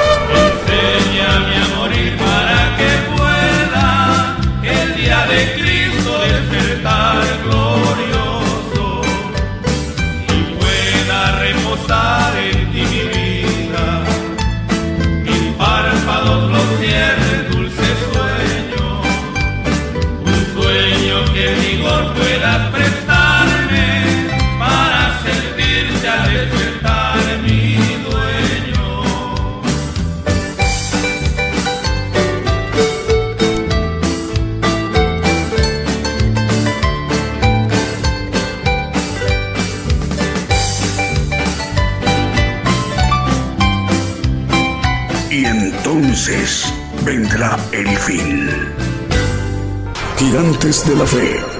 De 50.85 50.95
la 50.95 51.05
Fe 51.05 51.50